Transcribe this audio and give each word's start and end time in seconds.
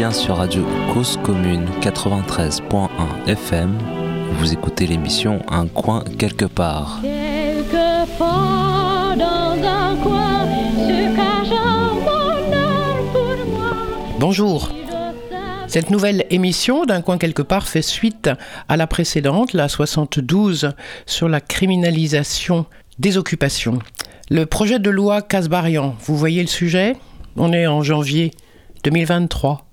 bien 0.00 0.12
sur 0.12 0.36
Radio 0.38 0.64
Cause 0.94 1.18
Commune 1.22 1.66
93.1 1.82 2.88
FM. 3.26 3.76
Vous 4.38 4.50
écoutez 4.50 4.86
l'émission 4.86 5.42
Un 5.50 5.66
coin 5.66 6.04
quelque 6.18 6.46
part. 6.46 7.02
Bonjour. 14.18 14.70
Cette 15.66 15.90
nouvelle 15.90 16.24
émission 16.30 16.86
d'un 16.86 17.02
coin 17.02 17.18
quelque 17.18 17.42
part 17.42 17.68
fait 17.68 17.82
suite 17.82 18.30
à 18.70 18.78
la 18.78 18.86
précédente, 18.86 19.52
la 19.52 19.68
72, 19.68 20.70
sur 21.04 21.28
la 21.28 21.42
criminalisation 21.42 22.64
des 22.98 23.18
occupations. 23.18 23.80
Le 24.30 24.46
projet 24.46 24.78
de 24.78 24.88
loi 24.88 25.20
Casbarian, 25.20 25.94
vous 26.06 26.16
voyez 26.16 26.40
le 26.40 26.48
sujet? 26.48 26.96
On 27.36 27.52
est 27.52 27.66
en 27.66 27.82
janvier 27.82 28.30
2023. 28.82 29.69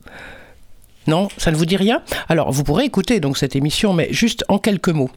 Non, 1.08 1.30
ça 1.38 1.52
ne 1.52 1.56
vous 1.56 1.66
dit 1.66 1.78
rien? 1.78 2.02
Alors, 2.28 2.52
vous 2.52 2.64
pourrez 2.64 2.84
écouter 2.84 3.20
donc 3.20 3.38
cette 3.38 3.56
émission, 3.56 3.94
mais 3.94 4.10
juste 4.12 4.44
en 4.50 4.60
quelques 4.60 4.90
mots. 4.90 5.10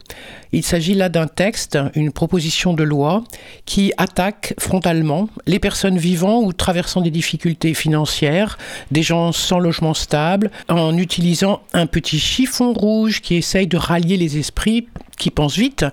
Il 0.52 0.64
s'agit 0.64 0.94
là 0.94 1.08
d'un 1.08 1.26
texte, 1.26 1.78
une 1.94 2.12
proposition 2.12 2.74
de 2.74 2.82
loi 2.84 3.24
qui 3.66 3.92
attaque 3.96 4.54
frontalement 4.58 5.28
les 5.46 5.58
personnes 5.58 5.98
vivant 5.98 6.42
ou 6.42 6.52
traversant 6.52 7.00
des 7.00 7.10
difficultés 7.10 7.74
financières, 7.74 8.58
des 8.90 9.02
gens 9.02 9.32
sans 9.32 9.58
logement 9.58 9.94
stable, 9.94 10.50
en 10.68 10.96
utilisant 10.96 11.60
un 11.72 11.86
petit 11.86 12.20
chiffon 12.20 12.72
rouge 12.72 13.20
qui 13.20 13.34
essaye 13.34 13.66
de 13.66 13.76
rallier 13.76 14.16
les 14.16 14.38
esprits 14.38 14.86
qui 15.20 15.30
pensent 15.30 15.56
vite, 15.56 15.84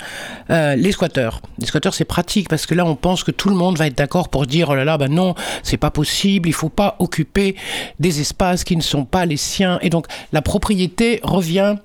euh, 0.49 0.76
les 0.76 0.91
squatteurs. 0.91 1.41
Les 1.59 1.67
squatteurs, 1.67 1.94
c'est 1.94 2.05
pratique 2.05 2.49
parce 2.49 2.66
que 2.66 2.73
là, 2.73 2.86
on 2.86 2.95
pense 2.95 3.23
que 3.23 3.31
tout 3.31 3.50
le 3.50 3.56
monde 3.56 3.78
va 3.78 3.88
être 3.88 3.97
d'accord 3.97 4.30
pour 4.30 4.47
dire 4.47 4.69
oh 4.69 4.75
là 4.75 4.86
là, 4.86 4.97
ben 4.97 5.11
non, 5.11 5.36
c'est 5.61 5.78
pas 5.78 5.92
possible, 5.92 6.50
il 6.50 6.53
faut 6.53 6.69
pas 6.69 6.95
occuper 7.00 7.56
des 8.00 8.22
espaces 8.22 8.64
qui 8.64 8.75
ne 8.75 8.81
sont 8.81 9.06
pas 9.06 9.25
les 9.25 9.38
siens. 9.38 9.78
Et 9.81 9.89
donc, 9.89 10.08
la 10.31 10.42
propriété 10.42 11.19
revient 11.22 11.75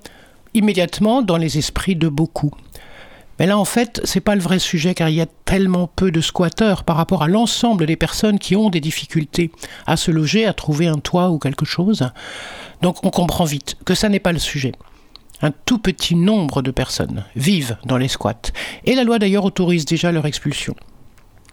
immédiatement 0.53 1.21
dans 1.21 1.37
les 1.37 1.57
esprits 1.57 1.95
de 1.95 2.07
beaucoup. 2.07 2.51
Mais 3.39 3.47
là, 3.47 3.57
en 3.57 3.65
fait, 3.65 3.99
c'est 4.03 4.21
pas 4.21 4.35
le 4.35 4.41
vrai 4.41 4.59
sujet 4.59 4.93
car 4.93 5.09
il 5.09 5.15
y 5.15 5.21
a 5.21 5.25
tellement 5.45 5.87
peu 5.87 6.11
de 6.11 6.21
squatteurs 6.21 6.83
par 6.83 6.95
rapport 6.95 7.23
à 7.23 7.27
l'ensemble 7.27 7.85
des 7.87 7.95
personnes 7.95 8.39
qui 8.39 8.55
ont 8.55 8.69
des 8.69 8.79
difficultés 8.79 9.51
à 9.87 9.97
se 9.97 10.11
loger, 10.11 10.45
à 10.45 10.53
trouver 10.53 10.87
un 10.87 10.99
toit 10.99 11.29
ou 11.29 11.39
quelque 11.39 11.65
chose. 11.65 12.09
Donc, 12.81 13.03
on 13.03 13.09
comprend 13.09 13.45
vite 13.45 13.75
que 13.85 13.95
ça 13.95 14.07
n'est 14.07 14.19
pas 14.19 14.31
le 14.31 14.39
sujet 14.39 14.71
un 15.43 15.51
tout 15.51 15.77
petit 15.77 16.15
nombre 16.15 16.63
de 16.63 16.71
personnes 16.71 17.25
vivent 17.35 17.77
dans 17.85 17.97
les 17.97 18.07
squats. 18.07 18.51
Et 18.85 18.95
la 18.95 19.03
loi 19.03 19.19
d'ailleurs 19.19 19.45
autorise 19.45 19.85
déjà 19.85 20.11
leur 20.11 20.25
expulsion. 20.25 20.73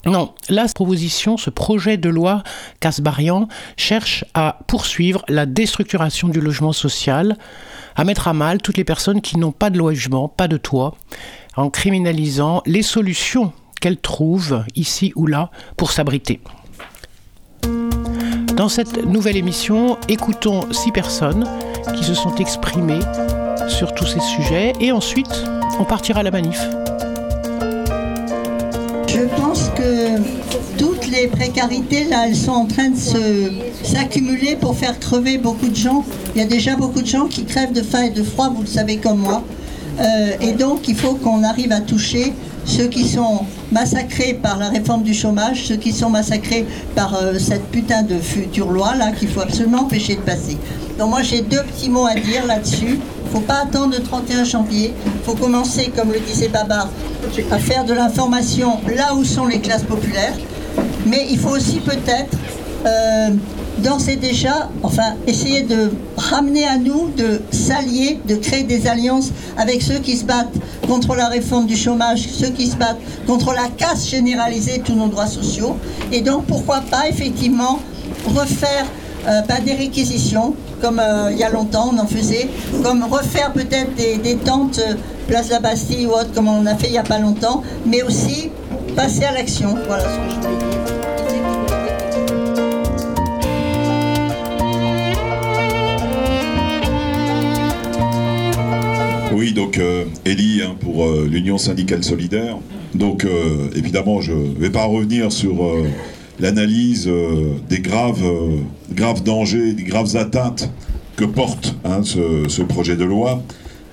Non, 0.06 0.32
la 0.48 0.66
proposition, 0.66 1.36
ce 1.36 1.50
projet 1.50 1.98
de 1.98 2.08
loi 2.08 2.42
Casbarian 2.78 3.48
cherche 3.76 4.24
à 4.32 4.60
poursuivre 4.66 5.22
la 5.28 5.44
déstructuration 5.44 6.28
du 6.28 6.40
logement 6.40 6.72
social, 6.72 7.36
à 7.96 8.04
mettre 8.04 8.28
à 8.28 8.32
mal 8.32 8.62
toutes 8.62 8.78
les 8.78 8.84
personnes 8.84 9.20
qui 9.20 9.36
n'ont 9.36 9.52
pas 9.52 9.68
de 9.68 9.76
logement, 9.76 10.28
pas 10.28 10.48
de 10.48 10.56
toit, 10.56 10.94
en 11.56 11.68
criminalisant 11.68 12.62
les 12.64 12.82
solutions 12.82 13.52
qu'elles 13.80 13.98
trouvent 13.98 14.64
ici 14.74 15.12
ou 15.16 15.26
là 15.26 15.50
pour 15.76 15.90
s'abriter. 15.90 16.40
Dans 18.56 18.68
cette 18.68 19.04
nouvelle 19.04 19.36
émission, 19.36 19.98
écoutons 20.08 20.72
six 20.72 20.92
personnes 20.92 21.46
qui 21.94 22.04
se 22.04 22.14
sont 22.14 22.34
exprimées 22.36 23.00
sur 23.70 23.94
tous 23.94 24.06
ces 24.06 24.20
sujets 24.20 24.72
et 24.80 24.92
ensuite 24.92 25.44
on 25.78 25.84
partira 25.84 26.20
à 26.20 26.22
la 26.22 26.30
manif. 26.30 26.60
Je 29.06 29.24
pense 29.40 29.70
que 29.76 30.18
toutes 30.76 31.08
les 31.08 31.26
précarités 31.28 32.04
là, 32.04 32.26
elles 32.26 32.36
sont 32.36 32.52
en 32.52 32.66
train 32.66 32.90
de 32.90 32.96
s'accumuler 33.84 34.56
pour 34.56 34.76
faire 34.76 34.98
crever 34.98 35.38
beaucoup 35.38 35.68
de 35.68 35.76
gens. 35.76 36.04
Il 36.34 36.42
y 36.42 36.44
a 36.44 36.48
déjà 36.48 36.76
beaucoup 36.76 37.00
de 37.00 37.06
gens 37.06 37.26
qui 37.26 37.44
crèvent 37.44 37.72
de 37.72 37.82
faim 37.82 38.02
et 38.02 38.10
de 38.10 38.22
froid, 38.22 38.50
vous 38.50 38.62
le 38.62 38.68
savez 38.68 38.96
comme 38.96 39.18
moi. 39.18 39.42
Euh, 39.98 40.32
et 40.40 40.52
donc 40.52 40.88
il 40.88 40.96
faut 40.96 41.14
qu'on 41.14 41.42
arrive 41.44 41.72
à 41.72 41.80
toucher 41.80 42.32
ceux 42.64 42.86
qui 42.86 43.08
sont 43.08 43.40
massacrés 43.72 44.38
par 44.40 44.58
la 44.58 44.68
réforme 44.68 45.02
du 45.02 45.14
chômage, 45.14 45.64
ceux 45.66 45.76
qui 45.76 45.92
sont 45.92 46.10
massacrés 46.10 46.66
par 46.94 47.14
euh, 47.14 47.38
cette 47.38 47.64
putain 47.70 48.02
de 48.02 48.16
future 48.18 48.70
loi 48.70 48.94
là 48.96 49.12
qu'il 49.12 49.28
faut 49.28 49.40
absolument 49.40 49.82
empêcher 49.82 50.16
de 50.16 50.20
passer. 50.20 50.56
Donc 50.98 51.10
moi 51.10 51.22
j'ai 51.22 51.40
deux 51.40 51.62
petits 51.62 51.88
mots 51.88 52.06
à 52.06 52.14
dire 52.14 52.46
là-dessus. 52.46 52.98
Faut 53.32 53.40
pas 53.40 53.62
attendre 53.62 53.94
le 53.96 54.02
31 54.02 54.44
janvier. 54.44 54.92
Il 55.06 55.24
faut 55.24 55.34
commencer, 55.34 55.92
comme 55.96 56.12
le 56.12 56.20
disait 56.20 56.48
Babar, 56.48 56.88
à 57.50 57.58
faire 57.58 57.84
de 57.84 57.92
l'information 57.92 58.78
là 58.94 59.14
où 59.14 59.24
sont 59.24 59.46
les 59.46 59.60
classes 59.60 59.84
populaires. 59.84 60.34
Mais 61.06 61.26
il 61.30 61.38
faut 61.38 61.50
aussi 61.50 61.80
peut-être 61.80 62.36
euh, 62.86 63.30
danser 63.78 64.16
déjà, 64.16 64.68
enfin 64.82 65.14
essayer 65.26 65.62
de 65.62 65.90
ramener 66.16 66.66
à 66.66 66.76
nous, 66.76 67.10
de 67.16 67.40
s'allier, 67.50 68.20
de 68.26 68.36
créer 68.36 68.64
des 68.64 68.86
alliances 68.86 69.30
avec 69.56 69.82
ceux 69.82 69.98
qui 69.98 70.16
se 70.16 70.24
battent 70.24 70.54
contre 70.86 71.14
la 71.14 71.28
réforme 71.28 71.66
du 71.66 71.76
chômage, 71.76 72.26
ceux 72.28 72.50
qui 72.50 72.66
se 72.66 72.76
battent 72.76 73.00
contre 73.26 73.52
la 73.52 73.68
casse 73.68 74.08
généralisée 74.08 74.78
de 74.78 74.82
tous 74.82 74.94
nos 74.94 75.08
droits 75.08 75.26
sociaux. 75.26 75.76
Et 76.12 76.20
donc 76.20 76.44
pourquoi 76.46 76.80
pas 76.90 77.08
effectivement 77.08 77.80
refaire 78.26 78.86
euh, 79.28 79.40
des 79.64 79.74
réquisitions, 79.74 80.54
comme 80.80 80.98
euh, 80.98 81.30
il 81.32 81.38
y 81.38 81.44
a 81.44 81.50
longtemps 81.50 81.90
on 81.92 81.98
en 81.98 82.06
faisait, 82.06 82.48
comme 82.82 83.04
refaire 83.04 83.52
peut-être 83.52 83.94
des, 83.94 84.36
tentes 84.36 84.78
euh, 84.78 84.94
place 85.28 85.50
la 85.50 85.60
Bastille 85.60 86.06
ou 86.06 86.10
autre, 86.10 86.32
comme 86.34 86.48
on 86.48 86.66
a 86.66 86.74
fait 86.74 86.88
il 86.88 86.92
n'y 86.92 86.98
a 86.98 87.02
pas 87.02 87.18
longtemps, 87.18 87.62
mais 87.86 88.02
aussi 88.02 88.50
passer 88.96 89.24
à 89.24 89.32
l'action. 89.32 89.76
Voilà 89.86 90.04
ce 90.04 90.08
que 90.08 90.30
je 90.30 90.36
voulais 90.36 90.58
dire. 90.58 90.66
Oui, 99.32 99.52
donc 99.52 99.78
euh, 99.78 100.04
Elie 100.26 100.62
hein, 100.62 100.76
pour 100.80 101.06
l'Union 101.08 101.58
syndicale 101.58 102.02
solidaire. 102.02 102.58
Donc 102.94 103.24
évidemment, 103.76 104.20
je 104.20 104.32
ne 104.32 104.58
vais 104.58 104.70
pas 104.70 104.84
revenir 104.84 105.30
sur 105.30 105.64
l'analyse 106.40 107.06
euh, 107.06 107.54
des 107.68 107.80
graves, 107.80 108.24
euh, 108.24 108.56
graves 108.92 109.22
dangers, 109.22 109.72
des 109.72 109.84
graves 109.84 110.16
atteintes 110.16 110.70
que 111.16 111.24
porte 111.24 111.76
hein, 111.84 112.00
ce, 112.02 112.62
projet 112.62 112.96
de 112.96 113.04
loi. 113.04 113.42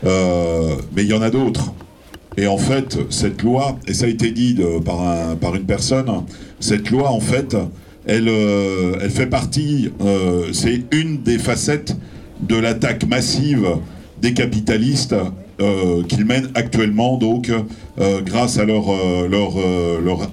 Euh, 0.05 0.75
mais 0.95 1.03
il 1.03 1.09
y 1.09 1.13
en 1.13 1.21
a 1.21 1.29
d'autres. 1.29 1.73
Et 2.37 2.47
en 2.47 2.57
fait, 2.57 2.97
cette 3.09 3.41
loi, 3.41 3.77
et 3.87 3.93
ça 3.93 4.05
a 4.05 4.07
été 4.07 4.31
dit 4.31 4.57
par, 4.85 5.01
un, 5.01 5.35
par 5.35 5.55
une 5.55 5.65
personne, 5.65 6.05
cette 6.59 6.91
loi, 6.91 7.09
en 7.09 7.19
fait, 7.19 7.57
elle, 8.05 8.29
elle 8.29 9.09
fait 9.09 9.25
partie, 9.25 9.91
c'est 10.53 10.83
une 10.91 11.23
des 11.23 11.39
facettes 11.39 11.97
de 12.39 12.55
l'attaque 12.55 13.07
massive 13.07 13.67
des 14.21 14.35
capitalistes 14.35 15.15
euh, 15.59 16.03
qu'ils 16.03 16.25
mènent 16.25 16.51
actuellement, 16.53 17.17
donc, 17.17 17.51
euh, 17.99 18.21
grâce 18.21 18.59
à 18.59 18.65
leur, 18.65 18.91
euh, 18.91 19.27
leur, 19.27 19.55
leur 20.03 20.29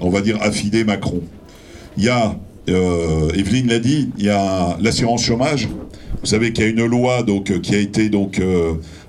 on 0.00 0.10
va 0.10 0.20
dire, 0.20 0.38
affidé 0.40 0.84
Macron. 0.84 1.22
Il 1.96 2.04
y 2.04 2.08
a, 2.08 2.36
Evelyne 2.68 3.66
l'a 3.66 3.80
dit, 3.80 4.10
il 4.16 4.26
y 4.26 4.30
a 4.30 4.76
l'assurance 4.80 5.24
chômage. 5.24 5.68
Vous 6.20 6.26
savez 6.26 6.52
qu'il 6.52 6.64
y 6.64 6.66
a 6.68 6.70
une 6.70 6.84
loi 6.86 7.24
donc, 7.24 7.60
qui 7.62 7.74
a 7.74 7.78
été 7.78 8.08
donc, 8.08 8.40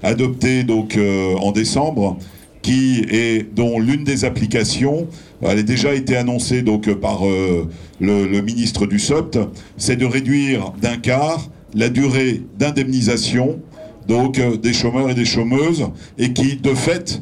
adoptée 0.03 0.63
donc, 0.63 0.99
en 1.39 1.51
décembre, 1.51 2.17
qui 2.61 3.05
est, 3.09 3.53
dont 3.55 3.79
l'une 3.79 4.03
des 4.03 4.25
applications, 4.25 5.07
elle 5.41 5.59
a 5.59 5.63
déjà 5.63 5.93
été 5.93 6.17
annoncée 6.17 6.63
donc, 6.63 6.91
par 6.95 7.21
le, 7.23 8.27
le 8.27 8.41
ministre 8.41 8.87
du 8.87 8.99
SOPT, 8.99 9.39
c'est 9.77 9.95
de 9.95 10.05
réduire 10.05 10.73
d'un 10.81 10.97
quart 10.97 11.49
la 11.75 11.89
durée 11.89 12.41
d'indemnisation 12.57 13.59
donc 14.07 14.39
euh, 14.39 14.57
des 14.57 14.73
chômeurs 14.73 15.09
et 15.09 15.15
des 15.15 15.25
chômeuses, 15.25 15.87
et 16.17 16.33
qui, 16.33 16.57
de 16.57 16.73
fait, 16.73 17.21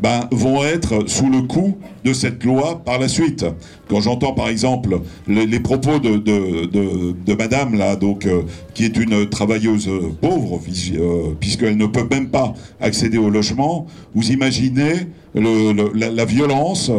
ben, 0.00 0.28
vont 0.30 0.64
être 0.64 1.08
sous 1.08 1.28
le 1.28 1.42
coup 1.42 1.76
de 2.04 2.12
cette 2.12 2.42
loi 2.44 2.82
par 2.84 2.98
la 2.98 3.08
suite. 3.08 3.44
Quand 3.88 4.00
j'entends 4.00 4.32
par 4.32 4.48
exemple 4.48 5.00
les, 5.28 5.60
propos 5.60 5.98
de, 5.98 6.16
de, 6.16 7.34
madame, 7.34 7.76
là, 7.76 7.96
donc, 7.96 8.24
euh, 8.24 8.42
qui 8.72 8.84
est 8.84 8.96
une 8.96 9.28
travailleuse 9.28 9.90
pauvre, 10.20 10.60
euh, 10.94 11.34
puisqu'elle 11.38 11.76
ne 11.76 11.86
peut 11.86 12.06
même 12.10 12.28
pas 12.28 12.54
accéder 12.80 13.18
au 13.18 13.28
logement, 13.28 13.86
vous 14.14 14.30
imaginez 14.30 15.08
la, 15.34 16.24
violence 16.24 16.90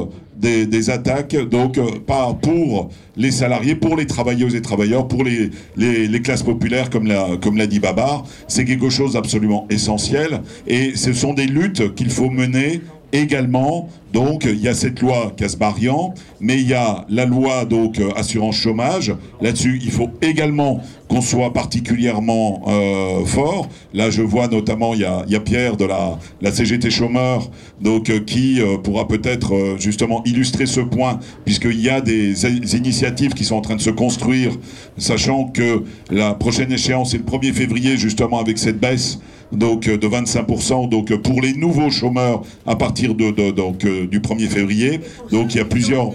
des, 0.42 0.90
attaques, 0.90 1.36
donc 1.36 1.78
euh, 1.78 2.00
pas 2.06 2.34
pour 2.34 2.90
les 3.16 3.32
salariés, 3.32 3.76
pour 3.76 3.96
les 3.96 4.08
travailleuses 4.08 4.56
et 4.56 4.62
travailleurs, 4.62 5.08
pour 5.08 5.24
les, 5.24 5.52
les, 5.78 6.22
classes 6.22 6.44
populaires, 6.44 6.90
comme 6.90 7.08
l'a 7.08 7.38
comme 7.42 7.58
l'a 7.58 7.68
dit 7.68 7.80
Babar. 7.80 8.26
C'est 8.48 8.66
quelque 8.66 8.90
chose 8.90 9.14
d'absolument 9.14 9.68
essentiel 9.70 10.42
et 10.68 10.96
ce 10.96 11.14
sont 11.14 11.34
des 11.34 11.46
luttes 11.46 11.94
qu'il 11.96 12.10
faut 12.10 12.30
mener 12.30 12.82
également, 13.14 13.90
donc, 14.14 14.44
il 14.44 14.60
y 14.60 14.68
a 14.68 14.74
cette 14.74 15.00
loi 15.00 15.32
Casbarian, 15.38 16.14
mais 16.42 16.56
il 16.60 16.68
y 16.68 16.74
a 16.74 17.06
la 17.10 17.26
loi 17.26 17.64
donc 17.64 18.00
euh, 18.00 18.10
assurance 18.16 18.56
chômage. 18.56 19.14
Là-dessus, 19.40 19.80
il 19.82 19.92
faut 19.92 20.10
également 20.22 20.82
qu'on 21.08 21.22
soit 21.22 21.54
particulièrement 21.54 22.62
euh, 22.68 23.26
fort. 23.26 23.70
Là, 23.94 24.10
je 24.10 24.22
vois 24.22 24.50
notamment, 24.50 24.94
il 24.94 25.02
y 25.02 25.06
a, 25.06 25.40
Pierre 25.40 25.78
de 25.78 25.86
la, 25.86 26.20
la 26.42 26.52
CGT 26.52 26.90
chômeur, 26.90 27.50
donc 27.80 28.10
euh, 28.10 28.20
qui 28.20 28.60
pourra 28.84 29.08
peut-être 29.08 29.78
justement 29.80 30.24
illustrer 30.26 30.66
ce 30.66 30.82
point, 30.82 31.20
puisqu'il 31.46 31.80
y 31.80 31.90
a 31.90 32.02
des, 32.02 32.46
initiatives 32.76 33.34
qui 33.34 33.46
sont 33.46 33.56
en 33.56 33.62
train 33.62 33.76
de 33.76 33.82
se 33.82 33.90
construire, 33.90 34.52
sachant 34.98 35.46
que 35.46 35.84
la 36.10 36.34
prochaine 36.34 36.72
échéance 36.72 37.14
est 37.14 37.18
le 37.18 37.24
1er 37.24 37.54
février, 37.54 37.98
justement 37.98 38.40
avec 38.40 38.58
cette 38.58 38.80
baisse 38.80 39.20
donc 39.52 39.84
de 39.90 40.08
25%, 40.08 40.90
donc 40.90 41.16
pour 41.22 41.42
les 41.42 41.54
nouveaux 41.54 41.90
chômeurs 41.90 42.42
à 42.66 42.76
partir 42.76 43.16
de, 43.16 43.52
donc 43.52 43.86
du 43.86 44.20
1er 44.20 44.48
février. 44.48 45.02
Donc 45.32 45.54
il 45.54 45.58
y 45.58 45.62
a 45.62 45.66
plusieurs. 45.66 46.12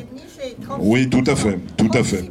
Oui, 0.80 1.08
tout 1.08 1.24
à 1.26 1.36
fait, 1.36 1.58
tout 1.76 1.90
à 1.92 2.02
fait. 2.02 2.24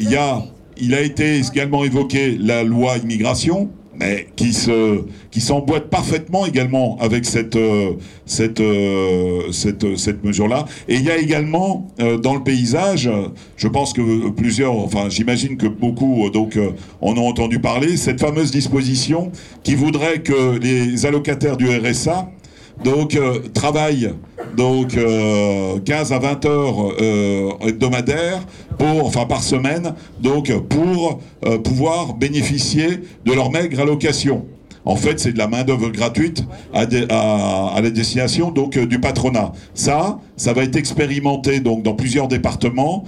Il 0.00 0.10
y 0.10 0.16
a, 0.16 0.42
il 0.76 0.94
a 0.94 1.00
été 1.00 1.38
également 1.38 1.84
évoqué 1.84 2.36
la 2.38 2.64
loi 2.64 2.96
immigration 2.98 3.70
mais 3.98 4.28
qui 4.36 4.52
se 4.52 5.02
qui 5.30 5.40
s'emboîte 5.40 5.90
parfaitement 5.90 6.46
également 6.46 6.98
avec 7.00 7.24
cette 7.24 7.56
euh, 7.56 7.92
cette 8.26 8.60
euh, 8.60 9.52
cette, 9.52 9.96
cette 9.98 10.24
mesure 10.24 10.48
là 10.48 10.64
et 10.88 10.96
il 10.96 11.02
y 11.02 11.10
a 11.10 11.18
également 11.18 11.88
euh, 12.00 12.18
dans 12.18 12.34
le 12.34 12.42
paysage 12.42 13.10
je 13.56 13.68
pense 13.68 13.92
que 13.92 14.30
plusieurs 14.30 14.74
enfin 14.74 15.08
j'imagine 15.08 15.56
que 15.56 15.66
beaucoup 15.66 16.30
donc 16.30 16.58
en 17.00 17.16
ont 17.16 17.28
entendu 17.28 17.60
parler 17.60 17.96
cette 17.96 18.20
fameuse 18.20 18.50
disposition 18.50 19.30
qui 19.62 19.74
voudrait 19.74 20.20
que 20.20 20.58
les 20.58 21.06
allocataires 21.06 21.56
du 21.56 21.68
RSA 21.68 22.30
donc 22.84 23.14
euh, 23.14 23.38
travail 23.54 24.12
donc 24.56 24.90
15 24.90 24.98
euh, 24.98 26.14
à 26.14 26.18
20 26.18 26.44
heures 26.46 26.92
euh, 27.00 27.50
hebdomadaires 27.66 28.40
enfin 28.80 29.26
par 29.26 29.42
semaine 29.42 29.94
donc 30.20 30.52
pour 30.68 31.20
pouvoir 31.62 32.14
bénéficier 32.14 33.00
de 33.24 33.32
leur 33.32 33.50
maigre 33.50 33.80
allocation. 33.80 34.46
En 34.84 34.96
fait, 34.96 35.20
c'est 35.20 35.32
de 35.32 35.38
la 35.38 35.46
main-d'œuvre 35.46 35.90
gratuite 35.90 36.44
à, 36.74 36.86
la 37.80 37.90
destination 37.90 38.50
donc 38.50 38.76
du 38.76 38.98
patronat. 38.98 39.52
Ça, 39.74 40.18
ça 40.36 40.52
va 40.52 40.64
être 40.64 40.74
expérimenté 40.74 41.60
donc 41.60 41.84
dans 41.84 41.94
plusieurs 41.94 42.26
départements 42.26 43.04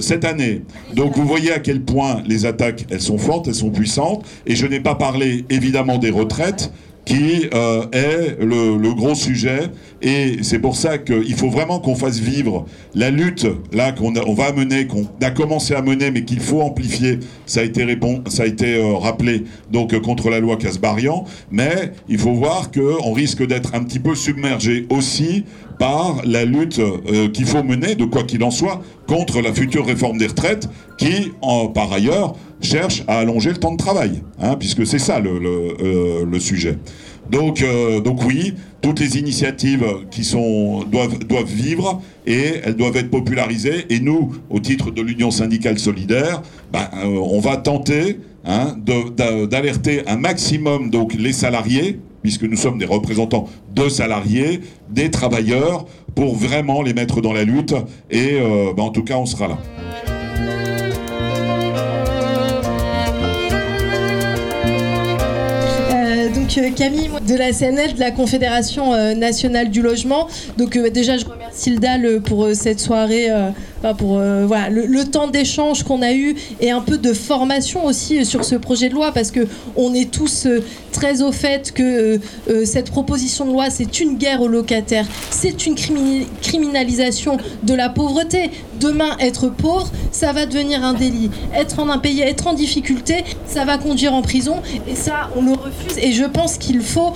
cette 0.00 0.24
année. 0.24 0.62
Donc 0.94 1.14
vous 1.14 1.26
voyez 1.26 1.52
à 1.52 1.58
quel 1.58 1.82
point 1.82 2.22
les 2.26 2.46
attaques 2.46 2.86
elles 2.90 3.02
sont 3.02 3.18
fortes, 3.18 3.48
elles 3.48 3.54
sont 3.54 3.70
puissantes. 3.70 4.24
Et 4.46 4.56
je 4.56 4.66
n'ai 4.66 4.80
pas 4.80 4.94
parlé 4.94 5.44
évidemment 5.50 5.98
des 5.98 6.10
retraites 6.10 6.72
qui 7.08 7.48
euh, 7.54 7.86
est 7.92 8.36
le, 8.38 8.92
gros 8.92 9.14
sujet. 9.14 9.70
Et 10.02 10.42
c'est 10.42 10.58
pour 10.58 10.76
ça 10.76 10.98
qu'il 10.98 11.34
faut 11.34 11.48
vraiment 11.48 11.80
qu'on 11.80 11.94
fasse 11.94 12.18
vivre 12.18 12.66
la 12.94 13.10
lutte 13.10 13.46
là 13.72 13.92
qu'on 13.92 14.14
on 14.14 14.34
va 14.34 14.52
mener, 14.52 14.86
qu'on 14.86 15.08
a 15.22 15.30
commencé 15.30 15.74
à 15.74 15.80
mener, 15.80 16.10
mais 16.10 16.24
qu'il 16.24 16.40
faut 16.40 16.60
amplifier. 16.60 17.18
Ça 17.46 17.60
a 17.60 17.62
été, 17.64 17.82
euh, 17.82 18.96
rappelé 18.96 19.44
donc 19.72 19.98
contre 20.00 20.28
la 20.28 20.38
loi 20.38 20.58
Casbarian. 20.58 21.24
Mais 21.50 21.92
il 22.10 22.18
faut 22.18 22.34
voir 22.34 22.70
qu'on 22.70 23.12
risque 23.14 23.46
d'être 23.46 23.74
un 23.74 23.84
petit 23.84 24.00
peu 24.00 24.14
submergé 24.14 24.86
aussi 24.90 25.44
par 25.78 26.20
la 26.26 26.44
lutte 26.44 26.78
euh, 26.78 27.28
qu'il 27.30 27.46
faut 27.46 27.62
mener, 27.62 27.94
de 27.94 28.04
quoi 28.04 28.24
qu'il 28.24 28.44
en 28.44 28.50
soit, 28.50 28.82
contre 29.06 29.40
la 29.40 29.54
future 29.54 29.86
réforme 29.86 30.18
des 30.18 30.26
retraites, 30.26 30.68
qui, 30.98 31.32
par 31.72 31.90
ailleurs, 31.92 32.34
cherche 32.60 33.04
à 33.06 33.18
allonger 33.18 33.50
le 33.50 33.56
temps 33.56 33.72
de 33.72 33.76
travail, 33.76 34.22
hein, 34.40 34.56
puisque 34.56 34.86
c'est 34.86 34.98
ça 34.98 35.20
le, 35.20 35.30
euh, 35.30 36.38
sujet. 36.40 36.78
Donc, 37.30 37.62
euh, 37.62 38.00
donc 38.00 38.24
oui, 38.24 38.54
toutes 38.80 39.00
les 39.00 39.18
initiatives 39.18 39.84
qui 40.10 40.24
sont, 40.24 40.84
doivent, 40.84 41.18
doivent 41.18 41.50
vivre 41.50 42.00
et 42.26 42.54
elles 42.64 42.76
doivent 42.76 42.96
être 42.96 43.10
popularisées. 43.10 43.86
Et 43.90 44.00
nous, 44.00 44.34
au 44.48 44.60
titre 44.60 44.90
de 44.90 45.02
l'Union 45.02 45.30
syndicale 45.30 45.78
solidaire, 45.78 46.42
ben, 46.72 46.88
on 47.04 47.40
va 47.40 47.56
tenter 47.58 48.20
hein, 48.44 48.76
d'alerter 49.50 50.08
un 50.08 50.16
maximum 50.16 50.90
donc, 50.90 51.14
les 51.14 51.32
salariés, 51.32 52.00
puisque 52.22 52.44
nous 52.44 52.56
sommes 52.56 52.78
des 52.78 52.86
représentants 52.86 53.48
de 53.74 53.88
salariés, 53.88 54.60
des 54.90 55.10
travailleurs, 55.10 55.86
pour 56.14 56.34
vraiment 56.34 56.82
les 56.82 56.94
mettre 56.94 57.20
dans 57.20 57.32
la 57.32 57.44
lutte. 57.44 57.74
Et 58.10 58.38
euh, 58.40 58.72
bah, 58.76 58.82
en 58.82 58.90
tout 58.90 59.04
cas, 59.04 59.16
on 59.16 59.26
sera 59.26 59.48
là. 59.48 59.58
Euh, 66.56 66.70
Camille 66.70 67.10
de 67.26 67.34
la 67.34 67.52
CNL, 67.52 67.94
de 67.94 68.00
la 68.00 68.10
Confédération 68.10 69.14
nationale 69.14 69.70
du 69.70 69.82
logement. 69.82 70.28
Donc 70.56 70.78
déjà 70.78 71.18
je 71.18 71.24
remercie 71.24 71.47
DAL 71.78 72.20
pour 72.22 72.48
cette 72.54 72.80
soirée 72.80 73.28
pour 73.96 74.18
euh, 74.18 74.44
voilà, 74.46 74.68
le, 74.70 75.04
temps 75.04 75.28
d'échange 75.28 75.82
qu'on 75.84 76.02
a 76.02 76.12
eu 76.12 76.34
et 76.60 76.70
un 76.70 76.80
peu 76.80 76.98
de 76.98 77.12
formation 77.12 77.84
aussi 77.86 78.24
sur 78.26 78.44
ce 78.44 78.56
projet 78.56 78.88
de 78.88 78.94
loi 78.94 79.12
parce 79.12 79.30
que 79.30 79.46
on 79.76 79.94
est 79.94 80.10
tous 80.10 80.46
euh, 80.46 80.62
très 80.92 81.22
au 81.22 81.32
fait 81.32 81.72
que 81.72 82.18
euh, 82.48 82.64
cette 82.64 82.90
proposition 82.90 83.46
de 83.46 83.52
loi 83.52 83.70
c'est 83.70 84.00
une 84.00 84.18
guerre 84.18 84.42
aux 84.42 84.48
locataires, 84.48 85.06
c'est 85.30 85.66
une 85.66 85.76
criminalisation 86.42 87.38
de 87.62 87.74
la 87.74 87.88
pauvreté. 87.88 88.50
Demain, 88.80 89.16
être 89.18 89.48
pauvre, 89.48 89.90
ça 90.12 90.32
va 90.32 90.46
devenir 90.46 90.84
un 90.84 90.94
délit. 90.94 91.30
Être 91.54 91.80
en 91.80 91.88
un 91.88 91.98
pays, 91.98 92.20
être 92.20 92.46
en 92.46 92.52
difficulté, 92.52 93.24
ça 93.46 93.64
va 93.64 93.78
conduire 93.78 94.14
en 94.14 94.22
prison 94.22 94.56
et 94.88 94.94
ça, 94.94 95.30
on 95.36 95.42
le 95.42 95.52
refuse. 95.52 95.98
Et 96.00 96.12
je 96.12 96.24
pense 96.24 96.58
qu'il 96.58 96.80
faut 96.80 97.12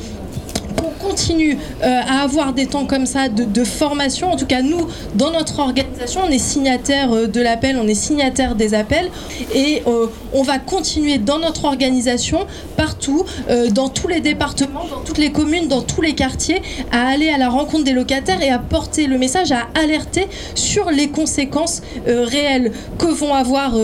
qu'on 0.83 1.07
continue 1.09 1.59
euh, 1.83 2.01
à 2.07 2.23
avoir 2.23 2.53
des 2.53 2.67
temps 2.67 2.87
comme 2.87 3.07
ça 3.07 3.29
de, 3.29 3.65
formation. 3.65 4.33
En 4.33 4.37
tout 4.37 4.47
cas, 4.47 4.63
nous, 4.63 4.89
dans 5.15 5.31
notre 5.31 5.61
organisation, 5.61 6.23
on 6.27 6.31
est 6.31 6.39
signataire 6.39 7.13
euh, 7.13 7.27
de 7.27 7.41
l'appel, 7.41 7.79
on 7.81 7.87
est 7.87 7.95
signataire 7.95 8.55
des 8.57 8.75
appels 8.75 9.09
et 9.55 9.83
euh, 9.87 10.07
on 10.33 10.43
va 10.43 10.59
continuer 10.59 11.19
dans 11.19 11.39
notre 11.39 11.65
organisation, 11.65 12.47
partout, 12.77 13.25
dans 13.71 13.89
tous 13.89 14.09
les 14.09 14.21
départements, 14.21 14.87
dans 14.91 15.01
toutes 15.05 15.19
les 15.19 15.31
communes, 15.31 15.69
dans 15.69 15.83
tous 15.83 16.01
les 16.01 16.15
quartiers, 16.15 16.63
à 16.91 17.07
aller 17.09 17.29
à 17.29 17.39
la 17.39 17.49
rencontre 17.49 17.85
des 17.85 17.93
locataires 17.93 18.43
et 18.43 18.51
à 18.51 18.59
porter 18.59 19.07
le 19.07 19.19
message, 19.19 19.53
à 19.53 19.69
alerter 19.75 20.27
sur 20.55 20.91
les 20.91 21.09
conséquences 21.09 21.83
réelles 22.07 22.73
que 22.99 23.07
vont 23.07 23.35
avoir 23.35 23.75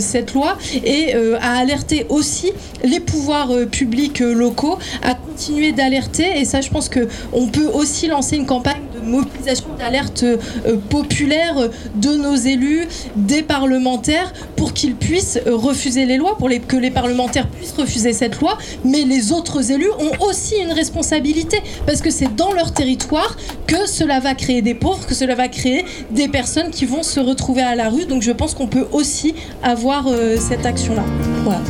cette 0.00 0.32
loi 0.32 0.56
et 0.84 1.14
à 1.14 1.58
alerter 1.58 2.06
aussi 2.08 2.52
les 2.82 3.00
pouvoirs 3.00 3.50
publics 3.70 4.20
locaux 4.20 4.78
continuer 5.34 5.72
d'alerter 5.72 6.38
et 6.38 6.44
ça 6.44 6.60
je 6.60 6.70
pense 6.70 6.88
qu'on 6.88 7.48
peut 7.48 7.66
aussi 7.66 8.06
lancer 8.06 8.36
une 8.36 8.46
campagne 8.46 8.82
de 8.94 9.00
mobilisation 9.00 9.66
d'alerte 9.76 10.22
euh, 10.22 10.36
populaire 10.88 11.56
de 11.96 12.10
nos 12.10 12.36
élus, 12.36 12.86
des 13.16 13.42
parlementaires 13.42 14.32
pour 14.54 14.72
qu'ils 14.72 14.94
puissent 14.94 15.40
euh, 15.46 15.56
refuser 15.56 16.06
les 16.06 16.18
lois, 16.18 16.38
pour 16.38 16.48
que 16.68 16.76
les 16.76 16.92
parlementaires 16.92 17.48
puissent 17.48 17.74
refuser 17.76 18.12
cette 18.12 18.40
loi, 18.40 18.58
mais 18.84 19.02
les 19.02 19.32
autres 19.32 19.72
élus 19.72 19.90
ont 19.98 20.24
aussi 20.24 20.54
une 20.56 20.72
responsabilité 20.72 21.60
parce 21.84 22.00
que 22.00 22.10
c'est 22.10 22.34
dans 22.36 22.52
leur 22.52 22.72
territoire 22.72 23.36
que 23.66 23.88
cela 23.88 24.20
va 24.20 24.34
créer 24.34 24.62
des 24.62 24.74
pauvres, 24.74 25.04
que 25.04 25.14
cela 25.14 25.34
va 25.34 25.48
créer 25.48 25.84
des 26.12 26.28
personnes 26.28 26.70
qui 26.70 26.84
vont 26.84 27.02
se 27.02 27.18
retrouver 27.18 27.62
à 27.62 27.74
la 27.74 27.88
rue. 27.88 28.06
Donc 28.06 28.22
je 28.22 28.30
pense 28.30 28.54
qu'on 28.54 28.68
peut 28.68 28.86
aussi 28.92 29.34
avoir 29.64 30.06
euh, 30.06 30.36
cette 30.38 30.64
action-là. 30.64 31.04
Voilà. 31.42 31.60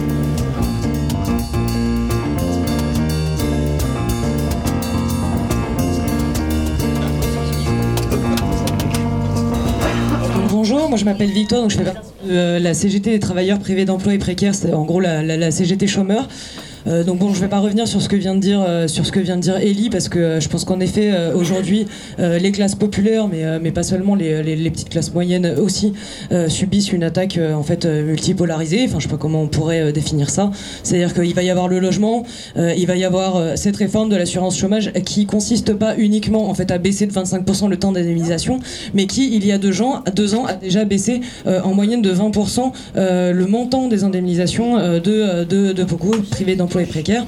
Moi 10.73 10.97
je 10.97 11.04
m'appelle 11.04 11.30
Victoire, 11.30 11.62
donc 11.62 11.71
je 11.71 11.76
fais 11.78 11.85
partie 11.85 12.11
de 12.26 12.33
euh, 12.33 12.59
la 12.59 12.75
CGT 12.75 13.11
des 13.11 13.18
travailleurs 13.18 13.59
privés 13.59 13.85
d'emploi 13.85 14.14
et 14.14 14.18
précaires, 14.18 14.54
c'est 14.54 14.73
en 14.73 14.85
gros 14.85 15.00
la, 15.00 15.50
CGT 15.50 15.87
chômeur. 15.87 16.28
Euh, 16.86 17.04
donc 17.04 17.18
bon, 17.18 17.32
je 17.32 17.40
vais 17.40 17.48
pas 17.48 17.60
revenir 17.60 17.88
sur 17.88 18.02
ce 18.02 18.08
que 18.08 18.16
vient 18.16 18.34
de 18.34 18.40
dire 18.40 18.62
euh, 18.66 18.86
Ellie 19.60 19.90
parce 19.90 20.08
que 20.08 20.18
euh, 20.18 20.40
je 20.40 20.48
pense 20.48 20.64
qu'en 20.64 20.80
effet 20.80 21.12
aujourd'hui 21.34 21.86
les 22.18 22.52
classes 22.52 22.74
populaires, 22.74 23.28
mais 23.28 23.70
pas 23.70 23.82
seulement 23.82 24.14
les, 24.14 24.70
petites 24.70 24.88
classes 24.88 25.12
moyennes 25.12 25.54
aussi 25.58 25.92
subissent 26.48 26.92
une 26.92 27.04
attaque 27.04 27.38
en 27.38 27.62
fait 27.62 27.86
multipolarisée. 27.86 28.84
Enfin, 28.86 28.98
je 28.98 29.04
sais 29.04 29.10
pas 29.10 29.16
comment 29.16 29.42
on 29.42 29.46
pourrait 29.46 29.92
définir 29.92 30.30
ça. 30.30 30.50
C'est-à-dire 30.82 31.14
qu'il 31.14 31.34
va 31.34 31.42
y 31.42 31.50
avoir 31.50 31.68
le 31.68 31.78
logement, 31.78 32.24
il 32.56 32.86
va 32.86 32.96
y 32.96 33.04
avoir 33.04 33.56
cette 33.56 33.76
réforme 33.76 34.08
de 34.08 34.16
l'assurance 34.16 34.58
chômage 34.58 34.92
qui 35.04 35.26
consiste 35.26 35.74
pas 35.74 35.96
uniquement 35.96 36.48
en 36.48 36.54
fait 36.54 36.70
à 36.70 36.78
baisser 36.78 37.06
de 37.06 37.12
25% 37.12 37.68
le 37.68 37.76
temps 37.76 37.92
d'indemnisation, 37.92 38.60
mais 38.94 39.06
qui 39.06 39.34
il 39.34 39.46
y 39.46 39.52
a 39.52 39.58
deux 39.58 39.82
ans, 39.82 40.02
deux 40.14 40.34
ans 40.34 40.46
a 40.46 40.54
déjà 40.54 40.84
baissé 40.84 41.20
en 41.46 41.74
moyenne 41.74 42.02
de 42.02 42.12
20% 42.12 42.72
le 42.96 43.46
montant 43.46 43.88
des 43.88 44.04
indemnisations 44.04 44.78
de, 44.78 45.44
de, 45.44 45.72
de 45.72 45.84
beaucoup 45.84 46.10
privés 46.30 46.56
d'emploi 46.56 46.74
et 46.83 46.87
précaire. 46.87 47.25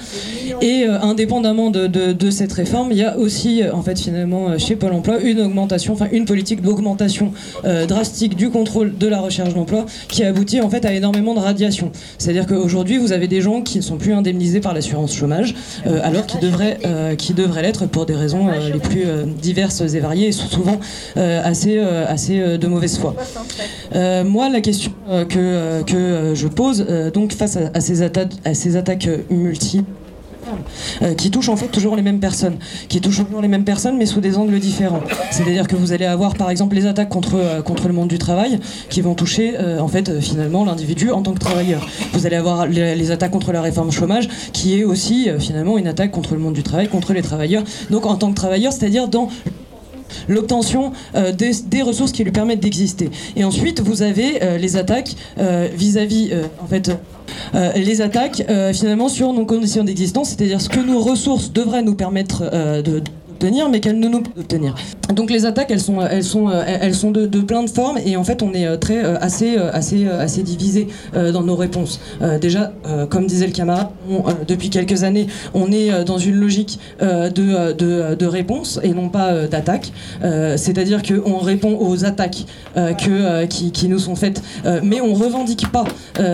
Et 0.61 0.85
indépendamment 0.85 1.71
de, 1.71 2.31
cette 2.31 2.53
réforme, 2.53 2.89
il 2.93 2.99
y 2.99 3.05
a 3.05 3.17
aussi, 3.19 3.63
en 3.73 3.83
fait, 3.83 3.99
finalement, 3.99 4.59
chez 4.59 4.77
Pôle 4.77 4.93
emploi, 4.93 5.21
une 5.21 5.41
augmentation, 5.41 5.93
enfin, 5.93 6.09
une 6.13 6.25
politique 6.25 6.63
d'augmentation 6.63 7.33
drastique 7.89 8.37
du 8.37 8.51
contrôle 8.51 8.97
de 8.97 9.07
la 9.07 9.21
recherche 9.21 9.55
d'emploi 9.55 9.87
qui 10.09 10.25
aboutit, 10.25 10.61
en 10.61 10.71
fait, 10.71 10.85
à 10.85 10.93
énormément 10.93 11.35
de 11.35 11.41
radiation. 11.41 11.91
C'est-à-dire 12.19 12.47
qu'aujourd'hui, 12.47 12.99
vous 12.99 13.13
avez 13.13 13.29
des 13.29 13.41
gens 13.41 13.63
qui 13.63 13.79
ne 13.79 13.83
sont 13.83 13.97
plus 13.97 14.13
indemnisés 14.13 14.61
par 14.61 14.75
l'assurance 14.75 15.15
chômage, 15.15 15.55
alors 16.03 16.27
qu'ils 16.27 16.41
devraient, 16.41 16.79
qui 17.19 17.35
devraient 17.35 17.63
l'être 17.63 17.87
pour 17.87 18.07
des 18.07 18.15
raisons 18.15 18.49
les 18.73 18.81
plus 18.81 19.05
diverses 19.41 19.81
et 19.81 20.01
variées, 20.01 20.29
et 20.29 20.33
souvent 20.33 20.81
assez, 21.17 21.79
assez 21.79 22.59
de 22.59 22.67
mauvaise 22.67 22.99
foi. 22.99 23.15
moi, 24.25 24.49
la 24.49 24.61
question 24.61 24.93
que, 25.29 25.83
que 25.83 26.33
je 26.35 26.49
pose, 26.49 26.87
donc 27.13 27.33
face 27.33 27.57
à, 27.57 27.81
ces, 27.81 28.03
à 28.03 28.55
ces 28.55 28.77
attaques 28.77 29.09
multiples, 29.37 29.91
qui 31.17 31.31
touchent 31.31 31.49
en 31.49 31.57
fait 31.57 31.67
toujours 31.67 31.97
les 31.97 32.03
mêmes 32.03 32.21
personnes, 32.21 32.59
qui 32.89 33.01
touchent 33.01 33.25
toujours 33.25 33.43
les 33.43 33.49
mêmes 33.49 33.65
personnes 33.65 33.97
mais 33.97 34.07
sous 34.07 34.21
des 34.21 34.37
angles 34.37 34.59
différents. 34.61 35.03
C'est-à-dire 35.33 35.67
que 35.67 35.75
vous 35.75 35.93
allez 35.93 36.05
avoir 36.05 36.35
par 36.35 36.51
exemple 36.51 36.77
les 36.77 36.87
attaques 36.87 37.09
contre, 37.09 37.63
contre 37.65 37.89
le 37.89 37.95
monde 37.95 38.09
du 38.09 38.19
travail 38.19 38.61
qui 38.89 39.01
vont 39.01 39.15
toucher 39.15 39.59
en 39.59 39.89
fait 39.89 40.21
finalement 40.21 40.65
l'individu 40.65 41.11
en 41.11 41.23
tant 41.23 41.33
que 41.33 41.41
travailleur. 41.41 41.89
Vous 42.13 42.27
allez 42.27 42.37
avoir 42.37 42.67
les, 42.67 42.95
les, 42.95 43.11
attaques 43.11 43.33
contre 43.33 43.53
la 43.53 43.61
réforme 43.61 43.91
chômage 43.91 44.29
qui 44.53 44.79
est 44.79 44.85
aussi 44.85 45.29
finalement 45.41 45.79
une 45.79 45.89
attaque 45.89 46.13
contre 46.13 46.35
le 46.35 46.41
monde 46.41 46.55
du 46.55 46.63
travail, 46.63 46.89
contre 46.89 47.13
les 47.13 47.23
travailleurs. 47.23 47.65
Donc 47.91 48.07
en 48.07 48.15
tant 48.15 48.31
que 48.31 48.37
travailleur, 48.37 48.73
c'est-à-dire 48.73 49.09
dans 49.09 49.29
l'obtention 50.29 50.93
euh, 51.15 51.33
des, 51.33 51.83
ressources 51.83 52.13
qui 52.13 52.25
lui 52.25 52.33
permettent 52.33 52.61
d'exister. 52.61 53.11
Et 53.37 53.45
ensuite, 53.45 53.81
vous 53.81 54.03
avez 54.03 54.43
euh, 54.43 54.59
les 54.59 54.77
attaques 54.77 55.15
euh, 55.39 55.69
vis-à-vis, 55.73 56.33
en 56.63 56.67
fait, 56.67 56.91
les 57.55 58.01
attaques 58.01 58.45
finalement 58.73 59.09
sur 59.09 59.33
nos 59.33 59.45
conditions 59.45 59.85
d'existence, 59.85 60.31
c'est-à-dire 60.31 60.61
ce 60.61 60.69
que 60.69 60.81
nos 60.81 61.01
ressources 61.01 61.53
devraient 61.53 61.83
nous 61.83 61.95
permettre 61.95 62.51
de 62.83 63.03
mais 63.71 63.81
qu'elles 63.81 63.99
ne 63.99 64.09
nous 64.09 64.23
obtenir. 64.39 64.75
Donc 65.15 65.31
les 65.31 65.45
attaques, 65.47 65.71
elles 65.71 65.81
sont, 65.81 66.01
elles 66.01 66.25
sont, 66.25 66.51
elles 66.51 66.95
sont 66.95 67.11
de, 67.11 67.27
plein 67.41 67.63
de 67.63 67.71
formes 67.71 67.99
et 68.05 68.17
en 68.17 68.25
fait 68.25 68.43
on 68.43 68.53
est 68.53 68.67
euh, 68.67 68.77
très 68.77 69.05
euh, 69.05 69.17
assez, 69.21 69.57
euh, 69.57 69.71
assez, 69.73 70.07
assez 70.09 70.43
divisé 70.43 70.89
dans 71.15 71.43
nos 71.43 71.57
réponses. 71.57 72.01
déjà, 72.41 72.73
comme 73.11 73.27
disait 73.27 73.47
le 73.47 73.53
camarade, 73.53 73.89
depuis 74.47 74.71
quelques 74.71 75.05
années, 75.05 75.27
on 75.55 75.71
est 75.73 76.05
dans 76.05 76.19
une 76.19 76.37
logique 76.37 76.79
de, 77.01 77.73
de, 77.73 78.15
de 78.15 78.27
réponse 78.27 78.81
et 78.83 78.91
non 78.91 79.09
pas 79.09 79.47
d'attaque. 79.47 79.93
C'est-à-dire 80.23 81.03
qu'on 81.03 81.39
répond 81.39 81.79
aux 81.79 82.05
attaques 82.05 82.45
que, 82.75 83.45
qui, 83.47 83.73
qui, 83.73 83.89
nous 83.89 83.99
sont 83.99 84.17
faites, 84.17 84.43
mais 84.83 85.01
on 85.01 85.15
revendique 85.15 85.71
pas 85.71 85.85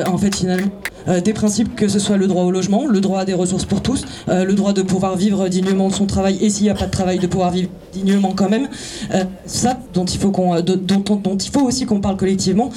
en 0.07 0.19
fait 0.19 0.35
finalement 0.35 0.71
des 1.07 1.33
principes 1.33 1.75
que 1.75 1.89
ce 1.89 1.99
soit 1.99 2.17
le 2.17 2.27
droit 2.27 2.45
au 2.45 2.51
logement, 2.51 2.87
le 2.87 3.01
droit 3.01 3.21
à 3.21 3.25
des 3.25 3.35
ressources 3.35 3.65
pour 3.65 3.83
tous, 3.83 4.05
le 4.29 4.53
droit 4.53 4.73
de 4.73 4.83
pouvoir 4.83 5.17
vivre 5.17 5.49
dignement 5.49 5.89
de 5.89 5.95
son 5.95 6.07
travail 6.07 6.39
et 6.41 6.51
s'il 6.51 6.65
n'y 6.65 6.71
a 6.71 6.75
pas 6.75 6.87
de 6.87 6.91
travail 6.91 7.19
de 7.19 7.27
pouvoir 7.27 7.51
vivre 7.51 7.71
dignement 7.93 8.33
quand 8.35 8.49
même. 8.49 8.69
Euh, 9.15 9.25
ça 9.47 9.79
dont 9.95 10.05
il 10.05 10.19
faut 10.19 10.31
qu'on, 10.31 10.57
euh, 10.57 10.63
dont, 10.63 11.17
dont, 11.17 11.37
il 11.37 11.51
faut 11.51 11.61
aussi 11.61 11.85
qu'on 11.85 12.01
parle 12.01 12.17
collectivement, 12.17 12.71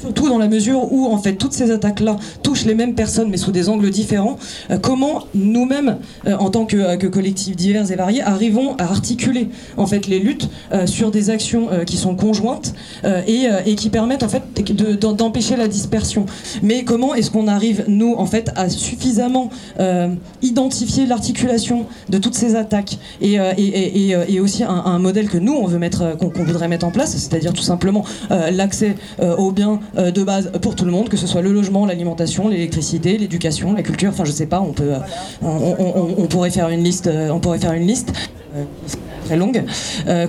surtout 0.00 0.28
dans 0.28 0.38
la 0.38 0.48
mesure 0.48 0.92
où 0.92 1.06
en 1.06 1.18
fait 1.18 1.34
toutes 1.34 1.52
ces 1.52 1.70
attaques-là 1.70 2.16
touchent 2.42 2.64
les 2.64 2.74
mêmes 2.74 2.94
personnes 2.94 3.28
mais 3.30 3.36
sous 3.36 3.52
des 3.52 3.68
angles 3.68 3.90
différents. 3.90 4.38
Euh, 4.70 4.78
comment 4.78 5.24
nous-mêmes, 5.34 5.98
en 6.26 6.50
tant 6.50 6.64
que, 6.64 6.96
que, 6.96 7.06
collectifs 7.06 7.56
divers 7.56 7.90
et 7.90 7.96
variés, 7.96 8.22
arrivons 8.22 8.76
à 8.76 8.84
articuler 8.84 9.48
en 9.76 9.86
fait 9.86 10.06
les 10.06 10.18
luttes 10.18 10.48
sur 10.86 11.10
des 11.10 11.30
actions 11.30 11.68
qui 11.86 11.96
sont 11.96 12.14
conjointes 12.14 12.74
et, 13.04 13.46
et, 13.66 13.74
qui 13.74 13.90
permettent 13.90 14.22
en 14.22 14.28
fait 14.28 14.42
d'empêcher 15.00 15.56
la 15.56 15.68
dispersion. 15.68 16.26
Mais 16.62 16.84
comment 16.84 17.14
est-ce 17.14 17.30
qu'on 17.30 17.48
arrive 17.48 17.84
nous 17.88 18.14
en 18.16 18.26
fait 18.26 18.50
à 18.56 18.68
suffisamment 18.68 19.50
identifier 20.42 21.06
l'articulation 21.06 21.86
de 22.08 22.18
toutes 22.18 22.34
ces 22.34 22.54
attaques 22.54 22.98
et, 23.20 23.34
et, 23.34 24.10
et, 24.28 24.40
aussi 24.40 24.59
un, 24.62 24.98
modèle 24.98 25.28
que 25.28 25.38
nous, 25.38 25.52
on 25.52 25.66
veut 25.66 25.78
mettre, 25.78 26.02
euh, 26.02 26.14
qu'on 26.14 26.28
voudrait 26.28 26.68
mettre 26.68 26.86
en 26.86 26.90
place, 26.90 27.16
c'est-à-dire 27.16 27.52
tout 27.52 27.62
simplement 27.62 28.04
euh, 28.30 28.50
l'accès 28.50 28.96
euh, 29.20 29.36
aux 29.36 29.50
biens 29.50 29.80
de 29.96 30.22
base 30.22 30.50
pour 30.62 30.74
tout 30.76 30.84
le 30.84 30.90
monde, 30.90 31.08
que 31.08 31.16
ce 31.16 31.26
soit 31.26 31.42
le 31.42 31.52
logement, 31.52 31.86
l'alimentation, 31.86 32.48
l'électricité, 32.48 33.18
l'éducation, 33.18 33.72
la 33.72 33.82
culture. 33.82 34.10
Enfin, 34.10 34.24
je 34.24 34.32
sais 34.32 34.46
pas, 34.46 34.60
on 34.60 34.72
peut, 34.72 34.92
on, 35.42 36.26
pourrait 36.26 36.50
faire 36.50 36.68
une 36.68 36.82
liste, 36.82 37.08
on 37.30 37.40
pourrait 37.40 37.58
faire 37.58 37.72
une 37.72 37.86
liste 37.86 38.12
très 39.26 39.36
longue. 39.36 39.64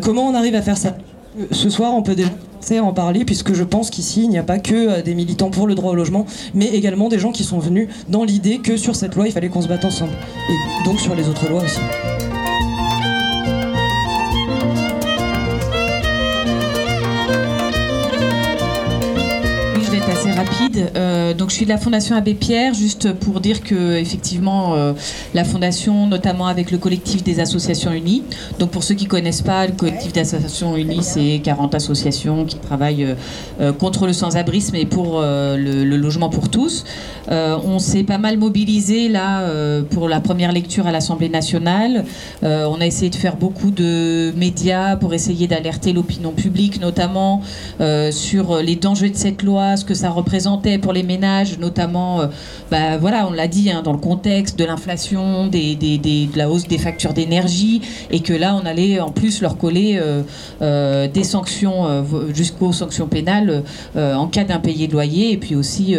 comment 0.01 0.27
on 0.27 0.35
arrive 0.35 0.55
à 0.55 0.61
faire 0.61 0.77
ça? 0.77 0.95
Ce 1.51 1.69
soir, 1.69 1.93
on 1.93 2.01
peut 2.01 2.15
déjà 2.15 2.29
en 2.81 2.93
parler 2.93 3.25
puisque 3.25 3.53
je 3.53 3.63
pense 3.63 3.89
qu'ici 3.89 4.23
il 4.23 4.29
n'y 4.29 4.37
a 4.37 4.43
pas 4.43 4.59
que 4.59 5.01
des 5.01 5.13
militants 5.13 5.49
pour 5.49 5.67
le 5.67 5.75
droit 5.75 5.91
au 5.91 5.95
logement 5.95 6.25
mais 6.53 6.67
également 6.67 7.09
des 7.09 7.19
gens 7.19 7.31
qui 7.31 7.43
sont 7.43 7.59
venus 7.59 7.89
dans 8.07 8.23
l'idée 8.23 8.59
que 8.59 8.77
sur 8.77 8.95
cette 8.95 9.15
loi 9.15 9.27
il 9.27 9.33
fallait 9.33 9.49
qu'on 9.49 9.61
se 9.61 9.67
batte 9.67 9.83
ensemble 9.83 10.13
et 10.49 10.85
donc 10.85 10.99
sur 10.99 11.13
les 11.13 11.27
autres 11.27 11.49
lois 11.49 11.63
aussi. 11.63 11.81
Euh, 20.77 21.33
donc, 21.33 21.49
je 21.49 21.55
suis 21.55 21.65
de 21.65 21.69
la 21.69 21.77
Fondation 21.77 22.15
Abbé 22.15 22.33
Pierre, 22.33 22.73
juste 22.73 23.13
pour 23.13 23.41
dire 23.41 23.61
que 23.63 23.95
effectivement, 23.97 24.75
euh, 24.75 24.93
la 25.33 25.43
Fondation, 25.43 26.07
notamment 26.07 26.47
avec 26.47 26.71
le 26.71 26.77
collectif 26.77 27.23
des 27.23 27.39
associations 27.39 27.91
unies. 27.91 28.23
Donc, 28.59 28.71
pour 28.71 28.83
ceux 28.83 28.95
qui 28.95 29.05
connaissent 29.05 29.41
pas, 29.41 29.67
le 29.67 29.73
collectif 29.73 30.13
des 30.13 30.21
associations 30.21 30.75
unies, 30.75 31.03
c'est 31.03 31.41
40 31.43 31.75
associations 31.75 32.45
qui 32.45 32.57
travaillent 32.57 33.15
euh, 33.59 33.73
contre 33.73 34.07
le 34.07 34.13
sans-abrisme 34.13 34.75
et 34.75 34.85
pour 34.85 35.21
le, 35.21 35.83
logement 35.83 36.29
pour 36.29 36.49
tous. 36.49 36.83
on 37.29 37.79
s'est 37.79 38.03
pas 38.03 38.17
mal 38.17 38.37
mobilisé 38.37 39.07
là 39.07 39.45
pour 39.89 40.09
la 40.09 40.19
première 40.19 40.51
lecture 40.51 40.87
à 40.87 40.91
l'Assemblée 40.91 41.29
nationale. 41.29 42.05
on 42.41 42.81
a 42.81 42.85
essayé 42.85 43.09
de 43.09 43.15
faire 43.15 43.35
beaucoup 43.35 43.71
de 43.71 44.33
médias 44.35 44.95
pour 44.95 45.13
essayer 45.13 45.47
d'alerter 45.47 45.93
l'opinion 45.93 46.31
publique, 46.31 46.81
notamment 46.81 47.41
sur 48.11 48.57
les 48.57 48.75
dangers 48.75 49.09
de 49.09 49.17
cette 49.17 49.43
loi, 49.43 49.77
ce 49.77 49.85
que 49.85 49.93
ça 49.93 50.09
représente 50.09 50.60
pour 50.81 50.93
les 50.93 51.03
ménages, 51.03 51.57
notamment, 51.59 52.21
euh, 52.21 52.27
bah, 52.69 52.97
voilà, 52.97 53.27
on 53.27 53.31
l'a 53.31 53.47
dit, 53.47 53.69
hein, 53.71 53.81
dans 53.83 53.91
le 53.91 53.97
contexte 53.99 54.57
de 54.57 54.65
l'inflation, 54.65 55.47
de 55.47 56.37
la 56.37 56.49
hausse 56.49 56.67
des 56.67 56.77
factures 56.77 57.13
d'énergie, 57.13 57.81
et 58.09 58.21
que 58.21 58.33
là, 58.33 58.59
on 58.61 58.65
allait 58.65 58.99
en 58.99 59.11
plus 59.11 59.41
leur 59.41 59.57
coller 59.57 59.99
euh, 60.01 60.23
euh, 60.61 61.07
des 61.07 61.23
sanctions 61.23 62.05
jusqu'aux 62.33 62.73
sanctions 62.73 63.07
pénales 63.07 63.63
en 63.95 64.27
cas 64.27 64.43
d'impayé 64.43 64.87
de 64.87 64.93
loyer, 64.93 65.31
et 65.31 65.37
puis 65.37 65.55
aussi 65.55 65.95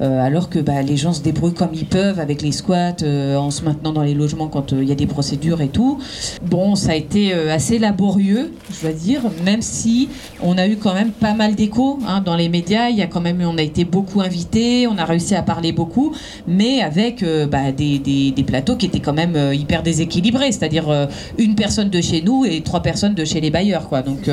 alors 0.00 0.48
que 0.48 0.58
bah, 0.58 0.82
les 0.82 0.96
gens 0.96 1.12
se 1.12 1.22
débrouillent 1.22 1.54
comme 1.54 1.74
ils 1.74 1.86
peuvent 1.86 2.20
avec 2.20 2.42
les 2.42 2.52
squats, 2.52 2.96
en 3.02 3.50
se 3.50 3.62
maintenant 3.62 3.92
dans 3.92 4.02
les 4.02 4.14
logements 4.14 4.48
quand 4.48 4.72
il 4.72 4.84
y 4.84 4.92
a 4.92 4.94
des 4.94 5.06
procédures 5.06 5.60
et 5.60 5.68
tout. 5.68 5.98
Bon, 6.42 6.74
ça 6.74 6.92
a 6.92 6.94
été 6.94 7.32
assez 7.32 7.78
laborieux, 7.78 8.52
je 8.72 8.82
dois 8.82 8.92
dire, 8.92 9.22
même 9.44 9.62
si 9.62 10.08
on 10.42 10.58
a 10.58 10.66
eu 10.66 10.76
quand 10.76 10.94
même 10.94 11.10
pas 11.10 11.34
mal 11.34 11.54
d'échos 11.54 11.98
hein, 12.06 12.22
dans 12.24 12.36
les 12.36 12.48
médias. 12.48 12.88
Il 12.88 12.96
y 12.96 13.02
a 13.02 13.06
quand 13.06 13.20
même 13.20 13.40
on 13.46 13.58
a 13.58 13.62
été 13.62 13.84
beaucoup 13.84 13.99
invités, 14.20 14.86
on 14.86 14.98
a 14.98 15.04
réussi 15.04 15.34
à 15.34 15.42
parler 15.42 15.72
beaucoup, 15.72 16.12
mais 16.46 16.80
avec 16.80 17.22
euh, 17.22 17.46
bah, 17.46 17.72
des, 17.72 17.98
des, 17.98 18.42
plateaux 18.42 18.76
qui 18.76 18.86
étaient 18.86 19.00
quand 19.00 19.12
même 19.12 19.36
euh, 19.36 19.54
hyper 19.54 19.82
déséquilibrés, 19.82 20.52
c'est-à-dire 20.52 20.88
euh, 20.88 21.06
une 21.38 21.54
personne 21.54 21.90
de 21.90 22.00
chez 22.00 22.22
nous 22.22 22.44
et 22.44 22.62
trois 22.62 22.80
personnes 22.82 23.14
de 23.14 23.24
chez 23.24 23.40
les 23.40 23.50
bailleurs. 23.50 23.88
Quoi. 23.88 24.02
Donc 24.02 24.30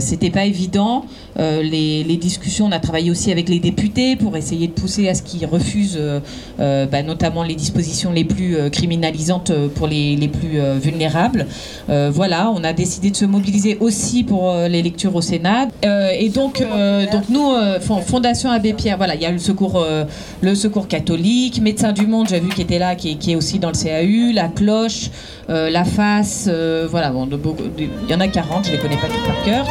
c'était 0.00 0.30
pas 0.30 0.44
évident. 0.44 1.04
Les, 1.36 2.04
les, 2.04 2.16
discussions, 2.16 2.66
on 2.66 2.72
a 2.72 2.78
travaillé 2.78 3.10
aussi 3.10 3.32
avec 3.32 3.48
les 3.48 3.58
députés 3.58 4.16
pour 4.16 4.36
essayer 4.36 4.68
de 4.68 4.72
pousser 4.72 5.08
à 5.08 5.14
ce 5.14 5.22
qu'ils 5.22 5.46
refusent 5.46 6.00
bah, 6.58 7.02
notamment 7.02 7.42
les 7.42 7.54
dispositions 7.54 8.12
les 8.12 8.24
plus 8.24 8.56
criminalisantes 8.70 9.52
pour 9.74 9.86
les, 9.86 10.16
les 10.16 10.28
plus 10.28 10.58
vulnérables. 10.80 11.46
voilà, 11.88 12.50
on 12.50 12.62
a 12.64 12.72
décidé 12.72 13.10
de 13.10 13.16
se 13.16 13.24
mobiliser 13.24 13.76
aussi 13.80 14.24
pour 14.24 14.54
les 14.54 14.82
lectures 14.82 15.14
au 15.14 15.22
Sénat. 15.22 15.68
et 16.18 16.28
donc, 16.28 16.62
donc 17.12 17.28
nous, 17.28 17.52
Fondation 18.06 18.50
Voilà, 18.72 19.14
il 19.14 19.20
y 19.20 19.26
a 19.26 19.30
le 19.30 19.38
secours, 19.38 19.76
euh, 19.76 20.04
le 20.40 20.54
secours 20.54 20.88
catholique, 20.88 21.60
Médecins 21.60 21.92
du 21.92 22.06
Monde, 22.06 22.28
j'ai 22.30 22.40
vu 22.40 22.48
qui 22.48 22.62
était 22.62 22.78
là, 22.78 22.94
qui 22.94 23.18
est, 23.26 23.36
aussi 23.36 23.58
dans 23.58 23.68
le 23.68 23.74
CAU, 23.74 24.32
la 24.32 24.48
cloche, 24.48 25.10
euh, 25.50 25.68
la 25.68 25.84
face, 25.84 26.46
euh, 26.48 26.88
voilà, 26.90 27.10
bon, 27.10 27.28
il 27.76 27.90
y 28.08 28.14
en 28.14 28.20
a 28.20 28.28
40, 28.28 28.66
je 28.66 28.72
les 28.72 28.78
connais 28.78 28.96
pas 28.96 29.08
tous 29.08 29.26
par 29.26 29.42
cœur. 29.44 29.66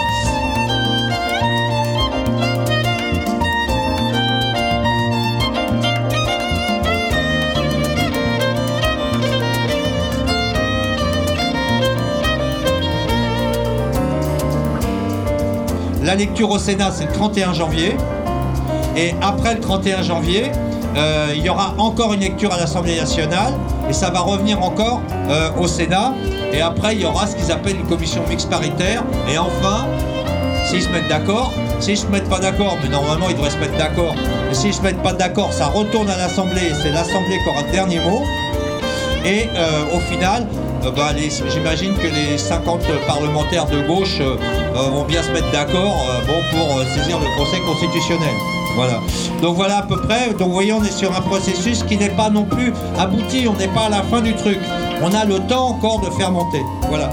La 16.03 16.15
lecture 16.15 16.51
au 16.51 16.59
Sénat, 16.59 16.91
c'est 16.91 17.05
le 17.05 17.12
31 17.13 17.53
janvier. 17.53 17.95
Et 18.95 19.13
après 19.21 19.55
le 19.55 19.59
31 19.59 20.03
janvier, 20.03 20.51
euh, 20.95 21.33
il 21.35 21.43
y 21.43 21.50
aura 21.50 21.73
encore 21.77 22.13
une 22.13 22.19
lecture 22.19 22.53
à 22.53 22.57
l'Assemblée 22.57 22.95
nationale 22.95 23.53
et 23.89 23.93
ça 23.93 24.12
va 24.12 24.19
revenir 24.19 24.62
encore 24.62 25.01
euh, 25.29 25.50
au 25.59 25.67
Sénat. 25.67 26.13
Et 26.53 26.62
après, 26.62 26.95
il 26.95 27.01
y 27.01 27.05
aura 27.05 27.25
ce 27.25 27.35
qu'ils 27.35 27.51
appellent 27.51 27.77
une 27.77 27.88
commission 27.88 28.21
mixte 28.29 28.50
paritaire. 28.50 29.03
Et 29.31 29.38
enfin, 29.38 29.88
s'ils 30.65 30.83
se 30.83 30.89
mettent 30.89 31.07
d'accord, 31.07 31.51
s'ils 31.79 31.97
se 31.97 32.05
mettent 32.07 32.29
pas 32.29 32.39
d'accord, 32.39 32.77
mais 32.83 32.89
normalement 32.89 33.27
ils 33.29 33.35
devraient 33.35 33.50
se 33.50 33.57
mettre 33.57 33.77
d'accord, 33.77 34.13
s'ils 34.51 34.73
se 34.73 34.81
mettent 34.81 35.01
pas 35.01 35.13
d'accord, 35.13 35.51
ça 35.51 35.67
retourne 35.67 36.09
à 36.09 36.17
l'Assemblée, 36.17 36.62
et 36.62 36.73
c'est 36.81 36.91
l'Assemblée 36.91 37.39
qui 37.43 37.50
aura 37.50 37.63
le 37.63 37.71
dernier 37.71 38.00
mot. 38.00 38.21
Et 39.25 39.50
euh, 39.55 39.95
au 39.95 40.00
final, 40.00 40.45
bah, 40.95 41.09
j'imagine 41.50 41.93
que 41.95 42.07
les 42.07 42.38
50 42.38 42.81
parlementaires 43.07 43.65
de 43.65 43.81
gauche 43.88 44.21
vont 44.75 45.05
bien 45.05 45.23
se 45.23 45.31
mettre 45.31 45.50
d'accord 45.51 45.95
bon, 46.27 46.33
pour 46.51 46.83
saisir 46.93 47.19
le 47.19 47.38
Conseil 47.38 47.62
constitutionnel. 47.62 48.35
Voilà. 48.75 48.99
Donc 49.41 49.55
voilà 49.55 49.79
à 49.79 49.81
peu 49.83 49.99
près. 50.01 50.29
Donc 50.31 50.47
vous 50.47 50.53
voyez, 50.53 50.73
on 50.73 50.83
est 50.83 50.91
sur 50.91 51.15
un 51.15 51.21
processus 51.21 51.83
qui 51.83 51.97
n'est 51.97 52.09
pas 52.09 52.29
non 52.29 52.45
plus 52.45 52.73
abouti. 52.97 53.47
On 53.47 53.53
n'est 53.53 53.67
pas 53.67 53.85
à 53.85 53.89
la 53.89 54.03
fin 54.03 54.21
du 54.21 54.33
truc. 54.35 54.59
On 55.01 55.13
a 55.13 55.25
le 55.25 55.39
temps 55.47 55.67
encore 55.69 55.99
de 56.01 56.09
faire 56.11 56.31
monter. 56.31 56.61
Voilà. 56.89 57.09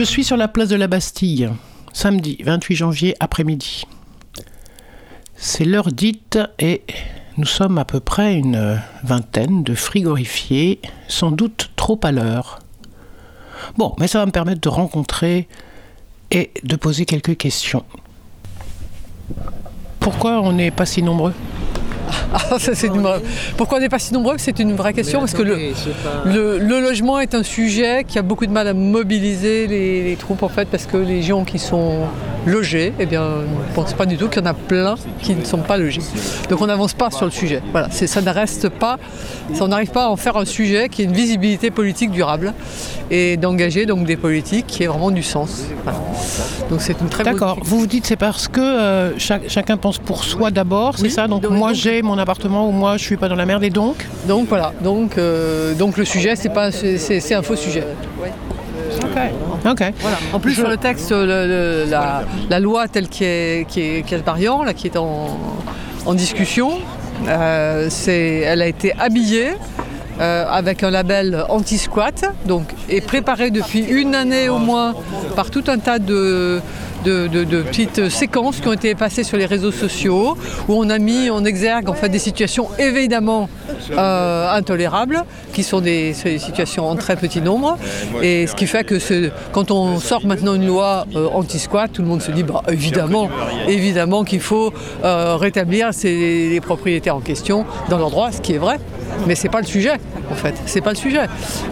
Je 0.00 0.04
suis 0.06 0.24
sur 0.24 0.38
la 0.38 0.48
place 0.48 0.70
de 0.70 0.76
la 0.76 0.86
Bastille, 0.86 1.50
samedi 1.92 2.38
28 2.42 2.74
janvier 2.74 3.16
après-midi. 3.20 3.84
C'est 5.36 5.66
l'heure 5.66 5.92
dite 5.92 6.38
et 6.58 6.80
nous 7.36 7.44
sommes 7.44 7.76
à 7.76 7.84
peu 7.84 8.00
près 8.00 8.34
une 8.34 8.80
vingtaine 9.04 9.62
de 9.62 9.74
frigorifiés, 9.74 10.80
sans 11.06 11.30
doute 11.30 11.72
trop 11.76 12.00
à 12.02 12.12
l'heure. 12.12 12.60
Bon, 13.76 13.94
mais 13.98 14.06
ça 14.08 14.20
va 14.20 14.24
me 14.24 14.30
permettre 14.30 14.62
de 14.62 14.70
rencontrer 14.70 15.48
et 16.30 16.50
de 16.62 16.76
poser 16.76 17.04
quelques 17.04 17.36
questions. 17.36 17.84
Pourquoi 19.98 20.40
on 20.40 20.54
n'est 20.54 20.70
pas 20.70 20.86
si 20.86 21.02
nombreux? 21.02 21.34
Ah, 22.32 22.58
ça, 22.58 22.74
c'est 22.74 22.86
une 22.88 23.00
vraie- 23.02 23.20
Pourquoi 23.56 23.78
on 23.78 23.80
n'est 23.80 23.88
pas 23.88 23.98
si 23.98 24.12
nombreux 24.14 24.34
C'est 24.38 24.58
une 24.58 24.74
vraie 24.74 24.92
question 24.92 25.20
parce 25.20 25.32
que 25.34 25.42
le, 25.42 25.56
le, 26.24 26.58
le 26.58 26.80
logement 26.80 27.18
est 27.20 27.34
un 27.34 27.42
sujet 27.42 28.04
qui 28.06 28.18
a 28.18 28.22
beaucoup 28.22 28.46
de 28.46 28.52
mal 28.52 28.66
à 28.68 28.74
mobiliser 28.74 29.66
les, 29.66 30.02
les 30.04 30.16
troupes 30.16 30.42
en 30.42 30.48
fait 30.48 30.68
parce 30.68 30.86
que 30.86 30.96
les 30.96 31.22
gens 31.22 31.44
qui 31.44 31.58
sont 31.58 32.00
logés, 32.46 32.92
eh 32.98 33.06
bien, 33.06 33.20
ne 33.22 33.74
pensent 33.74 33.92
pas 33.94 34.06
du 34.06 34.16
tout 34.16 34.28
qu'il 34.28 34.42
y 34.42 34.44
en 34.44 34.50
a 34.50 34.54
plein 34.54 34.94
qui 35.22 35.34
ne 35.34 35.44
sont 35.44 35.58
pas 35.58 35.76
logés. 35.76 36.00
Donc 36.48 36.60
on 36.60 36.66
n'avance 36.66 36.94
pas 36.94 37.10
sur 37.10 37.24
le 37.26 37.30
sujet. 37.30 37.60
Voilà, 37.72 37.88
c'est- 37.90 38.06
ça 38.06 38.20
ne 38.22 38.30
reste 38.30 38.68
pas, 38.68 38.98
ça, 39.54 39.64
on 39.64 39.68
n'arrive 39.68 39.90
pas 39.90 40.04
à 40.04 40.08
en 40.08 40.16
faire 40.16 40.36
un 40.36 40.44
sujet 40.44 40.88
qui 40.88 41.02
ait 41.02 41.04
une 41.04 41.12
visibilité 41.12 41.70
politique 41.70 42.10
durable 42.10 42.54
et 43.10 43.36
d'engager 43.36 43.86
donc 43.86 44.04
des 44.04 44.16
politiques 44.16 44.66
qui 44.66 44.82
aient 44.82 44.86
vraiment 44.86 45.10
du 45.10 45.22
sens. 45.22 45.64
Voilà. 45.84 45.98
Donc 46.70 46.80
c'est 46.80 46.98
une 47.00 47.08
très 47.08 47.24
bonne 47.24 47.32
D'accord. 47.34 47.58
Vous 47.62 47.80
vous 47.80 47.86
dites 47.86 48.06
c'est 48.06 48.16
parce 48.16 48.48
que 48.48 48.60
euh, 48.60 49.18
chaque- 49.18 49.48
chacun 49.48 49.76
pense 49.76 49.98
pour 49.98 50.24
soi 50.24 50.50
d'abord, 50.50 50.96
c'est 50.96 51.04
Oui, 51.04 51.10
ça? 51.10 51.26
Donc 51.28 51.42
donc- 51.42 51.52
moi 51.52 51.72
j'ai 51.72 52.02
mon 52.02 52.16
appartement 52.18 52.68
ou 52.68 52.72
moi 52.72 52.96
je 52.96 53.04
suis 53.04 53.16
pas 53.16 53.28
dans 53.28 53.34
la 53.36 53.46
merde 53.46 53.64
et 53.64 53.70
donc? 53.70 53.96
Donc 54.26 54.48
voilà, 54.48 54.72
donc, 54.82 55.18
euh, 55.18 55.74
donc 55.74 55.96
le 55.96 56.04
sujet, 56.04 56.36
c'est 56.36 56.48
pas, 56.50 56.70
c'est, 56.72 56.98
c'est- 56.98 57.20
c'est 57.20 57.34
un 57.34 57.42
faux 57.42 57.56
sujet. 57.56 57.84
Ok. 59.70 59.82
Voilà. 60.00 60.16
En 60.32 60.38
plus, 60.40 60.54
sur 60.54 60.68
le 60.68 60.76
texte, 60.76 61.10
le- 61.10 61.26
le- 61.26 61.84
la, 61.90 62.22
la 62.48 62.60
loi 62.60 62.88
telle 62.88 63.08
qui 63.08 63.24
est, 63.24 63.66
qui 63.68 63.80
est, 63.80 64.02
qui 64.06 64.14
est 64.14 64.24
variant, 64.24 64.62
là, 64.62 64.72
qui 64.74 64.86
est 64.86 64.96
en, 64.96 65.38
en 66.06 66.14
discussion, 66.14 66.78
euh, 67.28 67.86
c'est, 67.90 68.38
elle 68.38 68.62
a 68.62 68.66
été 68.66 68.92
habillée 68.98 69.50
euh, 70.20 70.44
avec 70.50 70.82
un 70.82 70.90
label 70.90 71.44
anti-squat, 71.48 72.24
donc 72.46 72.64
est 72.88 73.00
préparée 73.00 73.50
depuis 73.50 73.80
une 73.80 74.14
année 74.14 74.48
au 74.48 74.58
moins 74.58 74.94
par 75.36 75.50
tout 75.50 75.64
un 75.68 75.78
tas 75.78 75.98
de, 75.98 76.60
de, 77.04 77.26
de- 77.26 77.44
de 77.44 77.62
petites 77.62 78.08
séquences 78.08 78.60
qui 78.60 78.68
ont 78.68 78.72
été 78.72 78.94
passées 78.94 79.24
sur 79.24 79.36
les 79.38 79.46
réseaux 79.46 79.72
sociaux, 79.72 80.36
où 80.68 80.74
on 80.74 80.88
a 80.90 80.98
mis 80.98 81.30
en 81.30 81.44
exergue 81.44 81.88
en 81.88 81.94
fait 81.94 82.08
des 82.08 82.18
situations 82.18 82.68
évidemment 82.78 83.48
euh, 83.92 84.50
intolérables, 84.54 85.24
qui 85.52 85.62
sont 85.62 85.80
des, 85.80 86.12
situations 86.14 86.88
en 86.88 86.96
très 86.96 87.16
petit 87.16 87.40
nombre, 87.40 87.76
et 88.22 88.46
ce 88.46 88.54
qui 88.54 88.66
fait 88.66 88.84
que 88.84 88.98
ce- 88.98 89.30
quand 89.52 89.70
on 89.70 89.98
sort 89.98 90.26
maintenant 90.26 90.54
une 90.54 90.66
loi 90.66 91.06
euh, 91.16 91.28
anti-squat, 91.32 91.90
tout 91.92 92.02
le 92.02 92.08
monde 92.08 92.22
se 92.22 92.30
dit 92.30 92.42
bah, 92.42 92.62
évidemment, 92.68 93.28
évidemment 93.68 94.24
qu'il 94.24 94.40
faut 94.40 94.72
euh, 95.04 95.36
rétablir 95.36 95.92
ces- 95.92 96.48
les 96.50 96.60
propriétaires 96.60 97.16
en 97.16 97.20
question 97.20 97.64
dans 97.88 97.98
leur 97.98 98.10
droit, 98.10 98.30
ce 98.32 98.40
qui 98.40 98.52
est 98.54 98.58
vrai, 98.58 98.78
mais 99.26 99.34
c'est 99.34 99.48
pas 99.48 99.60
le 99.60 99.66
sujet 99.66 99.94
en 100.30 100.34
fait, 100.34 100.54
c'est 100.66 100.80
pas 100.80 100.90
le 100.90 100.96
sujet. 100.96 101.22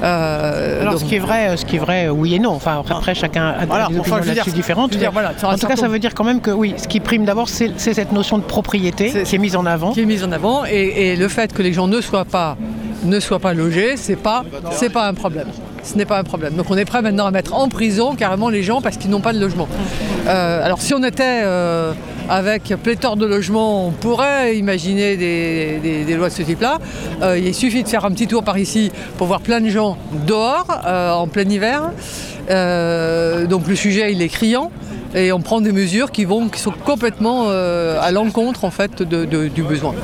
Euh, 0.03 0.81
Alors 0.81 0.95
donc- 0.95 1.03
ce 1.03 1.07
qui 1.07 1.15
est 1.15 1.21
vrai, 1.21 1.57
ce 1.57 1.65
qui 1.65 1.77
est 1.77 1.79
vrai, 1.79 2.09
oui 2.09 2.35
et 2.35 2.39
non. 2.39 2.51
Enfin 2.51 2.83
après 2.91 3.15
chacun 3.15 3.49
a 3.51 3.67
Voilà, 3.67 3.87
des 3.89 3.99
enfin, 4.01 4.17
opinions 4.19 4.35
là-dessus 4.35 4.51
différentes. 4.51 4.91
je 4.91 4.97
veux 4.97 5.01
dire, 5.01 5.13
voilà, 5.21 5.33
en 5.53 5.57
tout 5.59 5.67
cas, 5.67 5.77
ça 5.77 5.89
veut 5.89 5.99
dire 5.99 6.15
quand 6.15 6.25
même 6.25 6.41
que 6.41 6.51
oui, 6.51 6.75
ce 6.77 6.87
qui 6.89 7.01
prime 7.01 7.25
d'abord, 7.25 7.49
c'est 7.49 7.73
cette 7.79 8.13
notion 8.13 8.39
de 8.39 8.43
propriété 8.45 9.11
C'est- 9.11 9.23
qui 9.25 9.35
est 9.37 9.39
mise 9.39 9.57
en 9.57 9.67
avant. 9.67 9.93
qui 9.93 10.01
est 10.01 10.07
mise 10.07 10.23
en 10.25 10.33
avant 10.33 10.65
et, 10.65 11.13
et 11.13 11.17
le 11.17 11.29
fait 11.29 11.53
que 11.53 11.63
les 11.63 11.73
gens 11.73 11.89
ne 11.89 12.01
soient 12.01 12.25
pas 12.25 12.57
ne 13.05 13.21
soient 13.21 13.39
pas 13.39 13.55
logés, 13.55 13.97
c'est 13.97 14.17
pas 14.17 14.43
c'est 14.73 14.91
pas 14.91 15.07
un 15.07 15.15
problème. 15.15 15.49
Ce 15.85 15.95
n'est 15.97 16.05
pas 16.05 16.19
un 16.19 16.25
problème. 16.25 16.55
Donc 16.55 16.67
on 16.71 16.77
est 16.77 16.85
prêt 16.85 17.01
maintenant 17.01 17.27
à 17.27 17.31
mettre 17.31 17.55
en 17.55 17.69
prison 17.69 18.15
carrément 18.17 18.49
les 18.49 18.63
gens 18.65 18.81
parce 18.81 18.97
qu'ils 18.97 19.11
n'ont 19.11 19.21
pas 19.21 19.33
de 19.33 19.39
logement. 19.41 19.69
Euh, 20.27 20.65
alors 20.65 20.81
si 20.83 20.93
on 20.95 21.03
était 21.05 21.41
euh, 21.45 21.93
avec 22.29 22.65
pléthore 22.83 23.17
de 23.17 23.25
logements, 23.25 23.87
on 23.87 23.91
pourrait 23.93 24.57
imaginer 24.57 25.17
des, 25.17 25.79
des- 25.83 26.05
des 26.05 26.15
lois 26.17 26.29
de 26.29 26.35
ce 26.35 26.43
type-là. 26.43 26.79
Euh, 27.23 27.39
il 27.39 27.55
suffit 27.55 27.83
de 27.85 27.89
faire 27.89 28.05
un 28.05 28.11
petit 28.11 28.27
tour 28.27 28.43
par 28.43 28.59
ici 28.59 28.91
pour 29.17 29.29
voir 29.29 29.41
plein 29.41 29.61
de 29.61 29.69
gens 29.71 29.97
dehors 30.27 30.67
euh, 30.87 31.13
en 31.13 31.27
plein 31.29 31.49
hiver. 31.49 31.91
Euh, 32.51 33.47
donc 33.47 33.69
le 33.69 33.75
sujet 33.77 34.13
il 34.13 34.23
est 34.23 34.29
criant 34.29 34.71
et 35.15 35.33
on 35.33 35.41
prend 35.41 35.61
des 35.61 35.73
mesures 35.73 36.11
qui 36.13 36.25
vont 36.25 36.49
qui 36.49 36.61
sont 36.61 36.73
complètement 36.85 37.47
euh, 37.49 37.99
à 38.01 38.11
l'encontre 38.11 38.65
en 38.65 38.71
fait 38.71 39.03
de- 39.03 39.25
de- 39.25 39.49
du 39.49 39.63
besoin. 39.63 39.95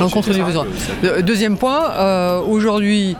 L'encontre 0.00 0.30
du 0.32 0.42
besoin. 0.42 0.66
De- 1.02 1.20
deuxième 1.20 1.56
point, 1.58 1.90
euh, 1.92 2.40
aujourd'hui 2.40 3.16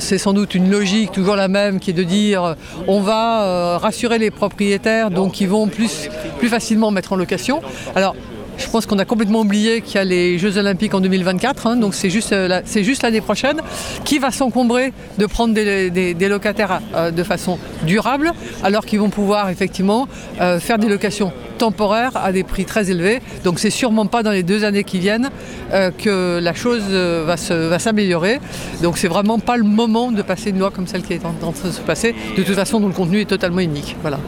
c'est 0.00 0.18
sans 0.18 0.32
doute 0.32 0.54
une 0.54 0.70
logique 0.70 1.12
toujours 1.12 1.36
la 1.36 1.48
même 1.48 1.78
qui 1.78 1.90
est 1.90 1.94
de 1.94 2.02
dire 2.02 2.56
on 2.88 3.00
va 3.00 3.78
rassurer 3.78 4.18
les 4.18 4.30
propriétaires 4.30 5.10
donc 5.10 5.40
ils 5.40 5.48
vont 5.48 5.66
plus, 5.68 6.08
plus 6.38 6.48
facilement 6.48 6.90
mettre 6.90 7.12
en 7.12 7.16
location. 7.16 7.60
Alors 7.94 8.14
je 8.58 8.68
pense 8.68 8.86
qu'on 8.86 8.98
a 8.98 9.04
complètement 9.04 9.40
oublié 9.40 9.80
qu'il 9.80 9.94
y 9.94 9.98
a 9.98 10.04
les 10.04 10.38
Jeux 10.38 10.58
Olympiques 10.58 10.92
en 10.92 11.00
2024, 11.00 11.66
hein, 11.66 11.76
donc 11.76 11.94
c'est 11.94 12.10
juste, 12.10 12.32
euh, 12.32 12.60
c'est 12.64 12.84
juste 12.84 13.02
l'année 13.02 13.20
prochaine. 13.20 13.60
Qui 14.04 14.18
va 14.18 14.30
s'encombrer 14.30 14.92
de 15.18 15.26
prendre 15.26 15.54
des, 15.54 16.28
locataires 16.28 16.80
euh, 16.94 17.10
de 17.10 17.22
façon 17.22 17.58
durable, 17.84 18.32
alors 18.62 18.84
qu'ils 18.84 19.00
vont 19.00 19.10
pouvoir 19.10 19.48
effectivement 19.48 20.08
euh, 20.40 20.58
faire 20.60 20.78
des 20.78 20.88
locations 20.88 21.32
temporaires 21.58 22.12
à 22.14 22.32
des 22.32 22.44
prix 22.44 22.64
très 22.64 22.90
élevés. 22.90 23.20
Donc 23.44 23.58
c'est 23.58 23.70
sûrement 23.70 24.06
pas 24.06 24.22
dans 24.22 24.30
les 24.30 24.42
deux 24.42 24.64
années 24.64 24.84
qui 24.84 24.98
viennent 24.98 25.30
que 25.72 26.38
la 26.38 26.54
chose 26.54 26.84
va 26.88 27.78
s'améliorer. 27.78 28.38
Donc 28.80 28.96
c'est 28.96 29.08
vraiment 29.08 29.40
pas 29.40 29.56
le 29.56 29.64
moment 29.64 30.12
de 30.12 30.22
passer 30.22 30.50
une 30.50 30.60
loi 30.60 30.70
comme 30.70 30.86
celle 30.86 31.02
qui 31.02 31.14
est 31.14 31.24
en, 31.24 31.32
train 31.32 31.68
de 31.68 31.72
se 31.72 31.80
passer, 31.80 32.14
de 32.36 32.42
toute 32.44 32.54
façon 32.54 32.78
dont 32.78 32.86
le 32.86 32.94
contenu 32.94 33.20
est 33.20 33.24
totalement 33.24 33.60
unique. 33.60 33.96
Voilà. 34.02 34.20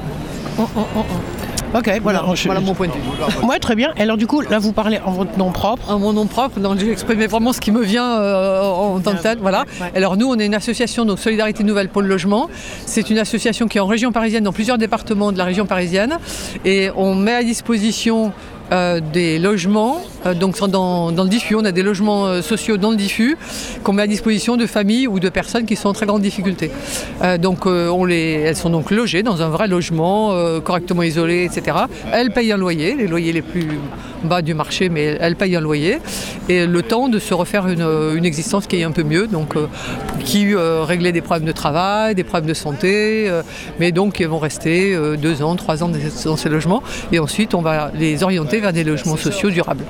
Ok, 1.72 1.86
voilà. 2.02 2.20
Voilà, 2.20 2.34
je- 2.34 2.44
voilà 2.46 2.60
mon 2.60 2.74
point 2.74 2.88
de 2.88 2.92
vue. 2.92 3.46
Ouais, 3.46 3.58
très 3.60 3.76
bien. 3.76 3.92
Alors 3.98 4.16
du 4.16 4.26
coup, 4.26 4.40
là, 4.40 4.58
vous 4.58 4.72
parlez 4.72 4.98
en 5.04 5.12
votre 5.12 5.38
nom 5.38 5.52
propre. 5.52 5.88
En 5.90 5.98
mon 6.00 6.12
nom 6.12 6.26
propre, 6.26 6.58
donc 6.58 6.78
j'ai 6.78 6.90
exprimé 6.90 7.26
vraiment 7.28 7.52
ce 7.52 7.60
qui 7.60 7.70
me 7.70 7.82
vient 7.82 8.18
euh, 8.20 8.60
en 8.62 8.98
tant 9.00 9.14
que 9.14 9.22
tel. 9.22 9.38
Voilà. 9.40 9.64
Alors 9.94 10.16
nous, 10.16 10.26
on 10.26 10.36
est 10.38 10.46
une 10.46 10.54
association, 10.54 11.04
donc 11.04 11.18
Solidarité 11.20 11.62
Nouvelle 11.62 11.88
pour 11.88 12.02
le 12.02 12.08
logement. 12.08 12.48
C'est 12.86 13.08
une 13.10 13.18
association 13.18 13.68
qui 13.68 13.78
est 13.78 13.80
en 13.80 13.86
région 13.86 14.10
parisienne, 14.10 14.42
dans 14.44 14.52
plusieurs 14.52 14.78
départements 14.78 15.30
de 15.30 15.38
la 15.38 15.44
région 15.44 15.64
parisienne. 15.66 16.18
Et 16.64 16.90
on 16.96 17.14
met 17.14 17.34
à 17.34 17.42
disposition 17.44 18.32
euh, 18.72 19.00
des 19.00 19.40
logements, 19.40 20.00
euh, 20.26 20.34
donc 20.34 20.56
dans, 20.70 21.10
le 21.10 21.28
diffus, 21.28 21.56
on 21.56 21.64
a 21.64 21.72
des 21.72 21.82
logements 21.82 22.26
euh, 22.26 22.40
sociaux 22.40 22.76
dans 22.76 22.92
le 22.92 22.96
diffus 22.96 23.36
qu'on 23.82 23.92
met 23.92 24.02
à 24.02 24.06
disposition 24.06 24.56
de 24.56 24.66
familles 24.66 25.08
ou 25.08 25.18
de 25.18 25.28
personnes 25.28 25.66
qui 25.66 25.74
sont 25.74 25.88
en 25.88 25.92
très 25.92 26.06
grande 26.06 26.22
difficulté. 26.22 26.70
Donc 27.40 27.66
on 27.66 28.04
les, 28.04 28.42
elles 28.46 28.56
sont 28.56 28.70
donc 28.70 28.90
logées 28.90 29.22
dans 29.22 29.42
un 29.42 29.48
vrai 29.48 29.68
logement, 29.68 30.34
correctement 30.60 31.02
isolé, 31.02 31.44
etc. 31.44 31.76
Elles 32.12 32.30
payent 32.30 32.52
un 32.52 32.56
loyer, 32.56 32.94
les 32.94 33.06
loyers 33.06 33.32
les 33.32 33.42
plus 33.42 33.66
bas 34.24 34.42
du 34.42 34.54
marché, 34.54 34.88
mais 34.88 35.16
elles 35.20 35.36
payent 35.36 35.56
un 35.56 35.60
loyer. 35.60 35.98
Et 36.48 36.66
le 36.66 36.82
temps 36.82 37.08
de 37.08 37.18
se 37.18 37.34
refaire 37.34 37.66
une, 37.68 38.24
existence 38.24 38.66
qui 38.66 38.80
est 38.80 38.84
un 38.84 38.90
peu 38.90 39.02
mieux, 39.02 39.26
donc 39.26 39.54
qui 40.24 40.54
régler 40.54 41.12
des 41.12 41.22
problèmes 41.22 41.46
de 41.46 41.52
travail, 41.52 42.14
des 42.14 42.24
problèmes 42.24 42.48
de 42.48 42.54
santé, 42.54 43.30
mais 43.78 43.92
donc 43.92 44.20
ils 44.20 44.28
vont 44.28 44.38
rester 44.38 44.96
deux 45.16 45.42
ans, 45.42 45.56
trois 45.56 45.82
ans 45.82 45.90
dans 46.24 46.36
ces 46.36 46.48
logements. 46.48 46.82
Et 47.12 47.18
ensuite, 47.18 47.54
on 47.54 47.62
va 47.62 47.90
les 47.94 48.22
orienter 48.22 48.59
vers 48.60 48.72
des 48.72 48.84
logements 48.84 49.16
sociaux 49.16 49.50
durables. 49.50 49.84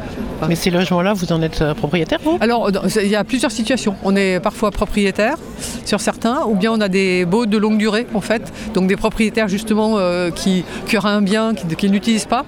Mais 0.49 0.55
ces 0.55 0.71
logements-là, 0.71 1.13
vous 1.13 1.33
en 1.33 1.43
êtes 1.43 1.61
euh, 1.61 1.75
propriétaire, 1.75 2.19
vous? 2.25 2.39
Alors, 2.41 2.73
dans- 2.73 2.83
il 2.89 3.09
y 3.09 3.17
a 3.17 3.25
plusieurs 3.25 3.51
situations. 3.53 3.95
On 4.05 4.17
est 4.17 4.41
parfois 4.41 4.71
propriétaire 4.71 5.37
sur 5.85 6.01
certains, 6.01 6.45
ou 6.47 6.55
bien 6.55 6.73
on 6.73 6.81
a 6.81 6.89
des 6.89 7.27
baux 7.27 7.45
de 7.45 7.59
longue 7.59 7.77
durée, 7.77 8.07
en 8.15 8.21
fait. 8.23 8.51
Donc 8.73 8.87
des 8.87 8.97
propriétaires, 8.97 9.49
justement, 9.49 9.97
euh, 9.99 10.31
qui, 10.31 10.65
qui 10.87 10.97
auraient 10.97 11.11
un 11.11 11.21
bien 11.23 11.55
qui, 11.55 11.67
qui 11.77 11.91
n'utilisent 11.91 12.25
pas. 12.27 12.45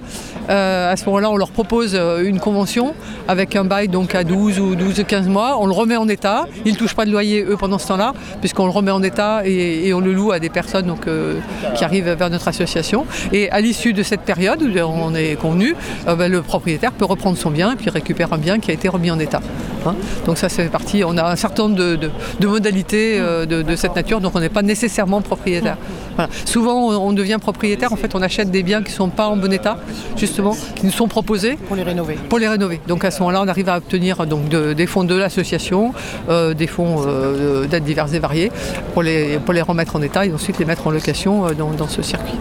Euh, 0.49 0.91
à 0.91 0.97
ce 0.97 1.05
moment-là, 1.05 1.29
on 1.29 1.37
leur 1.37 1.51
propose 1.51 1.91
euh, 1.93 2.23
une 2.27 2.39
convention 2.39 2.93
avec 3.27 3.55
un 3.55 3.63
bail 3.63 3.87
donc 3.87 4.15
à 4.15 4.23
12 4.23 4.59
ou 4.59 4.75
12 4.75 5.03
15 5.07 5.27
mois. 5.27 5.57
On 5.59 5.67
le 5.67 5.71
remet 5.73 5.95
en 5.95 6.07
état. 6.07 6.45
Ils 6.65 6.73
ne 6.73 6.77
touchent 6.77 6.95
pas 6.95 7.05
de 7.05 7.11
loyer, 7.11 7.43
eux, 7.43 7.57
pendant 7.57 7.77
ce 7.77 7.87
temps-là, 7.89 8.13
puisqu'on 8.41 8.65
le 8.65 8.71
remet 8.71 8.91
en 8.91 9.03
état 9.03 9.43
et, 9.45 9.87
et 9.87 9.93
on 9.93 9.99
le 9.99 10.13
loue 10.13 10.31
à 10.31 10.39
des 10.39 10.49
personnes 10.49 10.87
donc, 10.87 11.07
euh, 11.07 11.39
qui 11.75 11.83
arrivent 11.83 12.09
vers 12.09 12.29
notre 12.31 12.47
association. 12.47 13.05
Et 13.31 13.49
à 13.51 13.61
l'issue 13.61 13.93
de 13.93 14.01
cette 14.03 14.21
période 14.21 14.61
où 14.63 14.71
on 14.79 15.13
est 15.15 15.35
convenu, 15.39 15.75
euh, 16.13 16.15
ben, 16.15 16.31
le 16.31 16.41
propriétaire 16.41 16.91
peut 16.91 17.05
reprendre 17.05 17.37
son 17.37 17.51
bien 17.51 17.73
et 17.73 17.75
puis 17.75 17.89
récupère 17.89 18.33
un 18.33 18.37
bien 18.37 18.59
qui 18.59 18.71
a 18.71 18.73
été 18.73 18.87
remis 18.87 19.11
en 19.11 19.19
état. 19.19 19.41
Hein. 19.85 19.95
donc 20.25 20.37
ça, 20.37 20.49
c'est 20.49 20.65
parti. 20.69 21.03
On 21.05 21.17
a 21.17 21.23
un 21.23 21.35
certain 21.35 21.63
nombre 21.63 21.75
de 21.75 22.47
modalités 22.47 23.19
euh, 23.19 23.45
de, 23.45 23.61
de 23.61 23.75
cette 23.75 23.95
nature, 23.95 24.21
donc 24.21 24.33
on 24.35 24.39
n'est 24.39 24.49
pas 24.49 24.61
nécessairement 24.61 25.21
propriétaire. 25.21 25.77
Voilà. 26.15 26.29
Souvent, 26.45 26.89
on, 26.89 27.13
devient 27.13 27.37
propriétaire. 27.39 27.91
En 27.93 27.95
fait, 27.95 28.13
on 28.15 28.21
achète 28.21 28.51
des 28.51 28.63
biens 28.63 28.81
qui 28.83 28.91
ne 28.91 28.95
sont 28.97 29.09
pas 29.09 29.27
en 29.27 29.37
bon 29.37 29.51
état, 29.51 29.77
justement, 30.17 30.55
qui 30.75 30.85
nous 30.85 30.91
sont 30.91 31.07
proposés 31.07 31.55
Pour 31.67 31.75
les 31.75 31.83
rénover. 31.83 32.15
pour 32.29 32.39
les 32.39 32.47
rénover. 32.47 32.79
Donc 32.87 33.03
à 33.05 33.11
ce 33.11 33.19
moment-là, 33.19 33.41
on 33.43 33.47
arrive 33.47 33.69
à 33.69 33.77
obtenir 33.77 34.25
donc, 34.25 34.49
de- 34.49 34.73
des 34.73 34.85
fonds 34.87 35.03
de 35.03 35.15
l'association, 35.15 35.93
euh, 36.29 36.53
des 36.53 36.67
fonds 36.67 37.03
euh, 37.07 37.65
d'aides 37.67 37.83
diverses 37.83 38.13
et 38.13 38.19
variées, 38.19 38.51
pour 38.93 39.03
les, 39.03 39.37
pour 39.39 39.53
les 39.53 39.61
remettre 39.61 39.95
en 39.95 40.01
état 40.01 40.25
et 40.25 40.33
ensuite 40.33 40.57
les 40.59 40.65
mettre 40.65 40.87
en 40.87 40.91
location 40.91 41.47
euh, 41.47 41.53
dans, 41.53 41.71
dans 41.71 41.87
ce 41.87 42.01
circuit. 42.01 42.37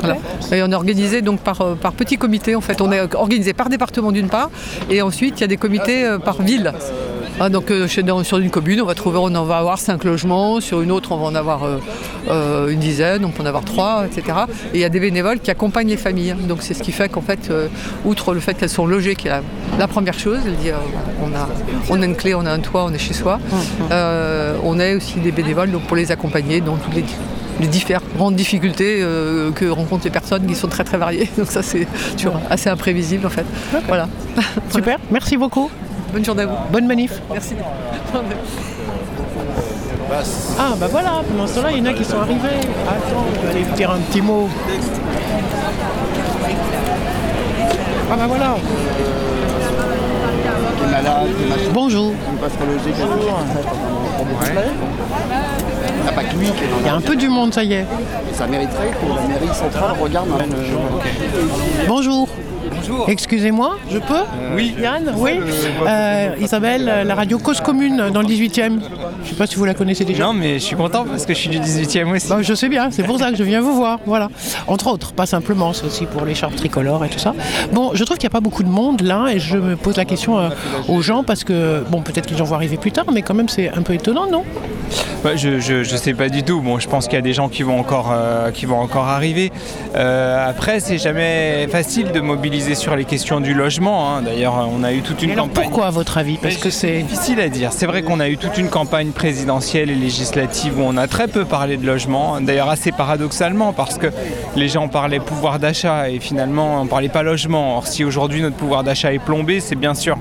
Voilà. 0.00 0.16
Et 0.52 0.62
on 0.62 0.70
est 0.70 0.74
organisé 0.74 1.22
donc 1.22 1.40
par, 1.40 1.58
par 1.80 1.92
petits 1.92 2.16
comités. 2.16 2.54
En 2.54 2.60
fait, 2.60 2.80
on 2.80 2.90
est 2.92 3.14
organisé 3.14 3.52
par 3.52 3.68
département 3.68 4.12
d'une 4.12 4.28
part, 4.28 4.50
et 4.90 5.02
ensuite 5.02 5.34
il 5.38 5.40
y 5.42 5.44
a 5.44 5.48
des 5.48 5.56
comités 5.56 6.04
euh, 6.04 6.18
par 6.18 6.40
ville. 6.42 6.72
Ah, 7.42 7.48
donc 7.48 7.70
euh, 7.70 7.86
dans- 8.04 8.22
sur 8.22 8.36
une 8.36 8.50
commune, 8.50 8.82
on 8.82 8.84
va 8.84 8.94
trouver, 8.94 9.18
on 9.18 9.34
en 9.34 9.44
va 9.44 9.56
avoir 9.56 9.78
cinq 9.78 10.04
logements. 10.04 10.60
Sur 10.60 10.82
une 10.82 10.92
autre, 10.92 11.12
on 11.12 11.16
va 11.16 11.24
en 11.26 11.34
avoir 11.34 11.64
euh, 11.64 11.78
euh, 12.28 12.68
une 12.68 12.78
dizaine, 12.80 13.24
on 13.24 13.30
peut 13.30 13.42
en 13.42 13.46
avoir 13.46 13.64
trois, 13.64 14.04
etc. 14.04 14.40
Et 14.74 14.78
il 14.78 14.80
y 14.80 14.84
a 14.84 14.90
des 14.90 15.00
bénévoles 15.00 15.40
qui 15.40 15.50
accompagnent 15.50 15.88
les 15.88 15.96
familles. 15.96 16.34
Donc 16.46 16.58
c'est 16.60 16.74
ce 16.74 16.82
qui 16.82 16.92
fait 16.92 17.08
qu'en 17.08 17.22
fait, 17.22 17.50
outre 18.04 18.34
le 18.34 18.40
fait 18.40 18.52
qu'elles 18.54 18.68
sont 18.68 18.86
logées, 18.86 19.14
qui 19.16 19.28
est 19.28 19.30
la, 19.30 19.40
la 19.78 19.88
première 19.88 20.18
chose, 20.18 20.40
euh, 20.46 20.72
on, 21.22 21.34
a, 21.34 21.48
on 21.88 22.02
a 22.02 22.04
une 22.04 22.14
clé, 22.14 22.34
on 22.34 22.44
a 22.44 22.50
un 22.52 22.58
toit, 22.60 22.84
on 22.84 22.92
est 22.92 22.98
chez 22.98 23.14
soi. 23.14 23.40
Euh, 23.90 24.54
on 24.62 24.78
a 24.78 24.94
aussi 24.96 25.18
des 25.20 25.32
bénévoles 25.32 25.70
donc, 25.70 25.82
pour 25.84 25.96
les 25.96 26.12
accompagner 26.12 26.60
dans 26.60 26.76
toutes 26.76 26.94
les 26.94 27.04
les 27.60 27.66
différentes 27.66 28.34
difficultés 28.36 29.00
euh, 29.02 29.50
que 29.52 29.66
rencontrent 29.66 30.04
les 30.04 30.10
personnes 30.10 30.46
qui 30.46 30.54
sont 30.54 30.68
très 30.68 30.82
très 30.82 30.96
variées. 30.96 31.28
Donc 31.36 31.48
ça 31.50 31.62
c'est 31.62 31.86
toujours 32.16 32.40
assez 32.48 32.70
imprévisible 32.70 33.26
en 33.26 33.28
fait. 33.28 33.44
Voilà. 33.86 34.08
Super, 34.74 34.98
merci 35.10 35.36
beaucoup. 35.36 35.70
Bonne 36.12 36.24
journée 36.24 36.42
à 36.42 36.46
vous. 36.46 36.56
Bonne 36.72 36.86
manif. 36.86 37.20
Merci. 37.30 37.54
Ah 40.58 40.74
bah 40.76 40.88
voilà, 40.90 41.22
pendant 41.28 41.46
ce 41.46 41.54
temps-là, 41.54 41.70
il 41.72 41.78
y 41.78 41.82
en 41.82 41.86
a 41.86 41.92
qui 41.92 42.04
sont 42.04 42.18
arrivés. 42.18 42.58
Attends, 42.88 43.26
je 43.34 43.40
vais 43.46 43.50
aller 43.50 43.62
vous 43.62 43.76
dire 43.76 43.90
un 43.90 43.98
petit 43.98 44.20
mot. 44.20 44.48
Ah 48.12 48.16
bah 48.16 48.26
voilà. 48.26 48.56
Bonjour. 51.72 52.12
Pas 52.40 52.48
que 56.24 56.36
lui, 56.36 56.48
Il 56.80 56.86
y 56.86 56.88
a 56.88 56.94
un 56.94 57.00
peu 57.00 57.14
du 57.14 57.28
monde, 57.28 57.54
ça 57.54 57.62
y 57.62 57.74
est. 57.74 57.86
ça 58.32 58.48
mériterait 58.48 58.90
que 58.90 59.06
la 59.14 59.22
mairie 59.28 59.54
centrale 59.54 59.92
regarde 60.00 60.28
un 60.32 60.38
peu. 60.48 60.56
Bonjour. 62.90 63.08
Excusez-moi, 63.08 63.78
je 63.90 63.98
peux 63.98 64.24
Oui. 64.56 64.74
Yann 64.80 65.14
Oui. 65.16 65.38
Euh, 65.86 66.34
Isabelle, 66.40 66.88
euh, 66.88 67.04
la 67.04 67.14
radio 67.14 67.38
Cause 67.38 67.60
Commune 67.60 68.10
dans 68.12 68.20
le 68.20 68.26
18e. 68.26 68.80
Je 69.22 69.28
sais 69.28 69.34
pas 69.36 69.46
si 69.46 69.54
vous 69.56 69.64
la 69.64 69.74
connaissez 69.74 70.04
déjà. 70.04 70.24
Non, 70.24 70.32
mais 70.32 70.54
je 70.54 70.64
suis 70.64 70.76
content 70.76 71.04
parce 71.04 71.24
que 71.24 71.32
je 71.32 71.38
suis 71.38 71.50
du 71.50 71.58
18e 71.60 72.10
aussi. 72.14 72.28
Bah, 72.28 72.38
je 72.40 72.54
sais 72.54 72.68
bien, 72.68 72.90
c'est 72.90 73.04
pour 73.04 73.18
ça 73.18 73.30
que 73.30 73.36
je 73.36 73.44
viens 73.44 73.60
vous 73.60 73.74
voir. 73.76 74.00
Voilà. 74.06 74.28
Entre 74.66 74.88
autres, 74.88 75.12
pas 75.12 75.26
simplement, 75.26 75.72
c'est 75.72 75.86
aussi 75.86 76.06
pour 76.06 76.24
l'écharpe 76.24 76.56
tricolore 76.56 77.04
et 77.04 77.08
tout 77.08 77.18
ça. 77.18 77.34
Bon, 77.72 77.92
je 77.94 78.02
trouve 78.02 78.18
qu'il 78.18 78.26
n'y 78.26 78.32
a 78.32 78.36
pas 78.36 78.40
beaucoup 78.40 78.64
de 78.64 78.68
monde 78.68 79.02
là 79.02 79.28
et 79.32 79.38
je 79.38 79.56
me 79.56 79.76
pose 79.76 79.96
la 79.96 80.04
question 80.04 80.38
euh, 80.38 80.48
aux 80.88 81.00
gens 81.00 81.22
parce 81.22 81.44
que, 81.44 81.84
bon, 81.90 82.02
peut-être 82.02 82.26
qu'ils 82.26 82.42
en 82.42 82.44
vont 82.44 82.56
arriver 82.56 82.76
plus 82.76 82.92
tard, 82.92 83.06
mais 83.12 83.22
quand 83.22 83.34
même 83.34 83.48
c'est 83.48 83.70
un 83.70 83.82
peu 83.82 83.94
étonnant, 83.94 84.26
non? 84.28 84.42
Ouais, 85.24 85.36
je, 85.36 85.60
je, 85.60 85.84
je 85.84 85.96
sais 85.96 86.14
pas 86.14 86.28
du 86.28 86.42
tout. 86.42 86.60
Bon, 86.60 86.78
je 86.80 86.88
pense 86.88 87.04
qu'il 87.04 87.14
y 87.14 87.18
a 87.18 87.22
des 87.22 87.34
gens 87.34 87.48
qui 87.48 87.62
vont 87.62 87.78
encore, 87.78 88.10
euh, 88.12 88.50
qui 88.50 88.66
vont 88.66 88.78
encore 88.80 89.06
arriver. 89.06 89.52
Euh, 89.94 90.48
après, 90.48 90.80
c'est 90.80 90.98
jamais 90.98 91.68
facile 91.70 92.10
de 92.12 92.20
mobiliser 92.20 92.74
sur 92.80 92.96
les 92.96 93.04
questions 93.04 93.40
du 93.40 93.54
logement. 93.54 94.16
hein. 94.16 94.22
D'ailleurs, 94.22 94.66
on 94.74 94.82
a 94.82 94.92
eu 94.92 95.02
toute 95.02 95.22
une 95.22 95.30
Et 95.30 95.34
campagne. 95.34 95.64
pourquoi 95.64 95.86
à 95.86 95.90
votre 95.90 96.16
avis? 96.18 96.38
Parce 96.38 96.54
Mais 96.54 96.60
que 96.60 96.70
c'est... 96.70 97.02
difficile 97.02 97.38
à 97.40 97.48
dire. 97.48 97.72
C'est 97.72 97.86
vrai 97.86 98.02
qu'on 98.02 98.20
a 98.20 98.28
eu 98.28 98.36
toute 98.38 98.56
une 98.58 98.68
campagne 98.70 99.10
présidentielle 99.10 99.90
et 99.90 99.94
législative 99.94 100.78
où 100.78 100.82
on 100.82 100.96
a 100.96 101.06
très 101.06 101.28
peu 101.28 101.44
parlé 101.44 101.76
de 101.76 101.86
logement. 101.86 102.40
D'ailleurs, 102.40 102.70
assez 102.70 102.90
paradoxalement, 102.92 103.72
parce 103.72 103.98
que 103.98 104.06
les 104.56 104.68
gens 104.68 104.88
parlaient 104.88 105.20
pouvoir 105.20 105.58
d'achat 105.58 106.08
et 106.08 106.18
finalement 106.20 106.80
on 106.80 106.86
parlait 106.86 107.08
pas 107.10 107.22
logement. 107.22 107.76
Or, 107.76 107.86
si 107.86 108.04
aujourd'hui 108.04 108.40
notre 108.40 108.56
pouvoir 108.56 108.82
d'achat 108.82 109.12
est 109.12 109.18
plombé, 109.18 109.60
c'est 109.60 109.76
bien 109.76 109.94
sûr 109.94 110.16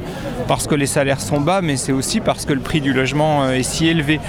parce 0.48 0.65
que 0.67 0.76
les 0.76 0.88
salaires 0.88 1.22
sont 1.22 1.39
bas, 1.39 1.62
mais 1.62 1.78
c'est 1.78 1.91
aussi 1.91 2.19
parce 2.19 2.45
que 2.45 2.54
le 2.54 2.60
prix 2.60 2.82
du 2.82 2.91
logement 2.91 3.43
euh, 3.43 3.52
est 3.54 3.63
si 3.63 3.88
élevé. 3.88 4.19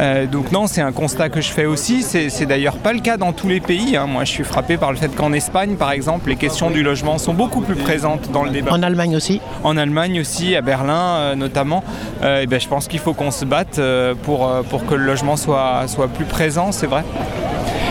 Euh, 0.00 0.26
donc 0.26 0.50
non, 0.52 0.66
c'est 0.66 0.80
un 0.80 0.90
constat 0.92 1.28
que 1.28 1.40
je 1.40 1.50
fais 1.50 1.66
aussi. 1.66 2.02
C'est 2.02 2.30
c'est 2.30 2.46
d'ailleurs 2.46 2.76
pas 2.76 2.92
le 2.92 2.98
cas 3.00 3.16
dans 3.16 3.32
tous 3.32 3.48
les 3.48 3.60
pays. 3.60 3.96
hein. 3.96 4.06
Moi, 4.08 4.24
je 4.24 4.30
suis 4.32 4.44
frappé 4.44 4.76
par 4.76 4.90
le 4.90 4.98
fait 4.98 5.14
qu'en 5.14 5.32
Espagne, 5.32 5.76
par 5.76 5.92
exemple, 5.92 6.28
les 6.30 6.36
questions 6.36 6.70
du 6.70 6.82
logement 6.82 7.16
sont 7.18 7.32
beaucoup 7.32 7.60
plus 7.60 7.76
présentes 7.78 8.30
dans 8.32 8.44
le 8.44 8.50
débat 8.50 8.72
En 8.72 8.82
Allemagne 8.82 9.16
aussi 9.16 9.40
en 9.64 9.76
Allemagne 9.76 10.20
aussi, 10.20 10.54
à 10.56 10.60
Berlin 10.60 10.94
euh, 10.94 11.34
notamment. 11.34 11.82
Euh, 12.22 12.42
et 12.42 12.46
ben, 12.46 12.60
je 12.60 12.68
pense 12.68 12.88
qu'il 12.88 13.00
faut 13.00 13.14
qu'on 13.14 13.30
se 13.30 13.44
batte 13.44 13.78
euh, 13.78 14.14
pour, 14.14 14.50
pour 14.70 14.86
que 14.86 14.94
le 14.94 15.04
logement 15.04 15.36
soit, 15.36 15.86
soit 15.86 16.08
plus 16.08 16.24
présent, 16.24 16.72
c'est 16.72 16.86
vrai. 16.86 17.04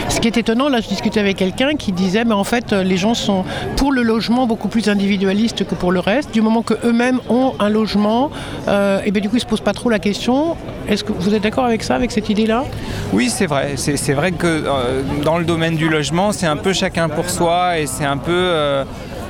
Ce 0.10 0.22
qui 0.22 0.28
est 0.30 0.38
étonnant, 0.38 0.70
là 0.70 0.80
je 0.80 0.88
discutais 0.88 1.20
avec 1.20 1.36
quelqu'un 1.36 1.76
qui 1.76 1.92
disait 1.92 2.24
mais 2.24 2.34
en 2.34 2.46
fait 2.46 2.72
les 2.72 2.96
gens 2.96 3.14
sont 3.14 3.44
pour 3.76 3.92
le 3.92 4.04
logement 4.04 4.48
beaucoup 4.48 4.70
plus 4.70 4.88
individualistes 4.88 5.68
que 5.68 5.76
pour 5.76 5.92
le 5.92 6.00
reste. 6.00 6.34
Du 6.34 6.42
moment 6.42 6.62
qu'eux-mêmes 6.62 7.20
ont 7.30 7.54
un 7.60 7.70
logement, 7.70 8.32
euh, 8.68 9.02
et 9.06 9.12
bien 9.12 9.22
du 9.22 9.30
coup 9.30 9.36
ils 9.36 9.42
se 9.42 9.46
posent 9.46 9.62
pas 9.62 9.74
trop 9.74 9.90
la 9.90 10.00
question. 10.00 10.56
Est-ce 10.88 11.04
que 11.04 11.12
vous 11.12 11.36
êtes 11.36 11.44
d'accord 11.44 11.66
avec 11.66 11.84
ça, 11.84 11.96
avec 11.96 12.12
cette 12.12 12.30
idée-là? 12.30 12.64
Oui, 13.12 13.30
c'est 13.30 13.46
vrai. 13.46 13.74
C'est 13.76 13.98
c'est 13.98 14.14
vrai 14.14 14.32
que 14.32 14.48
euh, 14.48 15.02
dans 15.24 15.38
le 15.38 15.44
domaine 15.44 15.76
du 15.76 15.90
logement, 15.90 16.32
c'est 16.32 16.48
un 16.48 16.56
peu 16.56 16.72
chacun 16.72 17.10
pour 17.10 17.30
soi 17.30 17.78
et 17.78 17.86
c'est 17.86 18.06
un 18.06 18.18
peu, 18.18 18.32
euh, 18.32 18.86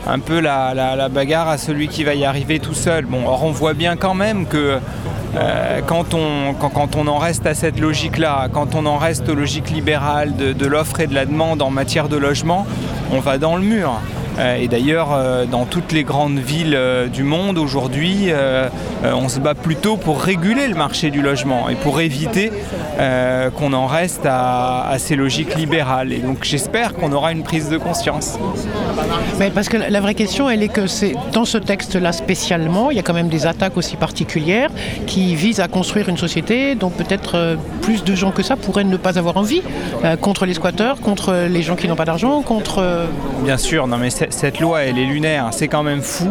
un 0.07 0.19
peu 0.19 0.39
la, 0.39 0.73
la- 0.73 1.09
bagarre 1.09 1.49
à 1.49 1.57
celui 1.57 1.87
qui 1.87 2.03
va 2.03 2.15
y 2.15 2.25
arriver 2.25 2.59
tout 2.59 2.73
seul. 2.73 3.05
Or 3.25 3.43
on 3.43 3.51
voit 3.51 3.73
bien 3.73 3.95
quand 3.95 4.13
même 4.13 4.45
que 4.45 4.79
euh, 5.35 5.81
quand, 5.85 6.13
on, 6.13 7.07
en 7.07 7.17
reste 7.17 7.45
à 7.45 7.53
cette 7.53 7.79
logique-là, 7.79 8.47
quand 8.51 8.75
on 8.75 8.85
en 8.85 8.97
reste 8.97 9.29
aux 9.29 9.35
logiques 9.35 9.69
libérales 9.69 10.35
de 10.35 10.65
l'offre 10.67 10.99
et 10.99 11.07
de 11.07 11.13
la 11.13 11.25
demande 11.25 11.61
en 11.61 11.69
matière 11.69 12.09
de 12.09 12.17
logement, 12.17 12.65
on 13.11 13.19
va 13.19 13.37
dans 13.37 13.55
le 13.55 13.63
mur. 13.63 13.99
Euh, 14.39 14.57
et 14.57 14.67
d'ailleurs, 14.67 15.09
euh, 15.13 15.45
dans 15.45 15.65
toutes 15.65 15.91
les 15.91 16.03
grandes 16.03 16.37
villes 16.39 16.75
euh, 16.75 17.07
du 17.07 17.23
monde 17.23 17.57
aujourd'hui, 17.57 18.31
on 19.03 19.29
se 19.29 19.39
bat 19.39 19.53
plutôt 19.53 19.97
pour 19.97 20.21
réguler 20.21 20.67
le 20.67 20.75
marché 20.75 21.09
du 21.11 21.21
logement 21.21 21.69
et 21.69 21.75
pour 21.75 22.01
éviter 22.01 22.51
qu'on 23.57 23.73
en 23.73 23.85
reste 23.87 24.25
à, 24.25 24.87
à 24.89 24.97
ces 24.99 25.15
logiques 25.15 25.55
libérales. 25.55 26.11
Et 26.13 26.17
donc 26.17 26.39
j'espère 26.43 26.93
qu'on 26.93 27.11
aura 27.11 27.31
une 27.31 27.43
prise 27.43 27.69
de 27.69 27.77
conscience. 27.77 28.37
Mais 29.39 29.49
parce 29.49 29.69
que 29.69 29.77
la 29.77 30.01
vraie 30.01 30.15
question, 30.15 30.49
elle 30.49 30.63
est 30.63 30.67
que 30.67 30.87
c'est 30.87 31.13
dans 31.31 31.45
ce 31.45 31.57
texte-là 31.57 32.11
spécialement, 32.11 32.89
il 32.91 32.97
y 32.97 32.99
a 32.99 33.03
quand 33.03 33.13
même 33.13 33.29
des 33.29 33.45
attaques 33.45 33.77
aussi 33.77 33.95
particulières 33.95 34.69
qui 35.05 35.35
visent 35.35 35.59
à 35.59 35.67
construire 35.67 36.09
une 36.09 36.17
société 36.17 36.75
dont 36.75 36.89
peut-être 36.89 37.57
plus 37.81 38.03
de 38.03 38.15
gens 38.15 38.31
que 38.31 38.43
ça 38.43 38.55
pourraient 38.55 38.83
ne 38.83 38.97
pas 38.97 39.17
avoir 39.19 39.37
envie, 39.37 39.61
contre 40.21 40.45
les 40.45 40.53
squatteurs, 40.55 40.99
contre 41.01 41.47
les 41.49 41.61
gens 41.61 41.75
qui 41.75 41.87
n'ont 41.87 41.95
pas 41.95 42.05
d'argent, 42.05 42.41
contre... 42.41 43.05
Bien 43.43 43.57
sûr, 43.57 43.87
non 43.87 43.97
mais 43.97 44.09
c- 44.09 44.26
cette 44.29 44.59
loi, 44.59 44.81
elle 44.83 44.97
est 44.97 45.05
lunaire. 45.05 45.47
C'est 45.51 45.67
quand 45.67 45.83
même 45.83 46.01
fou 46.01 46.29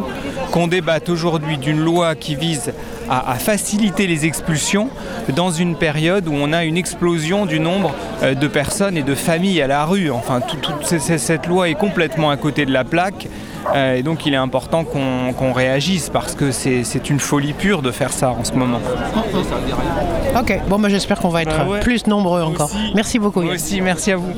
qu'on 0.52 0.66
débatte 0.68 1.08
aujourd'hui 1.08 1.58
d'une 1.58 1.80
loi 1.80 2.14
qui 2.14 2.34
vise 2.34 2.72
à, 3.08 3.30
à 3.32 3.34
faciliter 3.34 4.06
les 4.06 4.26
expulsions 4.26 4.88
dans 5.34 5.50
une 5.50 5.76
période 5.76 6.28
où 6.28 6.32
on 6.34 6.52
a 6.52 6.64
une 6.64 6.76
explosion 6.76 7.46
du 7.46 7.60
nombre 7.60 7.92
euh, 8.22 8.34
de 8.34 8.48
personnes 8.48 8.96
et 8.96 9.02
de 9.02 9.14
familles 9.14 9.60
à 9.62 9.66
la 9.66 9.84
rue. 9.84 10.10
Enfin, 10.10 10.40
tout- 10.40 10.56
tout- 10.56 10.72
cette 10.98 11.46
loi 11.46 11.68
est 11.68 11.74
complètement 11.74 12.30
à 12.30 12.36
côté 12.36 12.66
de 12.66 12.72
la 12.72 12.84
plaque. 12.84 13.28
euh, 13.74 13.96
et 13.96 14.02
donc 14.02 14.26
il 14.26 14.32
est 14.34 14.36
important 14.36 14.84
qu'on 14.84 15.52
réagisse 15.52 16.08
parce 16.08 16.34
que 16.36 16.52
c'est 16.52 17.10
une 17.10 17.18
folie 17.20 17.52
pure 17.52 17.82
de 17.82 17.90
faire 17.90 18.12
ça 18.12 18.30
en 18.30 18.44
ce 18.44 18.52
moment. 18.52 18.78
Ok, 20.38 20.60
bon, 20.68 20.78
bah, 20.78 20.88
j'espère 20.88 21.18
qu'on 21.18 21.30
va 21.30 21.42
être 21.42 21.56
Bah 21.58 21.66
ouais. 21.68 21.80
plus 21.80 22.06
nombreux 22.06 22.42
encore. 22.42 22.70
Merci 22.94 23.18
beaucoup. 23.18 23.40
Moi 23.42 23.54
aussi, 23.54 23.80
merci 23.80 24.12
à 24.12 24.16
vous. 24.16 24.32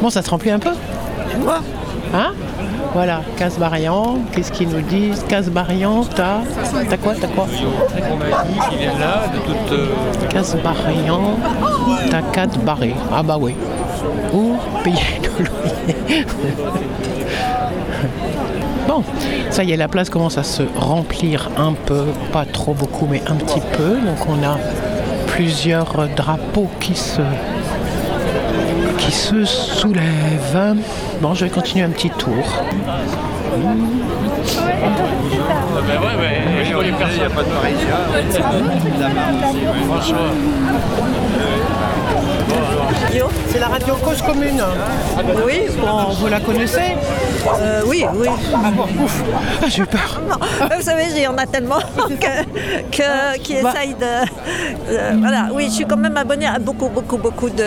Bon, 0.00 0.08
ça 0.10 0.22
se 0.22 0.30
remplit 0.30 0.50
un 0.50 0.58
peu 0.58 0.70
Hein 2.14 2.32
Voilà, 2.94 3.20
Casbarian, 3.36 4.18
qu'est-ce 4.32 4.50
qu'ils 4.50 4.68
nous 4.68 4.80
disent 4.80 5.24
Casbarian, 5.28 6.04
t'as 6.04 6.38
T'as 6.88 6.96
quoi 6.96 7.12
T'as 7.20 7.28
quoi 7.28 7.46
Casbarian, 10.30 11.36
t'as 12.10 12.22
4 12.22 12.58
barrés. 12.60 12.94
Ah 13.12 13.22
bah 13.22 13.36
oui. 13.38 13.54
Ou 14.32 14.56
payer 14.82 14.96
le 15.38 15.44
loyer. 15.44 16.26
Bon, 18.88 19.04
ça 19.50 19.62
y 19.62 19.72
est, 19.72 19.76
la 19.76 19.88
place 19.88 20.10
commence 20.10 20.38
à 20.38 20.42
se 20.42 20.62
remplir 20.76 21.50
un 21.58 21.74
peu, 21.74 22.06
pas 22.32 22.44
trop 22.44 22.74
beaucoup, 22.74 23.06
mais 23.08 23.22
un 23.28 23.34
petit 23.36 23.60
peu. 23.76 23.96
Donc 23.96 24.28
on 24.28 24.42
a 24.44 24.58
plusieurs 25.26 26.08
drapeaux 26.16 26.68
qui 26.80 26.94
se, 26.96 27.20
qui 29.00 29.10
se 29.10 29.44
soulèvent. 29.44 30.76
Bon, 31.20 31.34
je 31.34 31.44
vais 31.44 31.50
continuer 31.50 31.84
un 31.84 31.90
petit 31.90 32.10
tour. 32.10 32.44
Ah 35.72 35.80
ben 35.86 35.98
ouais, 36.00 36.16
ouais, 36.20 36.64
je 36.64 36.72
connais 36.74 36.92
personne. 36.92 37.16
Il 37.16 37.20
n'y 37.20 37.24
a 37.24 37.30
pas 37.30 37.42
de 37.42 37.48
Parisien. 37.48 37.96
Franchement. 39.88 40.30
C'est 43.48 43.58
la 43.58 43.68
radio 43.68 43.94
Cause 44.04 44.22
Commune. 44.22 44.62
Oui, 45.46 45.62
Bon, 45.80 46.12
vous 46.12 46.26
la 46.28 46.40
connaissez 46.40 46.94
euh, 47.58 47.80
oui, 47.86 48.04
oui. 48.14 48.28
Ah 48.54 48.70
bon, 48.70 48.84
ouf. 49.02 49.22
Ah, 49.62 49.66
j'ai 49.68 49.82
eu 49.82 49.86
peur. 49.86 50.20
Non, 50.28 50.36
Vous 50.76 50.82
savez, 50.82 51.04
il 51.16 51.22
y 51.22 51.26
en 51.26 51.36
a 51.38 51.46
tellement 51.46 51.78
que, 51.96 52.44
que- 52.90 53.38
qui 53.38 53.54
Bah. 53.62 53.72
essayent 53.74 53.94
de. 53.94 55.18
voilà, 55.20 55.48
oui, 55.52 55.66
je 55.66 55.70
suis 55.70 55.84
quand 55.86 55.96
même 55.96 56.16
abonnée 56.18 56.46
à 56.46 56.58
beaucoup, 56.58 56.88
beaucoup, 56.88 57.16
beaucoup 57.16 57.48
de 57.48 57.64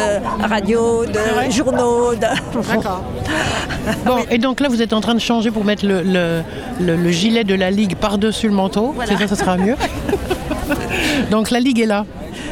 radios, 0.48 1.06
de 1.06 1.52
journaux. 1.52 2.14
De... 2.14 2.28
D'accord. 2.68 3.02
Bon, 4.06 4.18
et 4.30 4.38
donc 4.38 4.60
là, 4.62 4.70
vous 4.70 4.82
êtes 4.82 4.94
en 4.94 5.02
train 5.02 5.14
de 5.16 5.20
changer 5.20 5.52
pour 5.52 5.66
mettre 5.66 5.86
le, 5.86 6.04
le- 6.04 6.42
le- 6.80 6.96
le 6.96 7.12
gilet 7.12 7.44
de 7.44 7.56
la 7.56 7.70
Ligue 7.72 7.96
par-dessus 7.96 8.48
le 8.48 8.54
manteau. 8.54 8.96
C'est 9.06 9.18
ça, 9.18 9.28
ça 9.28 9.36
sera 9.36 9.58
mieux. 9.58 9.76
donc 11.32 11.52
la 11.52 11.60
Ligue 11.60 11.80
est 11.80 11.86
là. 11.86 12.06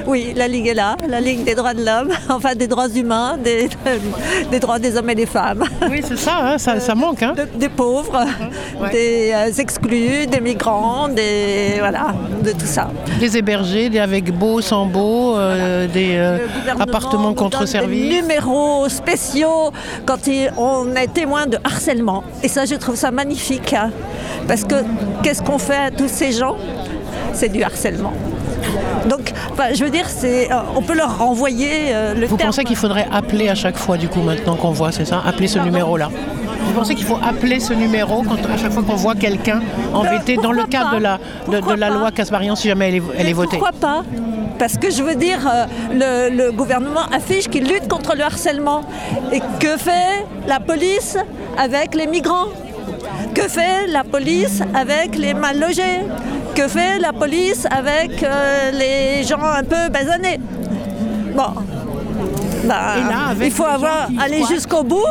Oui, 0.07 0.33
la 0.35 0.47
Ligue 0.47 0.67
est 0.67 0.73
là, 0.73 0.95
la 1.07 1.21
Ligue 1.21 1.43
des 1.43 1.53
droits 1.55 1.73
de 1.75 1.83
l'homme, 1.85 2.09
enfin 2.29 2.55
des 2.55 2.67
droits 2.67 2.89
humains, 2.89 3.37
des, 3.43 3.69
des 4.51 4.59
droits 4.59 4.79
des 4.79 4.97
hommes 4.97 5.09
et 5.11 5.15
des 5.15 5.25
femmes. 5.27 5.63
Oui, 5.89 6.01
c'est 6.07 6.17
ça, 6.17 6.37
hein, 6.41 6.57
ça, 6.57 6.79
ça 6.79 6.95
manque. 6.95 7.21
Hein. 7.21 7.33
De- 7.37 7.47
des 7.59 7.69
pauvres, 7.69 8.25
des 8.91 9.31
euh, 9.33 9.51
exclus, 9.59 10.25
des 10.27 10.39
migrants, 10.41 11.07
des. 11.07 11.75
Voilà, 11.79 12.13
de 12.43 12.51
tout 12.51 12.65
ça. 12.65 12.89
Des 13.19 13.37
hébergés, 13.37 13.89
des 13.89 13.99
avec 13.99 14.31
beau, 14.31 14.59
sans 14.61 14.85
beau, 14.87 15.35
euh, 15.37 15.87
des 15.87 16.15
euh, 16.15 16.37
appartements 16.79 17.29
nous 17.29 17.35
contre 17.35 17.59
donne 17.65 17.87
Des 17.89 18.21
numéros 18.21 18.89
spéciaux 18.89 19.71
quand 20.05 20.25
il- 20.27 20.51
on 20.57 20.95
est 20.95 21.13
témoin 21.13 21.45
de 21.45 21.57
harcèlement. 21.63 22.23
Et 22.43 22.47
ça, 22.47 22.65
je 22.65 22.75
trouve 22.75 22.95
ça 22.95 23.11
magnifique. 23.11 23.73
hein. 23.73 23.91
Parce 24.47 24.63
que 24.63 24.75
qu'est-ce 25.21 25.43
qu'on 25.43 25.59
fait 25.59 25.75
à 25.77 25.91
tous 25.91 26.07
ces 26.09 26.31
gens? 26.31 26.55
C'est 27.33 27.49
du 27.49 27.63
harcèlement. 27.63 28.13
Donc, 29.09 29.31
enfin, 29.51 29.73
je 29.73 29.83
veux 29.83 29.89
dire, 29.89 30.05
euh, 30.23 30.45
on 30.75 30.81
peut 30.81 30.93
leur 30.95 31.17
renvoyer 31.17 31.69
euh, 31.93 32.13
le 32.13 32.27
Vous 32.27 32.37
terme. 32.37 32.49
pensez 32.49 32.63
qu'il 32.63 32.75
faudrait 32.75 33.07
appeler 33.11 33.49
à 33.49 33.55
chaque 33.55 33.77
fois, 33.77 33.97
du 33.97 34.07
coup, 34.07 34.21
maintenant 34.21 34.55
qu'on 34.55 34.71
voit, 34.71 34.91
c'est 34.91 35.05
ça? 35.05 35.21
Appeler 35.25 35.47
ce 35.47 35.59
numéro-là. 35.59 36.09
Vous 36.67 36.73
pensez 36.73 36.93
qu'il 36.95 37.05
faut 37.05 37.17
appeler 37.27 37.59
ce 37.59 37.73
numéro 37.73 38.21
quand, 38.21 38.35
à 38.53 38.57
chaque 38.57 38.71
fois 38.71 38.83
qu'on 38.83 38.95
voit 38.95 39.15
quelqu'un 39.15 39.61
embêté 39.93 40.37
dans 40.37 40.51
le 40.51 40.63
cadre 40.65 40.91
pas? 40.91 40.97
de 40.97 41.01
la, 41.03 41.17
de, 41.17 41.51
de 41.51 41.57
Pourquoi 41.57 41.75
la 41.77 41.87
pas? 41.87 41.93
loi 41.95 42.11
Casbarian 42.11 42.55
si 42.55 42.67
jamais 42.67 42.89
elle 42.89 42.95
est, 42.95 43.01
elle 43.17 43.21
est 43.21 43.23
Mais 43.29 43.33
votée? 43.33 43.57
Pourquoi 43.57 43.71
pas? 43.77 44.03
Parce 44.59 44.77
que 44.77 44.91
je 44.91 45.01
veux 45.01 45.15
dire, 45.15 45.39
euh, 45.51 45.65
le, 46.29 46.35
le 46.45 46.51
gouvernement 46.51 47.01
affiche 47.11 47.47
qu'il 47.49 47.63
lutte 47.67 47.87
contre 47.87 48.15
le 48.15 48.23
harcèlement. 48.23 48.81
Et 49.33 49.39
que 49.59 49.75
fait 49.77 50.25
la 50.47 50.59
police 50.59 51.17
avec 51.57 51.95
les 51.95 52.05
migrants? 52.05 52.45
Que 53.33 53.47
fait 53.47 53.87
la 53.87 54.03
police 54.03 54.61
avec 54.75 55.17
les 55.17 55.33
mal 55.33 55.59
logés 55.59 56.01
Que 56.55 56.67
fait 56.67 56.99
la 56.99 57.13
police 57.13 57.65
avec 57.71 58.23
euh, 58.23 58.71
les 58.71 59.23
gens 59.23 59.41
un 59.41 59.63
peu 59.63 59.89
basanés 59.89 60.39
Bon. 61.35 61.43
Bah, 62.65 62.95
là, 63.09 63.33
il 63.43 63.51
faut 63.51 63.65
avoir 63.65 64.07
aller 64.19 64.43
jusqu'au 64.47 64.83
bout, 64.83 65.03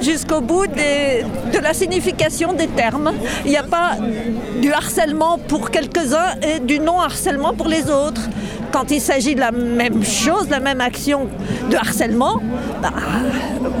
jusqu'au 0.00 0.40
bout 0.40 0.66
des- 0.68 1.24
de 1.52 1.58
la 1.58 1.74
signification 1.74 2.54
des 2.54 2.68
termes. 2.68 3.12
Il 3.44 3.50
n'y 3.50 3.56
a 3.58 3.62
pas 3.64 3.90
du 4.62 4.72
harcèlement 4.72 5.36
pour 5.48 5.70
quelques-uns 5.70 6.36
et 6.40 6.60
du 6.60 6.78
non-harcèlement 6.78 7.52
pour 7.52 7.68
les 7.68 7.90
autres. 7.90 8.22
Quand 8.74 8.90
il 8.90 9.00
s'agit 9.00 9.36
de 9.36 9.40
la 9.40 9.52
même 9.52 10.02
chose, 10.04 10.46
de 10.46 10.50
la 10.50 10.58
même 10.58 10.80
action 10.80 11.28
de 11.70 11.76
harcèlement, 11.76 12.40
bah, 12.82 12.90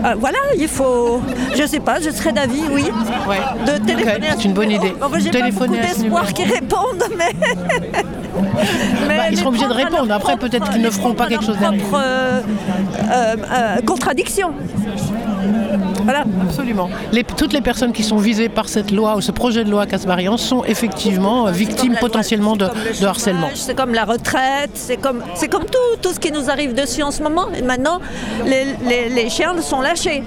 euh, 0.04 0.14
voilà, 0.16 0.38
il 0.56 0.68
faut. 0.68 1.20
Je 1.58 1.66
sais 1.66 1.80
pas, 1.80 1.98
je 2.00 2.10
serais 2.10 2.30
d'avis, 2.32 2.62
oui, 2.70 2.84
Ouais. 3.28 3.38
de 3.66 3.84
téléphoner. 3.84 4.28
C'est 4.36 4.44
une 4.44 4.52
bonne 4.52 4.70
idée. 4.70 4.94
Enfin, 5.02 5.18
j'ai 5.18 5.30
pas 5.32 5.50
beaucoup 5.50 5.66
d'espoir 5.74 6.32
qu'ils 6.32 6.52
répondent, 6.52 7.02
mais. 7.18 7.32
mais 9.08 9.16
Bah, 9.16 9.24
ils 9.32 9.36
seront 9.36 9.48
obligés 9.48 9.64
de 9.64 9.74
leur 9.74 9.78
répondre. 9.78 10.12
Après, 10.14 10.36
peut-être 10.36 10.70
qu'ils 10.70 10.82
ne 10.82 10.90
feront 10.90 11.14
pas 11.14 11.26
quelque 11.26 11.44
leur 11.44 11.54
chose 11.54 11.58
derrière. 11.58 11.82
propre, 11.82 12.00
euh, 12.00 12.40
euh, 13.10 13.36
euh, 13.52 13.80
contradiction. 13.84 14.52
Voilà. 16.04 16.24
Absolument. 16.42 16.88
Les- 17.12 17.24
toutes 17.24 17.52
les 17.52 17.60
personnes 17.60 17.92
qui 17.92 18.02
sont 18.04 18.16
visées 18.18 18.48
par 18.48 18.68
cette 18.68 18.90
loi 18.90 19.16
ou 19.16 19.20
ce 19.20 19.32
projet 19.32 19.64
de 19.64 19.70
loi 19.70 19.86
Casbarian 19.86 20.36
sont 20.36 20.62
effectivement 20.64 21.48
euh, 21.48 21.50
victimes 21.50 21.92
loi- 21.92 22.00
potentiellement 22.00 22.56
de, 22.56 22.68
harcèlement. 23.04 23.48
C'est 23.54 23.74
comme 23.74 23.94
la 23.94 24.04
retraite, 24.04 24.70
c'est 24.74 24.96
comme, 24.98 25.22
c'est 25.34 25.48
comme 25.48 25.64
tout, 25.64 25.96
tout 26.02 26.12
ce 26.12 26.20
qui 26.20 26.30
nous 26.30 26.50
arrive 26.50 26.74
dessus 26.74 27.02
en 27.02 27.10
ce 27.10 27.22
moment. 27.22 27.46
Et 27.58 27.62
maintenant, 27.62 28.00
les, 28.44 28.64
les- 28.88 29.08
les 29.08 29.28
chiens 29.30 29.54
sont 29.60 29.80
lâchés. 29.80 30.22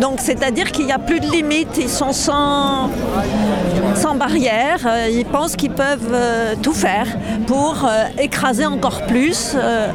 Donc 0.00 0.16
c'est-à-dire 0.18 0.72
qu'il 0.72 0.86
n'y 0.86 0.92
a 0.92 0.98
plus 0.98 1.20
de 1.20 1.30
limites, 1.30 1.76
ils 1.78 1.88
sont 1.88 2.12
sans, 2.12 2.90
sans 3.94 4.16
barrière, 4.16 4.80
euh, 4.86 5.08
ils 5.08 5.24
pensent 5.24 5.54
qu'ils 5.54 5.70
peuvent 5.70 6.10
euh, 6.12 6.54
tout 6.60 6.72
faire 6.72 7.06
pour 7.46 7.84
euh, 7.84 8.06
écraser 8.20 8.66
encore 8.66 9.02
plus 9.06 9.52
euh, 9.54 9.86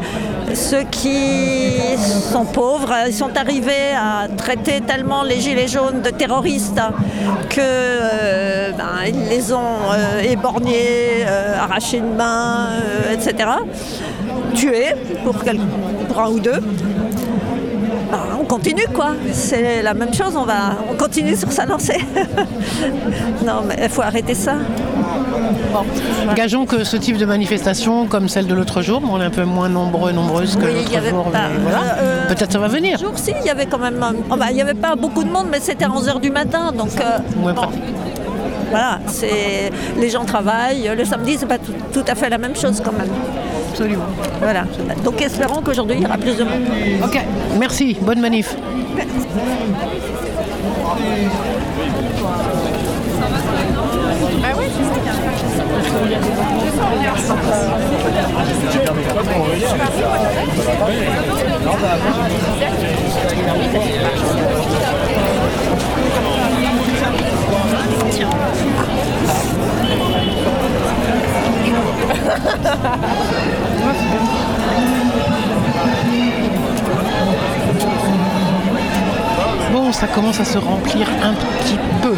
ceux 0.54 0.84
qui 0.92 1.74
sont 2.32 2.46
pauvres. 2.46 2.94
Ils 3.08 3.14
sont 3.14 3.36
arrivés 3.38 3.94
à 3.96 4.28
traiter 4.28 4.82
tellement 4.82 5.24
les 5.24 5.40
gilets 5.40 5.68
jaunes 5.68 6.02
de 6.02 6.10
terroristes 6.10 6.80
que 7.50 7.60
euh, 7.62 8.72
ben, 8.72 9.12
les 9.30 9.54
ont 9.54 9.58
euh, 9.94 10.22
éborgnés, 10.22 11.24
euh, 11.26 11.58
arraché 11.60 11.98
une 11.98 12.16
main, 12.16 12.70
euh, 12.72 13.14
etc. 13.14 13.50
Tués 14.56 14.96
pour, 15.24 15.44
quel- 15.44 15.60
pour 16.08 16.20
un 16.22 16.30
ou 16.30 16.40
deux. 16.40 16.62
Ben, 18.12 18.18
on 18.42 18.46
continue 18.46 18.88
quoi, 18.94 19.12
c'est 19.32 19.84
la 19.84 19.94
même 19.94 20.14
chose, 20.14 20.36
on, 20.36 20.44
va, 20.44 20.76
on 20.92 20.96
continue 20.96 21.36
sur 21.36 21.52
sa 21.52 21.66
lancée. 21.68 22.00
non 23.46 23.62
mais 23.68 23.78
il 23.84 23.90
faut 23.90 24.02
arrêter 24.02 24.34
ça. 24.34 24.54
Gageons 26.36 26.66
que 26.66 26.84
ce 26.84 26.98
type 26.98 27.18
de 27.18 27.26
manifestation, 27.26 28.08
comme 28.08 28.28
celle 28.28 28.48
de 28.48 28.54
l'autre 28.56 28.82
jour, 28.82 29.02
on 29.12 29.22
est 29.22 29.26
un 29.26 29.30
peu 29.30 29.44
moins 29.44 29.70
nombreux, 29.70 30.12
nombreuses 30.12 30.56
que 30.56 30.66
Oui, 30.66 30.86
l'autre 30.92 31.08
jour, 31.10 31.24
pas- 31.32 31.50
voilà. 31.62 31.98
euh, 32.00 32.28
peut-être 32.28 32.52
ça 32.52 32.58
va 32.60 32.68
venir. 32.68 32.98
jour 32.98 33.12
si, 33.16 33.32
il 33.40 33.46
y 33.46 33.50
avait 33.52 33.68
quand 33.68 33.78
même... 33.78 34.04
oh, 34.32 34.36
bah, 34.36 34.48
il 34.50 34.56
n'y 34.56 34.62
avait 34.62 34.74
pas 34.74 34.96
beaucoup 34.96 35.24
de 35.24 35.30
monde, 35.30 35.48
mais 35.52 35.60
c'était 35.60 35.86
à 35.86 35.90
11h 35.90 36.20
du 36.20 36.32
matin, 36.32 36.72
donc... 36.72 36.90
euh, 37.00 37.20
bon, 37.36 37.54
voilà, 38.72 39.00
c'est 39.08 39.72
les 40.00 40.10
gens 40.10 40.26
travaillent. 40.26 40.92
Le 40.96 41.04
samedi, 41.06 41.38
c'est 41.40 41.48
pas 41.48 41.58
tout, 41.58 41.74
tout 41.94 42.04
à 42.08 42.14
fait 42.16 42.30
la 42.30 42.38
même 42.38 42.56
chose 42.56 42.82
quand 42.84 42.92
même. 42.92 43.10
Absolument. 43.70 44.06
Voilà. 44.40 44.66
Donc 45.04 45.22
espérons 45.22 45.62
qu'aujourd'hui 45.62 45.98
il 45.98 46.04
y 46.04 46.06
aura 46.06 46.18
plus 46.18 46.36
de 46.36 46.44
monde. 46.44 46.64
Ok, 47.04 47.20
merci, 47.58 47.98
bonne 48.02 48.20
manif. 48.20 48.56
Bon, 79.72 79.92
ça 79.92 80.08
commence 80.08 80.40
à 80.40 80.46
se 80.46 80.58
remplir 80.58 81.08
un 81.24 81.34
petit 81.34 81.78
peu. 82.02 82.16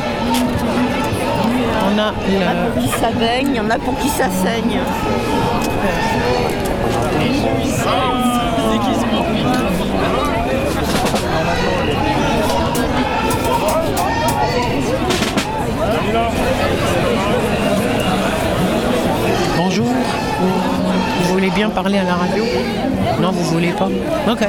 On 1.93 1.99
a 1.99 2.13
Il 2.27 2.33
y 2.33 2.37
en 2.37 2.47
a 2.47 2.53
le... 2.53 2.71
pour 2.71 2.81
qui 2.81 2.89
ça 2.89 3.11
baigne, 3.11 3.47
il 3.49 3.55
y 3.55 3.59
en 3.59 3.69
a 3.69 3.77
pour 3.77 3.97
qui 3.99 4.09
ça 4.09 4.29
saigne. 4.29 4.79
Bonjour. 19.57 20.80
Vous 21.21 21.33
voulez 21.33 21.49
bien 21.51 21.69
parler 21.69 21.97
à 21.99 22.03
la 22.03 22.15
radio? 22.15 22.43
Non, 23.19 23.31
vous 23.31 23.43
voulez 23.43 23.71
pas. 23.71 23.89
Ok. 24.29 24.47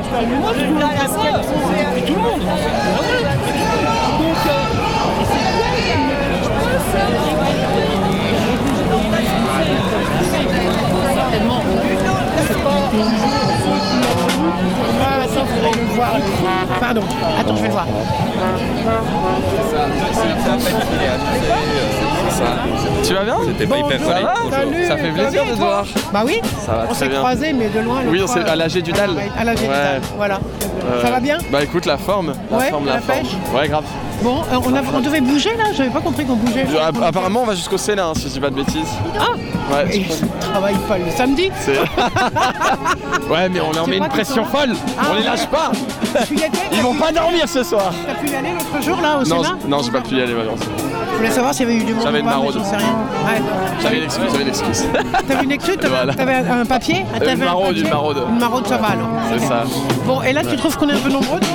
Pardon. 16.80 17.02
Attends, 17.40 17.56
je 17.56 17.62
vais 17.62 17.68
voir. 17.68 17.86
Tu 23.04 23.14
vas 23.14 23.24
bien 23.24 23.36
C'était 23.46 23.66
pas 23.66 23.78
hyper 23.78 23.98
Ça 24.00 24.06
va 24.06 24.34
Ça 24.50 24.96
fait 24.96 25.08
ça 25.08 25.12
plaisir 25.12 25.44
de 25.44 25.50
te 25.50 25.56
voir. 25.56 25.84
Bah 26.12 26.22
oui. 26.24 26.40
Ça 26.64 26.72
va 26.72 26.86
on 26.90 26.94
s'est 26.94 27.08
croisés, 27.08 27.52
mais 27.52 27.68
de 27.68 27.80
loin. 27.80 28.00
Oui, 28.08 28.20
on 28.22 28.26
s'est 28.26 28.40
à 28.48 28.56
l'AG 28.56 28.72
du 28.82 28.92
DAL. 28.92 29.10
À 29.38 29.44
l'AG 29.44 29.56
du 29.58 29.62
Ouais. 29.64 29.68
DAL, 29.68 30.00
voilà. 30.16 30.38
Euh, 30.84 31.02
Ça 31.02 31.10
va 31.10 31.20
bien 31.20 31.38
Bah 31.50 31.62
écoute, 31.62 31.86
la 31.86 31.96
forme. 31.96 32.32
La 32.50 32.56
Ouais, 32.58 32.70
forme, 32.70 32.86
la, 32.86 32.94
la 32.94 33.00
forme. 33.00 33.18
pêche 33.20 33.32
Ouais, 33.54 33.68
grave. 33.68 33.84
Bon, 34.22 34.42
euh, 34.52 34.56
on, 34.64 34.74
a- 34.74 34.82
on 34.94 35.00
devait 35.00 35.20
bouger 35.20 35.50
là 35.56 35.64
J'avais 35.74 35.90
pas 35.90 36.00
compris 36.00 36.24
qu'on 36.24 36.36
bougeait. 36.36 36.66
App- 36.80 37.02
apparemment, 37.02 37.42
on 37.42 37.46
va 37.46 37.54
jusqu'au 37.54 37.78
Sénat, 37.78 38.06
hein, 38.06 38.12
si 38.14 38.22
je 38.28 38.34
dis 38.34 38.40
pas 38.40 38.50
de 38.50 38.54
bêtises. 38.56 38.86
Ah 39.18 39.26
Ouais, 39.72 39.96
Et 39.96 40.04
je- 40.04 40.48
travaille 40.52 40.76
pas 40.88 40.98
le 40.98 41.10
samedi 41.10 41.50
ouais, 43.30 43.48
mais 43.48 43.60
on 43.60 43.72
leur 43.72 43.86
met 43.88 43.96
une 43.98 44.08
pression 44.08 44.44
folle. 44.44 44.74
Ah, 44.98 45.04
on 45.12 45.14
les 45.16 45.22
lâche 45.22 45.46
pas. 45.46 45.72
Ils 46.72 46.80
vont 46.82 46.94
pas 46.94 47.10
dormir 47.12 47.48
ce 47.48 47.62
soir. 47.62 47.92
T'as 48.06 48.14
pu 48.14 48.28
y 48.30 48.34
aller 48.34 48.50
l'autre 48.52 48.84
jour 48.84 49.00
là 49.00 49.16
au 49.18 49.24
Non, 49.24 49.42
Sénat 49.42 49.56
non, 49.68 49.82
j'ai 49.82 49.90
pas 49.90 50.00
pu 50.00 50.14
y 50.16 50.20
aller, 50.22 50.34
malheureusement. 50.34 50.66
Je 51.12 51.16
voulais 51.18 51.30
savoir 51.30 51.54
s'il 51.54 51.68
y 51.68 51.70
avait 51.72 51.80
eu 51.80 51.84
du 51.84 51.94
monde 51.94 52.02
J'avais 52.04 52.20
une 52.20 52.26
maraude. 52.26 52.54
j'en 52.54 52.64
sais 52.64 52.76
rien. 52.76 52.86
Ouais. 52.86 53.42
J'avais 53.80 53.98
une 53.98 54.04
excuse, 54.04 54.24
j'avais 54.30 54.42
une 54.42 54.48
excuse. 54.48 54.84
T'avais 55.28 55.44
une 55.44 55.52
excuse 55.52 55.76
T'avais 55.76 55.88
Voilà. 56.14 56.60
un 56.60 56.64
papier 56.66 57.04
Une 57.24 57.44
maraude, 57.44 57.76
une 57.78 57.88
maraude. 57.88 58.22
Une 58.28 58.38
maraude, 58.38 58.66
ça 58.66 58.76
va 58.78 58.88
alors. 58.88 59.08
C'est 59.32 59.46
ça. 59.46 59.62
Bon, 60.06 60.20
et 60.22 60.32
là 60.32 60.42
tu 60.44 60.56
trouves 60.56 60.76
qu'on 60.76 60.88
est 60.88 60.94
un 60.94 60.98
peu 61.00 61.10
nombreux 61.10 61.38
toi 61.40 61.48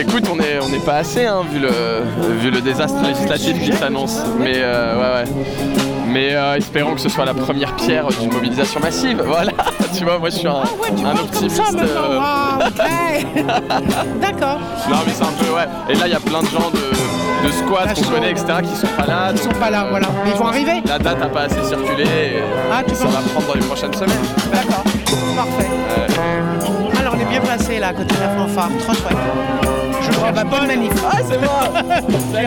Écoute, 0.00 0.24
on 0.32 0.38
est, 0.38 0.58
on 0.62 0.72
est 0.74 0.84
pas 0.84 0.96
assez, 0.96 1.26
hein, 1.26 1.42
vu, 1.52 1.58
le, 1.60 1.68
vu 2.38 2.50
le 2.50 2.60
désastre 2.62 3.02
législatif 3.02 3.60
qui 3.62 3.72
s'annonce. 3.72 4.18
Mais 4.38 4.54
euh, 4.56 4.96
ouais, 4.96 5.24
ouais. 5.24 5.44
Mais 6.08 6.34
euh, 6.34 6.56
espérons 6.56 6.94
que 6.94 7.00
ce 7.00 7.08
soit 7.10 7.24
la 7.26 7.34
première 7.34 7.76
pierre 7.76 8.08
d'une 8.08 8.32
mobilisation 8.32 8.80
massive. 8.80 9.22
Voilà, 9.24 9.52
tu 9.96 10.04
vois, 10.04 10.18
moi 10.18 10.30
je 10.30 10.36
suis 10.36 10.48
un, 10.48 10.62
un 11.04 11.12
optimiste. 11.16 11.60
Euh, 11.74 12.18
ok. 12.66 13.26
D'accord. 14.20 14.58
Non, 14.88 14.96
mais 15.06 15.12
c'est 15.12 15.22
un 15.22 15.32
peu, 15.38 15.52
ouais. 15.54 15.68
Et 15.90 15.94
là, 15.94 16.06
il 16.06 16.12
y 16.12 16.16
a 16.16 16.20
plein 16.20 16.40
de 16.40 16.46
gens 16.48 16.70
de, 16.70 17.46
de 17.46 17.52
squats 17.52 17.92
qu'on 17.94 18.10
connaît, 18.14 18.30
etc., 18.30 18.46
qui 18.62 18.74
sont 18.76 18.86
pas 18.96 19.06
là. 19.06 19.30
Ils 19.32 19.38
sont 19.38 19.48
pas 19.50 19.70
là, 19.70 19.86
voilà. 19.90 20.06
Mais 20.24 20.30
ils 20.30 20.36
vont 20.36 20.46
arriver 20.46 20.82
La 20.86 20.98
date 20.98 21.20
n'a 21.20 21.28
pas 21.28 21.42
assez 21.42 21.62
circulé. 21.62 22.04
et 22.04 22.42
Ah, 22.72 22.82
tu 22.88 22.94
ça 22.94 23.04
va 23.04 23.18
prendre 23.32 23.46
dans 23.46 23.54
les 23.54 23.60
prochaines 23.66 23.94
semaines. 23.94 24.16
D'accord. 24.50 24.82
Parfait. 25.36 25.68
Ouais. 25.68 26.98
Alors 27.00 27.14
on 27.16 27.20
est 27.20 27.30
bien 27.30 27.40
placé 27.40 27.78
là 27.78 27.88
à 27.88 27.92
côté 27.92 28.14
de 28.14 28.20
la 28.20 28.28
fanfare, 28.30 28.70
trop 28.80 28.94
chouette. 28.94 29.16
Je 30.02 30.18
vois 30.18 30.32
bah, 30.32 30.44
bonne 30.44 30.66
manif. 30.66 30.92
Ah, 31.04 31.18
c'est 31.28 31.38
moi. 31.38 31.60
C'est 32.32 32.44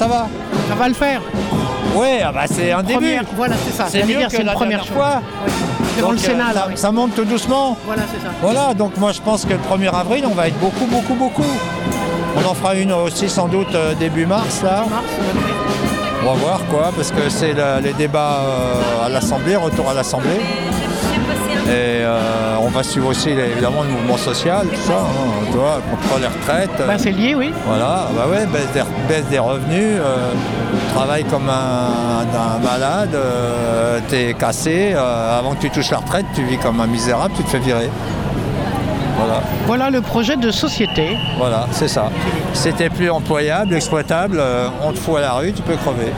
ça 0.00 0.06
va. 0.06 0.26
Ça 0.66 0.74
va 0.76 0.88
le 0.88 0.94
faire. 0.94 1.20
Ouais, 1.94 2.20
ah 2.24 2.32
bah 2.32 2.44
c'est 2.50 2.72
un 2.72 2.82
début. 2.82 2.94
Première, 3.00 3.24
voilà, 3.36 3.54
c'est 3.66 3.76
ça. 3.76 3.84
C'est 3.90 4.00
mieux 4.04 4.16
dire, 4.16 4.28
que 4.28 4.36
c'est 4.36 4.42
la 4.44 4.52
première 4.54 4.82
chose. 4.84 4.96
fois. 4.96 5.20
Devant 5.98 6.08
Donc, 6.08 6.16
le 6.16 6.22
Sénat, 6.22 6.44
euh, 6.50 6.54
là. 6.54 6.60
ça, 6.60 6.66
oui. 6.70 6.76
ça 6.76 6.90
monte 6.92 7.14
tout 7.14 7.24
doucement. 7.26 7.76
Voilà, 7.84 8.02
c'est 8.10 8.24
ça. 8.26 8.32
Voilà, 8.40 8.72
donc 8.72 8.96
moi 8.96 9.12
je 9.12 9.20
pense 9.20 9.44
que 9.44 9.52
le 9.52 9.58
1er 9.58 9.90
avril, 9.94 10.24
on 10.30 10.34
va 10.34 10.48
être 10.48 10.58
beaucoup, 10.58 10.86
beaucoup, 10.86 11.12
beaucoup. 11.14 11.44
On 12.34 12.48
en 12.48 12.54
fera 12.54 12.76
une 12.76 12.92
aussi 12.92 13.28
sans 13.28 13.46
doute 13.48 13.74
euh, 13.74 13.92
début 13.94 14.24
mars, 14.24 14.62
là. 14.62 14.84
On 16.22 16.26
va 16.26 16.32
voir 16.32 16.60
quoi, 16.70 16.92
parce 16.96 17.10
que 17.10 17.28
c'est 17.28 17.52
le- 17.52 17.82
les 17.82 17.92
débats 17.92 18.38
euh, 18.42 19.06
à 19.06 19.08
l'Assemblée, 19.10 19.56
retour 19.56 19.90
à 19.90 19.94
l'Assemblée. 19.94 20.40
Et 21.70 22.02
euh, 22.02 22.56
on 22.60 22.68
va 22.68 22.82
suivre 22.82 23.08
aussi 23.10 23.28
évidemment 23.30 23.82
le 23.84 23.90
mouvement 23.90 24.16
social, 24.16 24.66
tout 24.66 24.80
ça, 24.80 24.94
hein, 25.02 25.44
tu 25.52 25.56
vois, 25.56 25.80
contre 25.88 26.18
les 26.20 26.26
retraites. 26.26 26.84
Bah, 26.86 26.94
c'est 26.98 27.12
lié, 27.12 27.36
oui. 27.36 27.52
Voilà, 27.64 28.08
bah 28.16 28.26
ouais, 28.28 28.44
baisse 28.46 28.72
des, 28.74 28.82
baisse 29.08 29.24
des 29.30 29.38
revenus, 29.38 29.96
euh, 30.00 30.32
travaille 30.94 31.22
comme 31.24 31.48
un, 31.48 32.22
un 32.34 32.58
malade, 32.58 33.14
euh, 33.14 34.00
t'es 34.08 34.34
cassé, 34.34 34.94
avant 34.94 35.54
que 35.54 35.60
tu 35.60 35.70
touches 35.70 35.92
la 35.92 35.98
retraite, 35.98 36.26
tu 36.34 36.42
vis 36.42 36.58
comme 36.58 36.80
un 36.80 36.88
misérable, 36.88 37.34
tu 37.36 37.44
te 37.44 37.50
fais 37.50 37.58
virer. 37.60 37.88
Voilà, 39.16 39.40
Voilà 39.66 39.90
le 39.90 40.00
projet 40.00 40.36
de 40.36 40.50
société. 40.50 41.16
voilà, 41.38 41.66
c'est 41.70 41.88
ça. 41.88 42.10
Si 42.52 42.72
t'es 42.72 42.88
plus 42.90 43.10
employable, 43.10 43.74
exploitable, 43.74 44.42
on 44.82 44.90
te 44.92 44.98
fout 44.98 45.18
à 45.18 45.20
la 45.20 45.32
rue, 45.34 45.52
tu 45.52 45.62
peux 45.62 45.76
crever. 45.76 46.10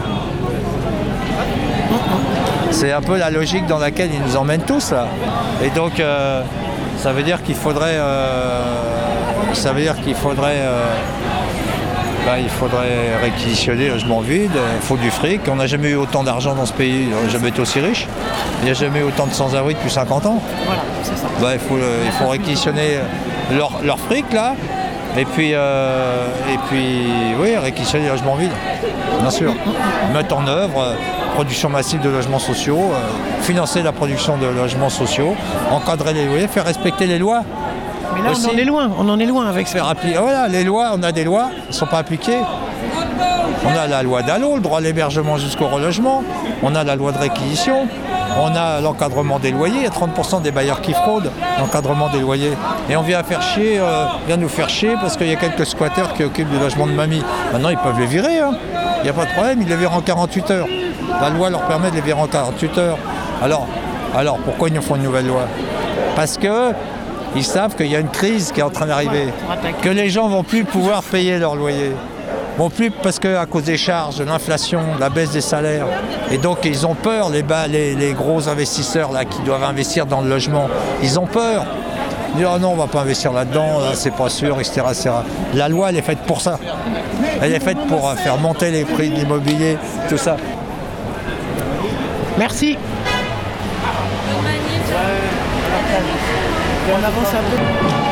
C'est 2.73 2.91
un 2.91 3.03
peu 3.03 3.19
la 3.19 3.31
logique 3.31 3.67
dans 3.67 3.79
laquelle 3.79 4.11
ils 4.13 4.21
nous 4.21 4.37
emmènent 4.37 4.63
tous 4.63 4.93
là. 4.93 5.07
Et 5.63 5.71
donc 5.71 6.01
euh, 6.01 6.43
ça 6.99 7.13
veut 7.13 7.23
dire 7.23 7.43
qu'il 7.43 7.55
faudrait 7.55 7.97
euh, 7.97 8.63
ça 9.53 9.73
veut 9.73 9.83
dire 9.83 9.95
qu'il 10.01 10.15
faudrait 10.15 10.57
euh, 10.57 10.81
bah, 12.27 12.39
il 12.41 12.49
faudrait 12.49 13.17
réquisitionner 13.23 13.85
les 13.85 13.91
logements 13.91 14.21
vides, 14.21 14.51
il 14.77 14.83
faut 14.83 14.97
du 14.97 15.11
fric. 15.11 15.43
On 15.49 15.57
n'a 15.57 15.67
jamais 15.67 15.91
eu 15.91 15.97
autant 15.97 16.25
d'argent 16.25 16.55
dans 16.55 16.67
ce 16.67 16.73
pays, 16.73 17.09
on 17.17 17.25
n'a 17.25 17.29
jamais 17.29 17.49
été 17.49 17.61
aussi 17.61 17.81
riche. 17.81 18.07
Il 18.63 18.65
n'y 18.65 18.71
a 18.71 18.75
jamais 18.75 19.01
eu 19.01 19.05
autant 19.05 19.27
de 19.27 19.33
sans-abri 19.33 19.75
depuis 19.75 19.91
50 19.91 20.27
ans. 20.27 20.43
Voilà, 20.65 20.83
c'est 21.03 21.17
ça. 21.17 21.29
Bah, 21.41 21.51
il, 21.53 21.61
faut, 21.61 21.79
il 21.79 22.13
faut 22.13 22.29
réquisitionner 22.29 22.99
leur, 23.53 23.81
leur 23.85 23.99
fric 23.99 24.33
là. 24.33 24.55
Et 25.17 25.25
puis, 25.27 25.51
euh, 25.55 26.27
et 26.53 26.59
puis, 26.69 27.07
oui, 27.41 27.57
réquisitionner 27.57 28.05
les 28.05 28.11
logements 28.11 28.35
vides, 28.35 28.51
bien 29.21 29.31
sûr. 29.31 29.53
Mettre 30.15 30.35
en 30.37 30.47
œuvre 30.47 30.81
euh, 30.81 30.95
production 31.35 31.69
massive 31.69 32.01
de 32.01 32.09
logements 32.09 32.39
sociaux, 32.39 32.79
euh, 32.93 33.43
financer 33.43 33.83
la 33.83 33.93
production 33.93 34.39
de 34.39 34.47
logements 34.47 34.89
sociaux, 34.89 35.35
encadrer 35.71 36.15
les 36.15 36.25
loyers, 36.25 36.49
faire 36.49 36.65
respecter 36.65 37.07
les 37.07 37.19
lois. 37.19 37.43
Mais 38.15 38.23
là, 38.23 38.31
Aussi. 38.33 38.47
on 38.51 38.55
en 38.55 38.59
est 38.59 38.65
loin. 38.65 38.91
On 38.99 39.09
en 39.09 39.19
est 39.19 39.27
loin 39.27 39.47
avec 39.47 39.69
ça. 39.69 39.81
Appli- 39.81 40.17
Voilà, 40.19 40.49
les 40.49 40.65
lois, 40.65 40.93
on 40.95 41.03
a 41.03 41.13
des 41.13 41.25
lois, 41.25 41.49
elles 41.55 41.69
ne 41.69 41.73
sont 41.73 41.87
pas 41.87 41.99
appliquées. 41.99 42.39
On 43.65 43.79
a 43.79 43.87
la 43.87 44.03
loi 44.03 44.23
d'Allo, 44.23 44.57
le 44.57 44.61
droit 44.63 44.79
à 44.79 44.81
l'hébergement 44.81 45.37
jusqu'au 45.37 45.69
relogement. 45.69 46.23
On 46.63 46.75
a 46.75 46.85
la 46.85 46.97
loi 46.97 47.13
de 47.13 47.19
réquisition. 47.19 47.87
On 48.41 48.55
a 48.57 48.81
l'encadrement 48.81 49.39
des 49.39 49.51
loyers. 49.51 49.77
Il 49.79 49.83
y 49.83 49.87
a 49.87 49.91
30% 49.91 50.43
des 50.43 50.51
bailleurs 50.51 50.81
qui 50.81 50.93
fraudent 50.95 51.31
l'encadrement 51.59 52.09
des 52.09 52.21
loyers. 52.21 52.53
Et 52.89 52.97
on 52.97 53.03
vient 53.03 53.23
faire 53.23 53.43
chier, 53.43 53.79
euh, 53.79 54.05
vient 54.27 54.37
nous 54.37 54.49
faire 54.49 54.69
chier 54.69 54.95
parce 55.01 55.17
qu'il 55.17 55.29
y 55.29 55.33
a 55.33 55.37
quelques 55.37 55.67
squatteurs 55.67 56.15
qui 56.15 56.25
occupent 56.25 56.51
des 56.51 56.59
logements 56.59 56.87
de 56.87 56.93
mamie. 56.93 57.23
Maintenant, 57.53 57.69
ils 57.69 57.77
peuvent 57.79 57.99
les 58.01 58.07
virer. 58.07 58.39
hein. 58.41 58.53
Il 58.99 59.05
n'y 59.05 59.11
a 59.11 59.13
pas 59.13 59.25
de 59.27 59.33
problème, 59.33 59.61
ils 59.63 59.69
les 59.69 59.77
virent 59.77 59.95
en 59.95 60.01
48 60.01 60.51
heures. 60.51 60.67
La 61.21 61.29
loi 61.31 61.51
leur 61.51 61.63
permet 61.63 61.91
de 61.91 61.97
les 61.97 62.01
virer 62.01 62.21
en 62.21 62.27
48 62.27 62.79
heures. 62.79 62.99
Alors, 63.43 63.67
alors 64.17 64.39
pourquoi 64.39 64.69
ils 64.69 64.75
nous 64.75 64.83
font 64.83 64.97
une 64.97 65.03
nouvelle 65.03 65.27
loi? 65.27 65.43
Parce 66.17 66.39
que 66.39 66.73
ils 67.35 67.45
savent 67.45 67.75
qu'il 67.75 67.87
y 67.87 67.97
a 67.97 67.99
une 68.01 68.09
crise 68.11 68.53
qui 68.53 68.61
est 68.61 68.63
en 68.63 68.71
train 68.71 68.87
d'arriver, 68.87 69.29
que 69.81 69.89
les 69.89 70.11
gens 70.11 70.29
vont 70.29 70.43
plus 70.43 70.65
pouvoir 70.65 71.03
payer 71.03 71.39
leur 71.39 71.55
loyer. 71.57 71.93
Vont 72.59 72.69
plus 72.71 72.91
parce 72.91 73.19
que 73.19 73.35
à 73.37 73.47
cause 73.47 73.65
des 73.65 73.79
charges, 73.79 74.17
de 74.17 74.25
l'inflation, 74.25 74.81
de 74.97 75.01
la 75.01 75.09
baisse 75.09 75.31
des 75.31 75.41
salaires. 75.41 75.87
Et 76.31 76.39
donc 76.39 76.59
ils 76.65 76.87
ont 76.87 76.95
peur, 76.95 77.31
les, 77.31 77.43
bas- 77.43 77.67
les, 77.67 77.95
les 77.95 78.13
gros 78.13 78.49
investisseurs 78.49 79.11
là, 79.11 79.25
qui 79.25 79.41
doivent 79.43 79.65
investir 79.65 80.05
dans 80.07 80.21
le 80.21 80.29
logement, 80.29 80.69
ils 81.03 81.19
ont 81.19 81.27
peur. 81.27 81.65
Ils 82.35 82.39
disent 82.39 82.47
Ah 82.51 82.59
non, 82.59 82.73
on 82.73 82.77
va 82.77 82.87
pas 82.87 83.01
investir 83.01 83.33
là-dedans, 83.33 83.81
là, 83.81 83.91
c'est 83.95 84.11
pas 84.15 84.29
sûr, 84.29 84.59
etc., 84.61 84.83
etc. 84.89 85.11
La 85.55 85.69
loi, 85.69 85.89
elle 85.91 85.97
est 85.97 86.03
faite 86.03 86.21
pour 86.27 86.41
ça. 86.41 86.59
Elle 87.41 87.53
est 87.55 87.61
faite 87.61 87.79
pour 87.89 88.09
euh, 88.09 88.15
faire 88.17 88.37
monter 88.39 88.71
les 88.71 88.85
prix 88.85 89.09
de 89.11 89.15
l'immobilier, 89.17 89.77
tout 90.09 90.17
ça. 90.19 90.37
Merci. 92.39 92.73
Et 96.89 96.93
on 96.93 96.97
avance 96.99 97.29
un 97.33 97.43
peu. 97.51 98.12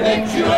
Des 0.00 0.55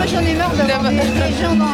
Moi 0.00 0.06
j'en 0.06 0.20
ai 0.20 0.34
marre 0.34 0.56
d'avoir 0.56 0.90
des 0.90 1.42
gens 1.42 1.54
dans 1.56 1.66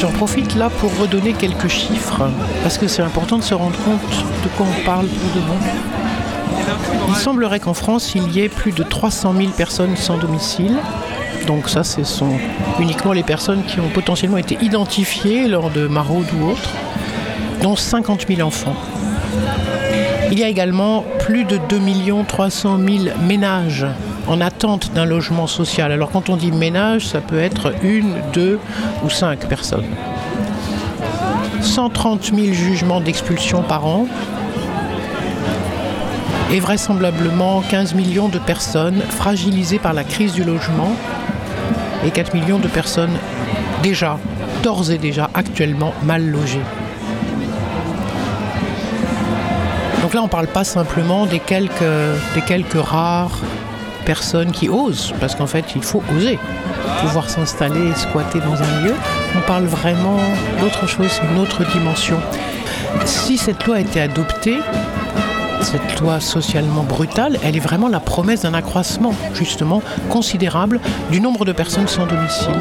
J'en 0.00 0.10
profite 0.10 0.56
là 0.56 0.70
pour 0.70 0.90
redonner 0.98 1.34
quelques 1.34 1.68
chiffres, 1.68 2.28
parce 2.64 2.76
que 2.76 2.88
c'est 2.88 3.02
important 3.02 3.38
de 3.38 3.44
se 3.44 3.54
rendre 3.54 3.78
compte 3.84 4.00
de 4.42 4.48
quoi 4.56 4.66
on 4.68 4.84
parle 4.84 5.06
pour 5.06 5.40
de 5.40 5.46
bon. 5.46 5.54
Il 7.10 7.14
semblerait 7.14 7.60
qu'en 7.60 7.74
France, 7.74 8.16
il 8.16 8.32
y 8.32 8.40
ait 8.40 8.48
plus 8.48 8.72
de 8.72 8.82
300 8.82 9.34
000 9.38 9.50
personnes 9.50 9.96
sans 9.96 10.18
domicile. 10.18 10.76
Donc 11.46 11.68
ça, 11.68 11.84
ce 11.84 12.02
sont 12.02 12.32
uniquement 12.80 13.12
les 13.12 13.22
personnes 13.22 13.62
qui 13.62 13.78
ont 13.78 13.90
potentiellement 13.90 14.38
été 14.38 14.58
identifiées 14.62 15.46
lors 15.46 15.70
de 15.70 15.86
maraudes 15.86 16.26
ou 16.40 16.50
autres, 16.50 16.70
dont 17.62 17.76
50 17.76 18.26
000 18.26 18.40
enfants. 18.40 18.74
Il 20.32 20.40
y 20.40 20.42
a 20.42 20.48
également 20.48 21.04
plus 21.20 21.44
de 21.44 21.56
2 21.68 21.80
300 22.26 22.78
000 22.78 23.16
ménages 23.28 23.86
en 24.28 24.40
attente 24.40 24.92
d'un 24.92 25.04
logement 25.04 25.46
social. 25.46 25.92
Alors 25.92 26.10
quand 26.10 26.28
on 26.28 26.36
dit 26.36 26.52
ménage, 26.52 27.06
ça 27.06 27.20
peut 27.20 27.38
être 27.38 27.72
une, 27.82 28.14
deux 28.32 28.58
ou 29.04 29.10
cinq 29.10 29.46
personnes. 29.48 29.84
130 31.60 32.34
000 32.34 32.52
jugements 32.52 33.00
d'expulsion 33.00 33.62
par 33.62 33.86
an 33.86 34.06
et 36.52 36.60
vraisemblablement 36.60 37.60
15 37.60 37.94
millions 37.94 38.28
de 38.28 38.38
personnes 38.38 39.00
fragilisées 39.00 39.78
par 39.78 39.92
la 39.92 40.04
crise 40.04 40.32
du 40.32 40.44
logement 40.44 40.92
et 42.04 42.10
4 42.10 42.34
millions 42.34 42.58
de 42.58 42.68
personnes 42.68 43.16
déjà, 43.82 44.18
d'ores 44.62 44.90
et 44.90 44.98
déjà 44.98 45.30
actuellement 45.34 45.92
mal 46.04 46.24
logées. 46.24 46.62
Donc 50.02 50.14
là, 50.14 50.20
on 50.20 50.26
ne 50.26 50.30
parle 50.30 50.46
pas 50.46 50.62
simplement 50.62 51.26
des 51.26 51.40
quelques, 51.40 51.72
des 52.34 52.42
quelques 52.42 52.80
rares 52.80 53.40
personnes 54.06 54.52
qui 54.52 54.70
osent, 54.70 55.12
parce 55.20 55.34
qu'en 55.34 55.46
fait, 55.46 55.64
il 55.74 55.82
faut 55.82 56.02
oser 56.16 56.38
pouvoir 57.02 57.28
s'installer 57.28 57.88
et 57.90 57.94
squatter 57.94 58.40
dans 58.40 58.54
un 58.54 58.80
lieu. 58.80 58.94
On 59.36 59.40
parle 59.46 59.64
vraiment 59.64 60.18
d'autre 60.60 60.86
chose, 60.86 61.20
une 61.30 61.38
autre 61.38 61.62
dimension. 61.72 62.16
Si 63.04 63.36
cette 63.36 63.66
loi 63.66 63.76
a 63.76 63.80
été 63.80 64.00
adoptée, 64.00 64.58
cette 65.60 66.00
loi 66.00 66.20
socialement 66.20 66.84
brutale, 66.84 67.38
elle 67.44 67.56
est 67.56 67.60
vraiment 67.60 67.88
la 67.88 68.00
promesse 68.00 68.42
d'un 68.42 68.54
accroissement, 68.54 69.12
justement, 69.34 69.82
considérable 70.08 70.80
du 71.10 71.20
nombre 71.20 71.44
de 71.44 71.52
personnes 71.52 71.88
sans 71.88 72.06
domicile. 72.06 72.54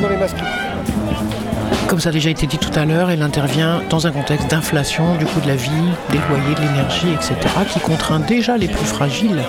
Comme 1.88 2.00
ça 2.00 2.10
a 2.10 2.12
déjà 2.12 2.32
été 2.32 2.48
dit 2.48 2.58
tout 2.58 2.78
à 2.78 2.84
l'heure, 2.86 3.12
elle 3.12 3.22
intervient 3.22 3.82
dans 3.92 4.08
un 4.08 4.12
contexte 4.12 4.50
d'inflation 4.50 5.16
du 5.18 5.26
coût 5.26 5.40
de 5.40 5.48
la 5.48 5.56
vie, 5.56 5.70
des 6.10 6.18
loyers, 6.30 6.56
de 6.56 6.62
l'énergie, 6.62 7.14
etc., 7.14 7.36
qui 7.72 7.80
contraint 7.80 8.20
déjà 8.20 8.58
les 8.58 8.68
plus 8.68 8.86
fragiles 8.86 9.44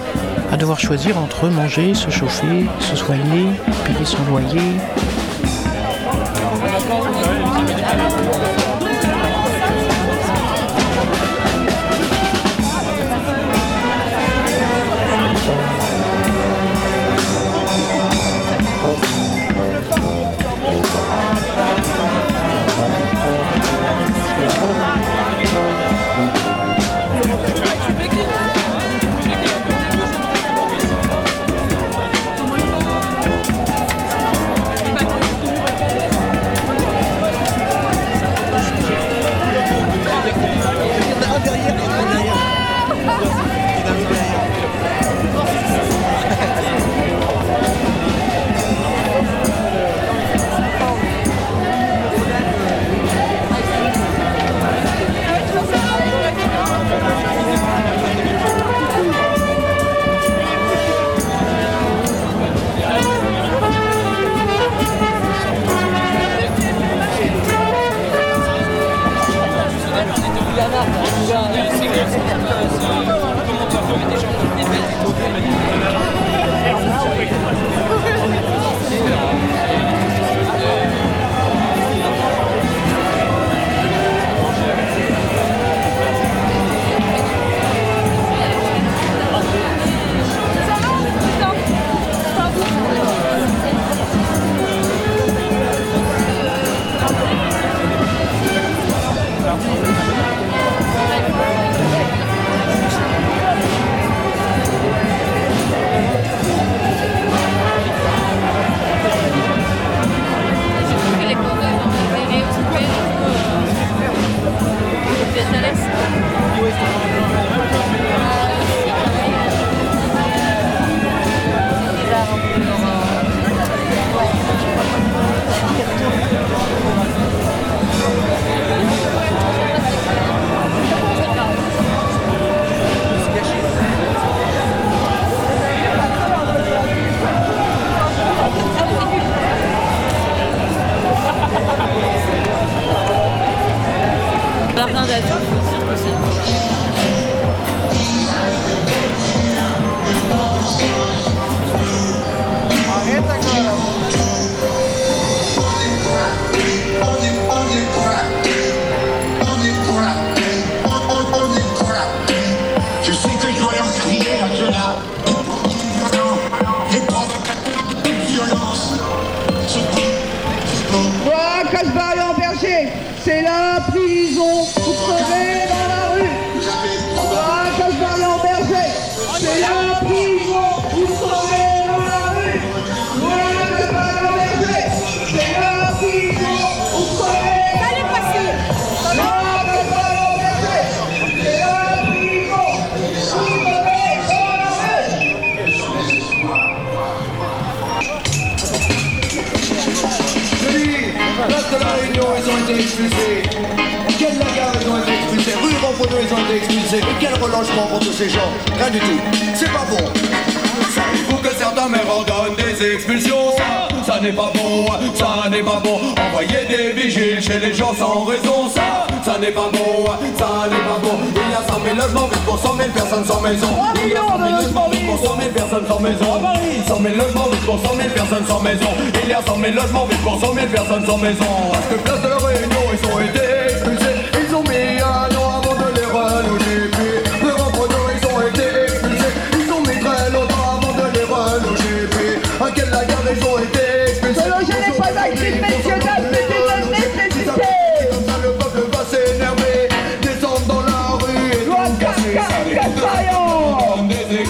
à 0.50 0.56
devoir 0.56 0.78
choisir 0.78 1.18
entre 1.18 1.48
manger, 1.48 1.94
se 1.94 2.10
chauffer, 2.10 2.66
se 2.80 2.96
soigner, 2.96 3.46
payer 3.84 4.04
son 4.04 4.24
loyer. 4.24 4.72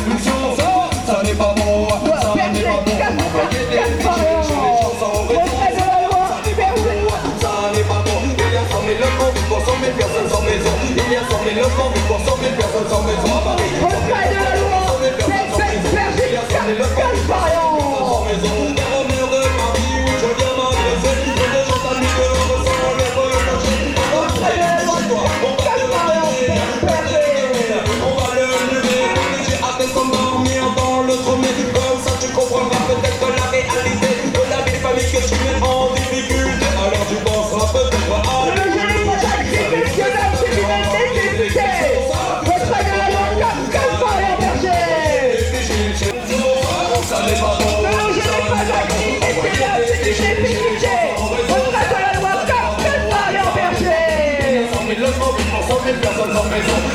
Comme 0.05 0.36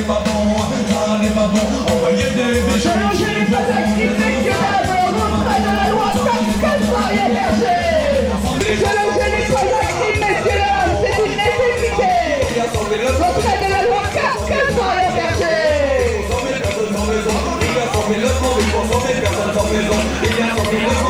n'est 0.00 0.06
pas 0.06 0.22
bon, 0.24 0.56
ça 0.58 1.18
n'est 1.20 1.28
pas 1.28 1.46
bon. 1.48 1.60
Des 8.58 8.76
la 8.76 8.92
loi, 9.00 9.18
pas 9.50 9.66
acquis, 9.80 10.14
messieurs, 10.20 10.58
dames. 10.60 10.94
C'est 11.02 11.16
une 11.24 11.36
nécessité. 11.36 12.12
Retrait 13.20 13.58
de 13.58 13.68
la 13.70 13.80
loi, 13.82 14.02
Caspaillon, 14.14 15.10
Berger. 15.16 16.24
C'est 20.70 21.09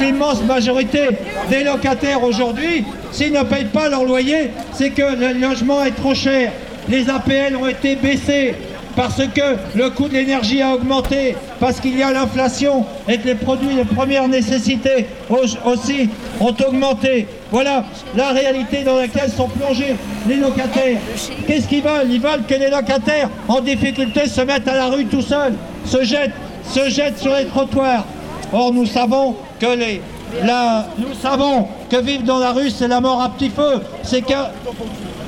l'immense 0.00 0.42
majorité 0.42 1.00
des 1.50 1.64
locataires 1.64 2.22
aujourd'hui, 2.22 2.84
s'ils 3.12 3.32
ne 3.32 3.42
payent 3.42 3.64
pas 3.66 3.88
leur 3.88 4.04
loyer, 4.04 4.50
c'est 4.72 4.90
que 4.90 5.02
le 5.02 5.38
logement 5.38 5.82
est 5.84 5.92
trop 5.96 6.14
cher. 6.14 6.52
Les 6.88 7.08
APL 7.10 7.56
ont 7.56 7.66
été 7.66 7.96
baissés 7.96 8.54
parce 8.94 9.20
que 9.26 9.56
le 9.74 9.90
coût 9.90 10.08
de 10.08 10.14
l'énergie 10.14 10.62
a 10.62 10.74
augmenté, 10.74 11.36
parce 11.60 11.80
qu'il 11.80 11.98
y 11.98 12.02
a 12.02 12.12
l'inflation 12.12 12.86
et 13.08 13.18
que 13.18 13.26
les 13.26 13.34
produits 13.34 13.74
de 13.74 13.82
première 13.82 14.26
nécessité 14.28 15.06
au- 15.28 15.68
aussi 15.70 16.08
ont 16.40 16.54
augmenté. 16.66 17.26
Voilà 17.50 17.84
la 18.16 18.28
réalité 18.30 18.84
dans 18.84 18.96
laquelle 18.96 19.30
sont 19.30 19.48
plongés 19.48 19.96
les 20.26 20.36
locataires. 20.36 20.98
Qu'est-ce 21.46 21.68
qu'ils 21.68 21.82
veulent? 21.82 22.10
Ils 22.10 22.20
veulent 22.20 22.44
que 22.48 22.54
les 22.54 22.70
locataires 22.70 23.28
en 23.48 23.60
difficulté 23.60 24.28
se 24.28 24.40
mettent 24.40 24.68
à 24.68 24.74
la 24.76 24.86
rue 24.86 25.04
tout 25.06 25.20
seuls, 25.22 25.54
se 25.84 26.02
jettent, 26.02 26.32
se 26.64 26.88
jettent 26.88 27.18
sur 27.18 27.34
les 27.34 27.44
trottoirs. 27.46 28.06
Or, 28.52 28.72
nous 28.72 28.86
savons 28.86 29.36
nous 30.98 31.14
savons 31.20 31.68
que 31.90 31.96
vivre 31.96 32.24
dans 32.24 32.38
la 32.38 32.52
rue, 32.52 32.70
c'est 32.70 32.88
la 32.88 33.00
mort 33.00 33.22
à 33.22 33.30
petit 33.30 33.50
feu. 33.50 33.80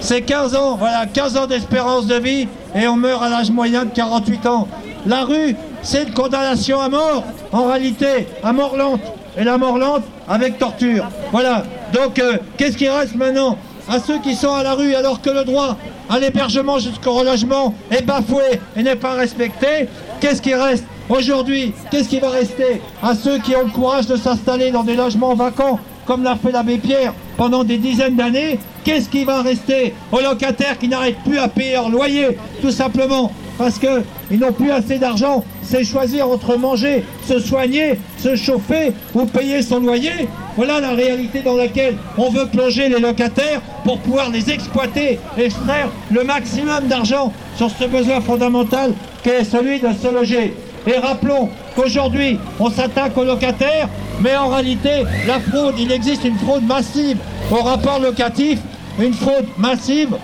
C'est 0.01 0.21
15 0.23 0.55
ans, 0.55 0.77
voilà, 0.77 1.07
15 1.07 1.37
ans 1.37 1.47
d'espérance 1.47 2.07
de 2.07 2.17
vie 2.17 2.49
et 2.75 2.87
on 2.87 2.97
meurt 2.97 3.23
à 3.23 3.29
l'âge 3.29 3.51
moyen 3.51 3.85
de 3.85 3.91
48 3.91 4.47
ans. 4.47 4.69
La 5.07 5.25
rue, 5.25 5.57
c'est 5.83 6.05
une 6.05 6.13
condamnation 6.13 6.81
à 6.81 6.89
mort, 6.89 7.25
en 7.53 7.65
réalité, 7.67 8.27
à 8.43 8.53
mort 8.53 8.77
lente. 8.77 9.01
Et 9.37 9.45
la 9.45 9.57
mort 9.57 9.79
lente 9.79 10.03
avec 10.29 10.59
torture. 10.59 11.07
Voilà. 11.31 11.63
Donc, 11.93 12.19
euh, 12.19 12.39
qu'est-ce 12.57 12.77
qui 12.77 12.89
reste 12.89 13.15
maintenant 13.15 13.57
à 13.89 14.01
ceux 14.01 14.19
qui 14.19 14.35
sont 14.35 14.53
à 14.53 14.63
la 14.63 14.75
rue 14.75 14.95
alors 14.95 15.23
que 15.23 15.31
le 15.31 15.45
droit 15.45 15.77
à 16.11 16.19
l'hébergement 16.19 16.79
jusqu'au 16.79 17.13
relogement 17.13 17.75
est 17.91 18.03
bafoué 18.03 18.61
et 18.77 18.83
n'est 18.83 18.97
pas 18.97 19.13
respecté? 19.13 19.89
Qu'est-ce 20.21 20.43
qui 20.43 20.55
reste 20.55 20.85
aujourd'hui 21.09 21.73
Qu'est-ce 21.91 22.09
qui 22.09 22.21
va 22.21 22.31
rester 22.31 22.81
à 23.03 23.15
ceux 23.15 23.39
qui 23.39 23.55
ont 23.57 23.65
le 23.65 23.71
courage 23.71 24.07
de 24.07 24.17
s'installer 24.17 24.71
dans 24.71 24.85
des 24.85 24.97
logements 24.97 25.35
vacants 25.35 25.79
comme 26.09 26.23
l'a 26.23 26.37
fait 26.37 26.53
l'abbé 26.53 26.79
Pierre 26.79 27.13
pendant 27.37 27.65
des 27.65 27.77
dizaines 27.77 28.17
d'années, 28.17 28.59
qu'est-ce 28.83 29.11
qui 29.11 29.25
va 29.25 29.43
rester 29.43 29.93
aux 30.11 30.21
locataires 30.21 30.79
qui 30.79 30.89
n'arrêtent 30.89 31.23
plus 31.23 31.39
à 31.39 31.49
payer 31.49 31.75
leur 31.75 31.91
loyer, 31.91 32.39
tout 32.63 32.71
simplement 32.71 33.31
parce 33.59 33.79
qu'ils 33.79 34.39
n'ont 34.39 34.53
plus 34.53 34.71
assez 34.71 34.99
d'argent 34.99 35.45
C'est 35.63 35.85
choisir 35.85 36.29
entre 36.29 36.57
manger, 36.57 37.05
se 37.27 37.41
soigner, 37.41 37.99
se 38.19 38.37
chauffer 38.37 38.93
ou 39.15 39.27
payer 39.27 39.61
son 39.61 39.81
loyer. 39.81 40.29
Voilà 40.57 40.81
la 40.81 40.93
réalité 40.93 41.43
dans 41.43 41.57
laquelle 41.57 41.97
on 42.17 42.31
veut 42.31 42.47
plonger 42.47 42.89
les 42.89 43.01
locataires 43.01 43.61
pour 43.85 43.99
pouvoir 43.99 44.31
les 44.31 44.49
exploiter, 44.49 45.19
extraire 45.37 45.91
le 46.11 46.25
maximum 46.25 46.87
d'argent 46.87 47.33
sur 47.57 47.69
ce 47.71 47.85
besoin 47.85 48.21
fondamental 48.21 48.95
qu'est 49.23 49.45
celui 49.45 49.81
de 49.81 49.89
se 49.89 50.15
loger. 50.15 50.55
Et 50.89 50.99
rappelons 50.99 51.51
qu'aujourd'hui, 51.77 52.39
on 52.59 52.71
s'attaque 52.71 53.17
aux 53.17 53.25
locataires, 53.25 53.89
mais 54.21 54.35
en 54.37 54.49
réalité, 54.49 55.05
la 55.27 55.39
fraude, 55.39 55.75
il 55.79 55.93
existe 55.93 56.25
une 56.25 56.39
fraude 56.39 56.65
massive 56.65 57.19
au 57.51 57.63
rapport 57.63 58.01
locatif, 58.01 58.59
une 58.99 59.13
fraude 59.13 59.47
massive 59.59 60.17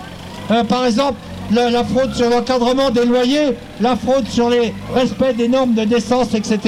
euh, 0.51 0.63
par 0.63 0.85
exemple, 0.85 1.15
la, 1.51 1.83
fraude 1.83 2.13
sur 2.13 2.29
l'encadrement 2.29 2.89
des 2.89 3.05
loyers, 3.05 3.55
la 3.81 3.95
fraude 3.95 4.27
sur 4.27 4.49
les 4.49 4.73
respects 4.93 5.35
des 5.35 5.47
normes 5.47 5.73
de 5.73 5.83
décence, 5.83 6.33
etc. 6.33 6.59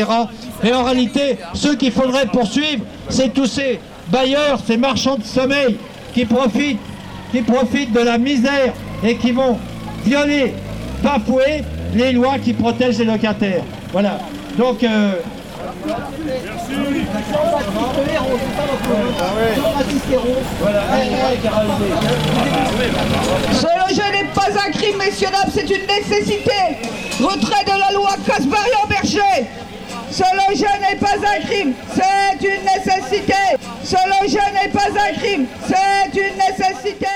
Et 0.63 0.73
en 0.73 0.83
réalité, 0.83 1.37
ceux 1.53 1.75
qu'il 1.75 1.91
faudrait 1.91 2.25
poursuivre, 2.27 2.83
c'est 3.09 3.33
tous 3.33 3.45
ces 3.45 3.79
bailleurs, 4.09 4.59
ces 4.65 4.77
marchands 4.77 5.17
de 5.17 5.23
sommeil 5.23 5.77
qui 6.13 6.25
profitent, 6.25 6.79
qui 7.31 7.41
profitent 7.41 7.93
de 7.93 7.99
la 7.99 8.17
misère 8.17 8.73
et 9.03 9.15
qui 9.15 9.31
vont 9.31 9.57
violer, 10.05 10.53
bafouer 11.03 11.63
les 11.93 12.11
lois 12.11 12.37
qui 12.39 12.53
protègent 12.53 12.99
les 12.99 13.05
locataires. 13.05 13.63
Voilà. 13.91 14.19
Donc, 14.57 14.83
euh, 14.83 15.13
Se 23.53 23.67
loger 23.79 24.11
n'est 24.11 24.29
pas 24.33 24.49
un 24.65 24.71
crime, 24.71 24.97
messieurs 24.97 25.29
dames, 25.31 25.51
c'est 25.53 25.69
une 25.69 25.85
nécessité. 25.87 26.51
Retrait 27.19 27.63
de 27.65 27.79
la 27.79 27.91
loi 27.93 28.11
Casbarian-Berger. 28.25 29.47
Se 30.11 30.23
loger 30.35 30.65
n'est 30.81 30.97
pas 30.97 31.15
un 31.15 31.39
crime, 31.45 31.73
c'est 31.93 32.45
une 32.45 32.63
nécessité. 32.63 33.33
Se 33.83 33.95
loger 33.95 34.39
n'est 34.53 34.69
pas 34.69 34.87
un 34.87 35.13
crime, 35.17 35.45
c'est 35.67 36.19
une 36.19 36.37
nécessité. 36.37 37.07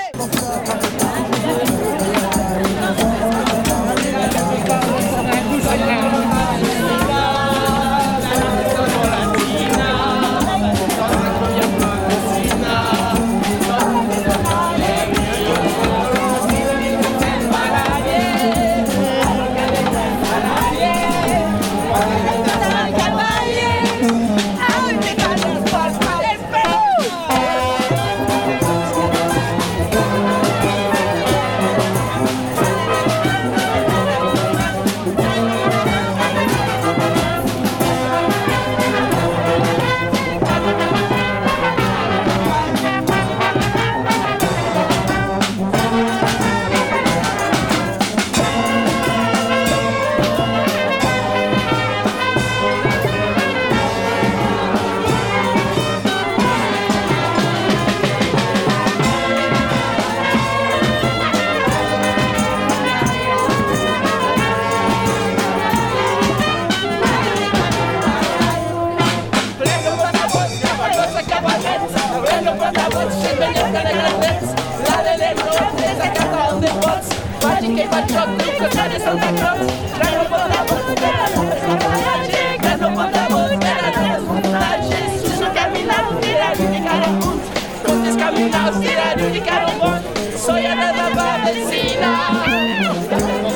de 77.62 77.74
quem 77.74 77.86
bateu 77.88 78.22
tudo, 78.22 78.42
eu 78.42 78.70
sou 78.72 78.88
de 78.88 78.98
Santa 78.98 79.28
Cruz. 79.28 79.70
Mas 79.98 80.10
não 80.16 80.24
podemos 80.26 80.82
esperar, 80.88 81.30
essa 81.30 81.72
vai 81.78 82.02
a 82.02 82.16
dica, 82.26 82.70
não 82.78 82.90
podemos 82.92 83.52
esperar 83.52 83.94
as 84.16 84.22
vontades. 84.24 84.90
Isso 85.22 85.46
caminhar 85.52 86.04
o 86.10 86.14
tirado 86.16 86.62
de 86.72 86.80
caramuns, 86.82 87.42
todos 87.84 88.16
caminhar 88.16 88.68
o 88.68 88.74
a 88.74 89.30
de 89.30 89.40
caramuns. 89.40 90.02
Sonha 90.40 90.72
a 90.72 90.92
nova 90.92 91.38
vecina, 91.44 92.10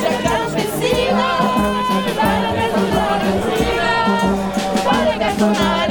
chegar 0.00 0.40
a 0.40 0.50
piscina, 0.54 1.26
para 2.14 2.46
a 2.46 2.52
mesma 2.52 2.78
vecina, 3.24 3.90
para 4.84 5.14
gastar 5.18 5.85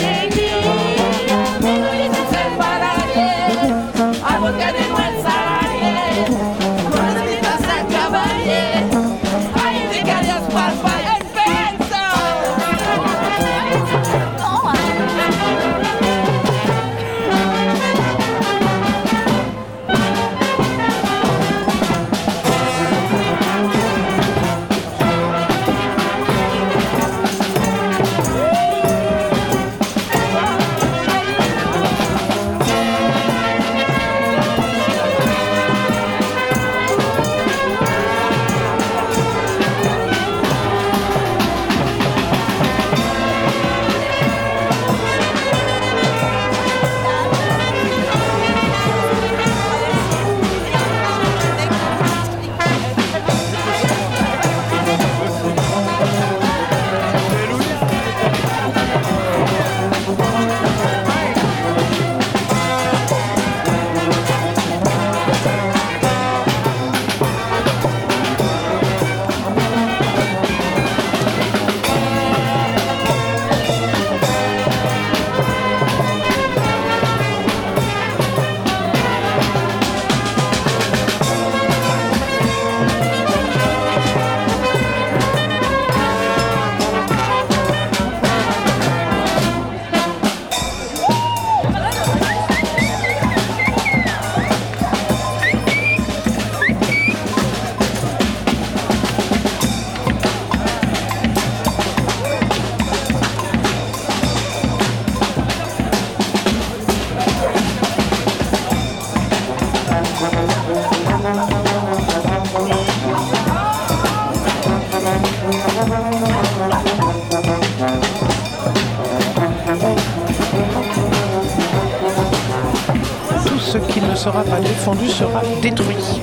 sera 124.93 125.41
détruit. 125.63 126.21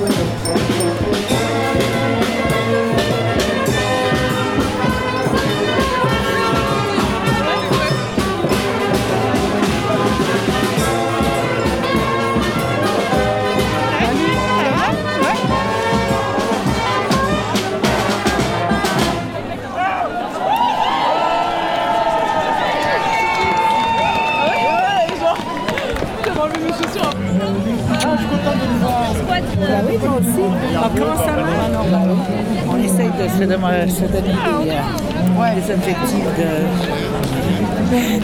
De, 36.18 36.66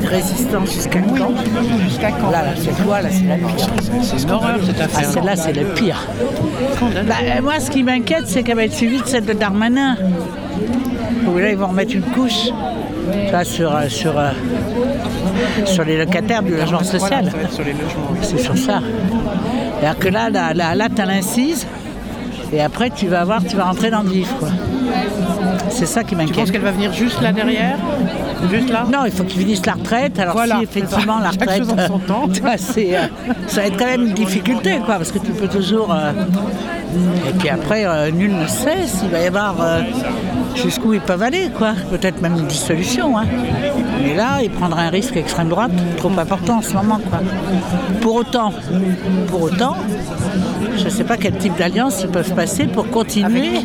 de 0.03 0.07
résistance 0.09 0.73
jusqu'à 0.73 1.01
quand 1.01 1.33
Jusqu'à 1.85 2.11
quand 2.13 2.31
Là, 2.31 2.43
là 2.43 2.51
c'est 2.57 2.85
quoi 2.85 3.01
Là, 3.01 3.09
c'est 3.11 3.27
la 3.27 3.37
pire. 3.37 3.69
C'est 4.03 4.23
une 4.23 4.31
horreur 4.31 4.59
cette 4.65 4.81
affaire. 4.81 5.09
Ah, 5.09 5.13
celle-là, 5.13 5.37
c'est 5.37 5.53
le 5.53 5.75
pire. 5.75 6.07
Bah, 7.07 7.15
euh, 7.23 7.43
moi, 7.43 7.61
ce 7.61 7.71
qui 7.71 7.83
m'inquiète, 7.83 8.27
c'est 8.27 8.43
qu'elle 8.43 8.57
va 8.57 8.65
être 8.65 8.75
suivie 8.75 9.01
de 9.01 9.07
celle 9.07 9.25
de 9.25 9.33
Darmanin. 9.33 9.97
Où 11.27 11.39
là, 11.39 11.51
ils 11.51 11.57
vont 11.57 11.69
remettre 11.69 11.95
une 11.95 12.03
couche 12.03 12.51
sur, 13.45 13.75
euh, 13.75 13.89
sur, 13.89 14.19
euh, 14.19 14.31
sur 15.65 15.85
les 15.85 15.99
locataires 15.99 16.43
du 16.43 16.55
logement 16.55 16.83
social. 16.83 17.31
C'est 18.23 18.39
sur 18.39 18.57
ça. 18.57 18.81
C'est-à-dire 19.81 19.99
que 19.99 20.09
là, 20.09 20.31
là, 20.31 20.55
là, 20.55 20.75
là 20.75 20.89
tu 20.95 21.01
as 21.01 21.07
l'incise, 21.07 21.67
et 22.53 22.61
après, 22.61 22.91
tu 22.91 23.07
vas 23.07 23.25
voir, 23.25 23.43
tu 23.45 23.57
vas 23.57 23.65
rentrer 23.65 23.91
dans 23.91 24.03
le 24.03 24.11
vif. 24.11 24.33
quoi. 24.39 24.49
C'est 25.71 25.87
ça 25.87 26.03
qui 26.03 26.11
Tu 26.11 26.17
m'inquiète. 26.17 26.37
penses 26.37 26.51
qu'elle 26.51 26.63
va 26.63 26.73
venir 26.73 26.93
juste 26.93 27.21
là 27.21 27.33
derrière? 27.33 27.77
Juste 28.51 28.71
là? 28.71 28.85
Non, 28.93 29.01
il 29.05 29.13
faut 29.13 29.25
qu'ils 29.25 29.41
finissent 29.41 29.67
la 29.67 29.73
retraite. 29.75 30.19
Alors 30.19 30.35
Voilà, 30.35 30.59
si 30.59 30.65
effectivement 30.65 31.19
la 31.19 31.31
retraite, 31.31 31.59
chose 31.59 31.73
en 31.73 31.87
son 31.87 31.99
temps. 31.99 32.29
tu 32.33 32.41
vois, 32.41 32.57
c'est, 32.57 32.97
euh, 32.97 33.03
ça 33.47 33.61
va 33.63 33.67
être 33.67 33.77
quand 33.77 33.87
même 33.87 34.07
une 34.07 34.15
difficulté, 34.15 34.79
quoi, 34.85 34.97
parce 34.97 35.11
que 35.13 35.19
tu 35.19 35.33
peux 35.33 35.49
toujours. 35.49 35.93
euh, 35.93 36.13
et 37.29 37.33
puis 37.39 37.49
après, 37.51 37.85
euh, 37.85 38.11
nul 38.11 38.35
ne 38.35 38.47
sait 38.47 38.87
s'il 38.87 39.11
va 39.11 39.21
y 39.21 39.27
avoir 39.27 39.55
jusqu'où 40.55 40.95
ils 40.95 41.01
peuvent 41.01 41.23
aller, 41.23 41.51
quoi. 41.57 41.73
Peut-être 41.91 42.23
même 42.23 42.35
une 42.37 42.47
dissolution. 42.47 43.19
Hein. 43.19 43.25
Mais 44.03 44.15
là, 44.15 44.39
ils 44.43 44.51
prendraient 44.51 44.85
un 44.87 44.91
risque 44.91 45.17
extrême 45.17 45.49
droite 45.49 45.71
trop 45.99 46.11
important 46.19 46.59
en 46.59 46.63
ce 46.63 46.73
moment, 46.75 46.99
quoi. 47.11 47.21
Pour 48.01 48.15
autant, 48.17 48.53
pour 49.29 49.43
autant, 49.43 49.77
je 50.79 50.85
ne 50.85 50.91
sais 50.91 51.05
pas 51.05 51.17
quel 51.17 51.37
type 51.37 51.57
d'alliance 51.59 52.01
ils 52.03 52.09
peuvent 52.09 52.33
passer 52.35 52.65
pour 52.67 52.89
continuer 52.91 53.61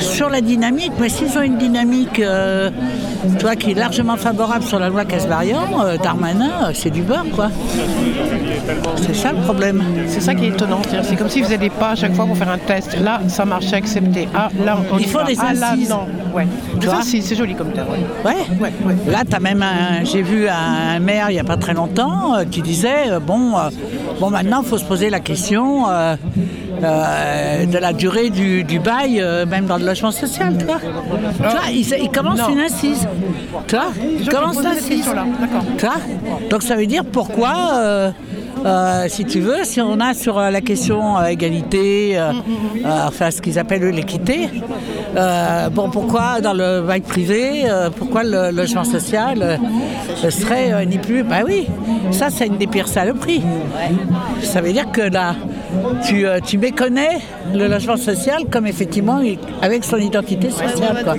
sur 0.00 0.28
la 0.28 0.40
dynamique. 0.40 0.92
Mais 1.00 1.08
s'ils 1.08 1.36
ont 1.38 1.42
une 1.42 1.58
dynamique, 1.58 2.18
euh, 2.18 2.70
tu 3.42 3.48
vois, 3.48 3.56
qui 3.56 3.72
est 3.72 3.74
largement 3.74 4.16
favorable 4.16 4.62
sur 4.62 4.78
la 4.78 4.88
loi 4.88 5.04
Casbarian, 5.04 5.84
euh, 5.84 5.96
Darmanin, 5.96 6.68
euh, 6.68 6.70
c'est 6.74 6.90
du 6.90 7.02
beurre, 7.02 7.24
quoi. 7.34 7.48
C'est 9.04 9.16
ça 9.16 9.32
le 9.32 9.38
problème. 9.40 9.82
C'est 10.06 10.20
ça 10.20 10.32
qui 10.36 10.44
est 10.44 10.48
étonnant. 10.50 10.80
C'est 11.02 11.16
comme 11.16 11.28
s'ils 11.28 11.42
faisaient 11.42 11.58
des 11.58 11.68
pas 11.68 11.90
à 11.90 11.94
chaque 11.96 12.14
fois 12.14 12.24
pour 12.26 12.36
faire 12.36 12.50
un 12.50 12.58
test. 12.58 12.96
Là, 13.00 13.20
ça 13.26 13.44
marchait 13.44 13.74
accepté. 13.74 14.28
Ah, 14.32 14.48
là, 14.64 14.78
on 14.92 14.96
Il 14.98 15.06
faut 15.06 15.24
des 15.24 15.36
Ah, 15.40 15.54
là, 15.54 15.74
non. 15.90 16.06
Ouais. 16.32 16.46
C'est 17.02 17.34
joli 17.34 17.56
comme 17.56 17.72
terme. 17.72 17.88
ouais. 18.24 18.30
Ouais. 18.60 18.72
Là, 19.10 19.22
tu 19.28 19.34
as 19.34 19.40
même 19.40 19.60
un- 19.64 20.04
j'ai 20.04 20.22
vu 20.22 20.46
un 20.48 21.00
maire 21.00 21.26
il 21.30 21.34
n'y 21.34 21.40
a 21.40 21.44
pas 21.44 21.56
très 21.56 21.74
longtemps 21.74 22.36
euh, 22.36 22.44
qui 22.48 22.62
disait 22.62 23.08
euh, 23.10 23.18
bon, 23.18 23.54
bon, 24.20 24.30
maintenant, 24.30 24.62
il 24.62 24.68
faut 24.68 24.78
se 24.78 24.84
poser 24.84 25.10
la 25.10 25.18
question 25.18 25.86
euh, 26.82 27.66
de 27.66 27.78
la 27.78 27.92
durée 27.92 28.30
du, 28.30 28.64
du 28.64 28.78
bail, 28.78 29.20
euh, 29.20 29.46
même 29.46 29.66
dans 29.66 29.76
le 29.78 29.84
logement 29.86 30.10
social. 30.10 30.56
Tu 30.58 30.64
vois, 30.64 30.78
tu 30.80 30.86
vois 31.42 31.60
Non. 32.40 32.48
une 32.54 32.60
incise. 32.60 33.06
Tu 33.68 33.76
vois 33.76 33.86
Il 33.96 34.18
gens 34.18 34.24
qui 34.24 34.28
commence 34.28 34.56
posent 34.56 34.64
cette 34.64 34.74
l'incise. 34.74 34.88
question-là, 34.96 35.24
d'accord. 35.40 35.62
Tu 35.78 35.86
vois 35.86 36.48
Donc, 36.50 36.62
ça 36.62 36.76
veut 36.76 36.86
dire 36.86 37.04
pourquoi. 37.04 37.52
euh, 38.64 39.06
si 39.08 39.24
tu 39.24 39.40
veux, 39.40 39.64
si 39.64 39.80
on 39.80 39.98
a 39.98 40.14
sur 40.14 40.38
la 40.38 40.60
question 40.60 41.20
égalité, 41.24 42.16
euh, 42.16 42.30
euh, 42.84 43.08
enfin 43.08 43.30
ce 43.32 43.40
qu'ils 43.42 43.58
appellent 43.58 43.82
l'équité, 43.90 44.48
bon 45.72 45.90
pourquoi 45.90 46.40
dans 46.40 46.52
le 46.52 46.80
bail 46.82 47.00
privé, 47.00 47.64
pourquoi 47.96 48.22
le 48.22 48.50
logement 48.52 48.84
social 48.84 49.58
serait 50.30 50.86
ni 50.86 50.98
plus, 50.98 51.22
bah 51.24 51.38
oui, 51.44 51.66
ça 52.12 52.28
c'est 52.30 52.46
une 52.46 52.56
des 52.56 52.68
pires 52.68 52.86
saloperies. 52.88 53.42
Ça 54.42 54.60
veut 54.60 54.72
dire 54.72 54.90
que 54.92 55.00
là, 55.02 55.34
tu, 56.06 56.26
euh, 56.26 56.40
tu 56.40 56.58
méconnais? 56.58 57.20
Le 57.54 57.68
logement 57.68 57.96
social 57.96 58.42
comme 58.50 58.66
effectivement 58.66 59.20
avec 59.60 59.84
son 59.84 59.96
identité 59.98 60.50
sociale. 60.50 61.04
quoi. 61.04 61.14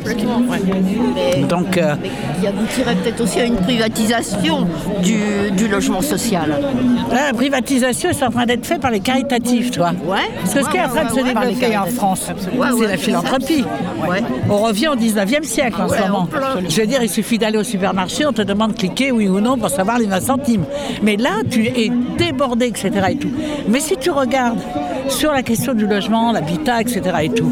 Donc, 1.48 1.78
euh, 1.78 1.96
Il 2.42 2.48
aboutirait 2.48 2.96
peut-être 2.96 3.22
aussi 3.22 3.40
à 3.40 3.46
une 3.46 3.56
privatisation 3.56 4.68
du, 5.04 5.52
du 5.52 5.68
logement 5.68 6.02
social. 6.02 6.50
Là, 7.12 7.28
la 7.28 7.34
privatisation 7.34 8.10
est 8.10 8.24
en 8.24 8.30
train 8.30 8.46
d'être 8.46 8.66
faite 8.66 8.82
par 8.82 8.92
les 8.92 9.00
caritatifs, 9.00 9.72
toi. 9.72 9.92
Ouais. 10.06 10.18
Parce 10.42 10.54
que 10.54 10.64
ce 10.64 10.70
qui 10.70 10.78
est 10.78 10.84
en 10.84 10.90
train 10.90 11.06
de 11.06 11.10
se 11.10 11.16
développer 11.24 11.78
en 11.78 11.86
France, 11.86 12.30
c'est 12.78 12.88
la 12.88 12.98
philanthropie. 12.98 13.66
Ouais. 14.10 14.22
On 14.50 14.58
revient 14.58 14.90
au 14.90 14.96
19e 14.96 15.44
siècle 15.44 15.82
en 15.82 15.90
ce 15.90 16.00
moment. 16.02 16.28
Je 16.68 16.82
veux 16.82 16.88
dire, 16.88 17.02
il 17.04 17.10
suffit 17.10 17.38
d'aller 17.38 17.58
au 17.58 17.64
supermarché, 17.64 18.26
on 18.26 18.34
te 18.34 18.42
demande 18.42 18.74
de 18.74 18.78
cliquer 18.78 19.12
oui 19.12 19.28
ou 19.28 19.40
non 19.40 19.58
pour 19.58 19.70
savoir 19.70 20.00
les 20.00 20.06
20 20.06 20.20
centimes. 20.22 20.66
Mais 21.02 21.16
là, 21.18 21.32
tu 21.50 21.66
es 21.68 21.92
débordé, 22.18 22.68
etc. 22.68 22.92
Et 23.12 23.16
tout. 23.18 23.32
Mais 23.68 23.80
si 23.80 23.98
tu 23.98 24.10
regardes 24.12 24.60
sur 25.10 25.32
la 25.32 25.44
question 25.44 25.74
du 25.74 25.88
logement, 25.88 26.32
l'habitat, 26.32 26.82
etc. 26.82 27.02
et 27.24 27.30
tout, 27.30 27.52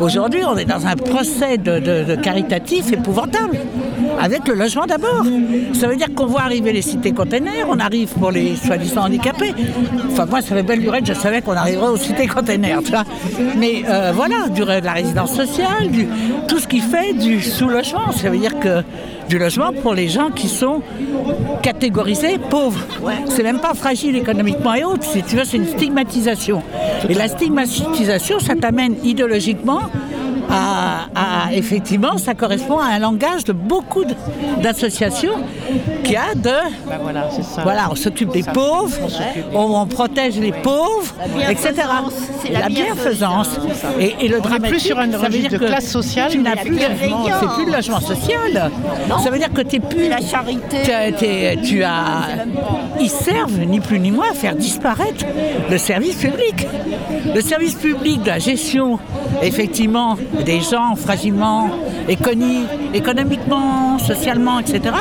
aujourd'hui, 0.00 0.40
on 0.44 0.56
est 0.56 0.64
dans 0.64 0.86
un 0.86 0.96
procès 0.96 1.58
de, 1.58 1.78
de- 1.78 2.04
de 2.04 2.14
caritatif 2.16 2.92
épouvantable. 2.92 3.58
Avec 4.20 4.46
le 4.48 4.54
logement 4.54 4.86
d'abord. 4.86 5.24
Ça 5.74 5.88
veut 5.88 5.96
dire 5.96 6.08
qu'on 6.14 6.26
voit 6.26 6.42
arriver 6.42 6.72
les 6.72 6.82
cités 6.82 7.12
containers, 7.12 7.66
on 7.68 7.78
arrive 7.78 8.08
pour 8.14 8.30
les 8.30 8.56
soi-disant 8.56 9.04
handicapés. 9.06 9.52
Enfin, 10.10 10.26
moi, 10.26 10.40
ça 10.42 10.54
fait 10.54 10.62
belle 10.62 10.80
lurette, 10.80 11.06
je 11.06 11.12
savais 11.14 11.42
qu'on 11.42 11.52
arriverait 11.56 11.88
aux 11.88 11.96
cités 11.96 12.26
containers. 12.26 12.80
Mais 13.58 13.82
euh, 13.88 14.12
voilà, 14.14 14.48
du, 14.48 14.60
de 14.60 14.66
la 14.66 14.92
résidence 14.92 15.34
sociale, 15.34 15.90
du- 15.90 16.06
tout 16.48 16.58
ce 16.58 16.66
qui 16.68 16.80
fait 16.80 17.12
du 17.14 17.40
sous-logement. 17.40 18.12
Ça 18.12 18.30
veut 18.30 18.38
dire 18.38 18.58
que 18.60 18.82
du 19.28 19.38
logement 19.38 19.72
pour 19.72 19.94
les 19.94 20.08
gens 20.08 20.30
qui 20.30 20.48
sont 20.48 20.82
catégorisés 21.62 22.38
pauvres. 22.38 22.80
C'est 23.28 23.42
même 23.42 23.58
pas 23.58 23.74
fragile 23.74 24.16
économiquement 24.16 24.74
et 24.74 24.84
autres. 24.84 25.04
Si 25.04 25.22
tu 25.22 25.36
veux, 25.36 25.44
c'est 25.44 25.56
une 25.56 25.66
stigmatisation. 25.66 26.62
Et 27.08 27.14
la 27.14 27.28
stigmatisation, 27.28 28.38
ça 28.40 28.54
t'amène 28.54 28.96
idéologiquement 29.04 29.80
à, 30.52 31.46
à- 31.46 31.52
effectivement, 31.52 32.18
ça 32.18 32.34
correspond 32.34 32.78
à 32.78 32.86
un 32.86 32.98
langage 32.98 33.44
de 33.44 33.52
beaucoup 33.52 34.04
d'associations 34.62 35.32
qui 36.04 36.16
a 36.16 36.34
de 36.34 36.50
Bah 36.88 36.98
voilà, 37.02 37.28
c'est 37.34 37.42
ça. 37.44 37.62
voilà, 37.62 37.88
on 37.90 37.94
s'occupe 37.94 38.30
des 38.32 38.42
pauvres, 38.42 38.96
on, 39.54 39.80
on 39.80 39.86
protège 39.86 40.38
les 40.38 40.52
pauvres, 40.52 41.14
etc. 41.48 41.72
la 42.52 42.68
bienfaisance. 42.68 43.48
Et, 43.98 44.14
et 44.20 44.28
le 44.28 44.40
dramatique, 44.40 44.68
plus 44.70 44.80
sur 44.80 44.98
un 44.98 45.10
ça 45.10 45.28
veut 45.28 45.38
dire 45.38 45.50
de 45.50 45.58
que 45.58 45.64
classe 45.66 45.88
sociale, 45.88 46.30
Tu 46.30 46.38
n'as 46.38 46.56
plus, 46.56 46.70
plus 46.76 47.66
le 47.66 47.72
logement 47.72 48.00
social. 48.00 48.70
Ça 49.22 49.30
veut 49.30 49.38
dire 49.38 49.52
que 49.52 49.62
t'es 49.62 49.80
plus 49.80 50.08
La 50.08 50.20
charité. 50.20 50.78
tu 51.62 51.82
as, 51.82 52.20
ils 53.00 53.10
servent 53.10 53.58
ni 53.66 53.80
plus 53.80 53.98
ni 54.00 54.10
moins 54.10 54.30
à 54.30 54.34
faire 54.34 54.54
disparaître 54.54 55.24
le 55.70 55.78
service 55.78 56.16
public. 56.16 56.66
Le 57.34 57.40
service 57.40 57.74
public 57.74 58.22
de 58.22 58.28
la 58.28 58.38
gestion, 58.38 58.98
effectivement, 59.42 60.16
des 60.42 60.60
gens 60.60 60.94
fragilement 60.96 61.70
économiquement, 62.92 63.98
socialement, 63.98 64.58
etc. 64.58 64.94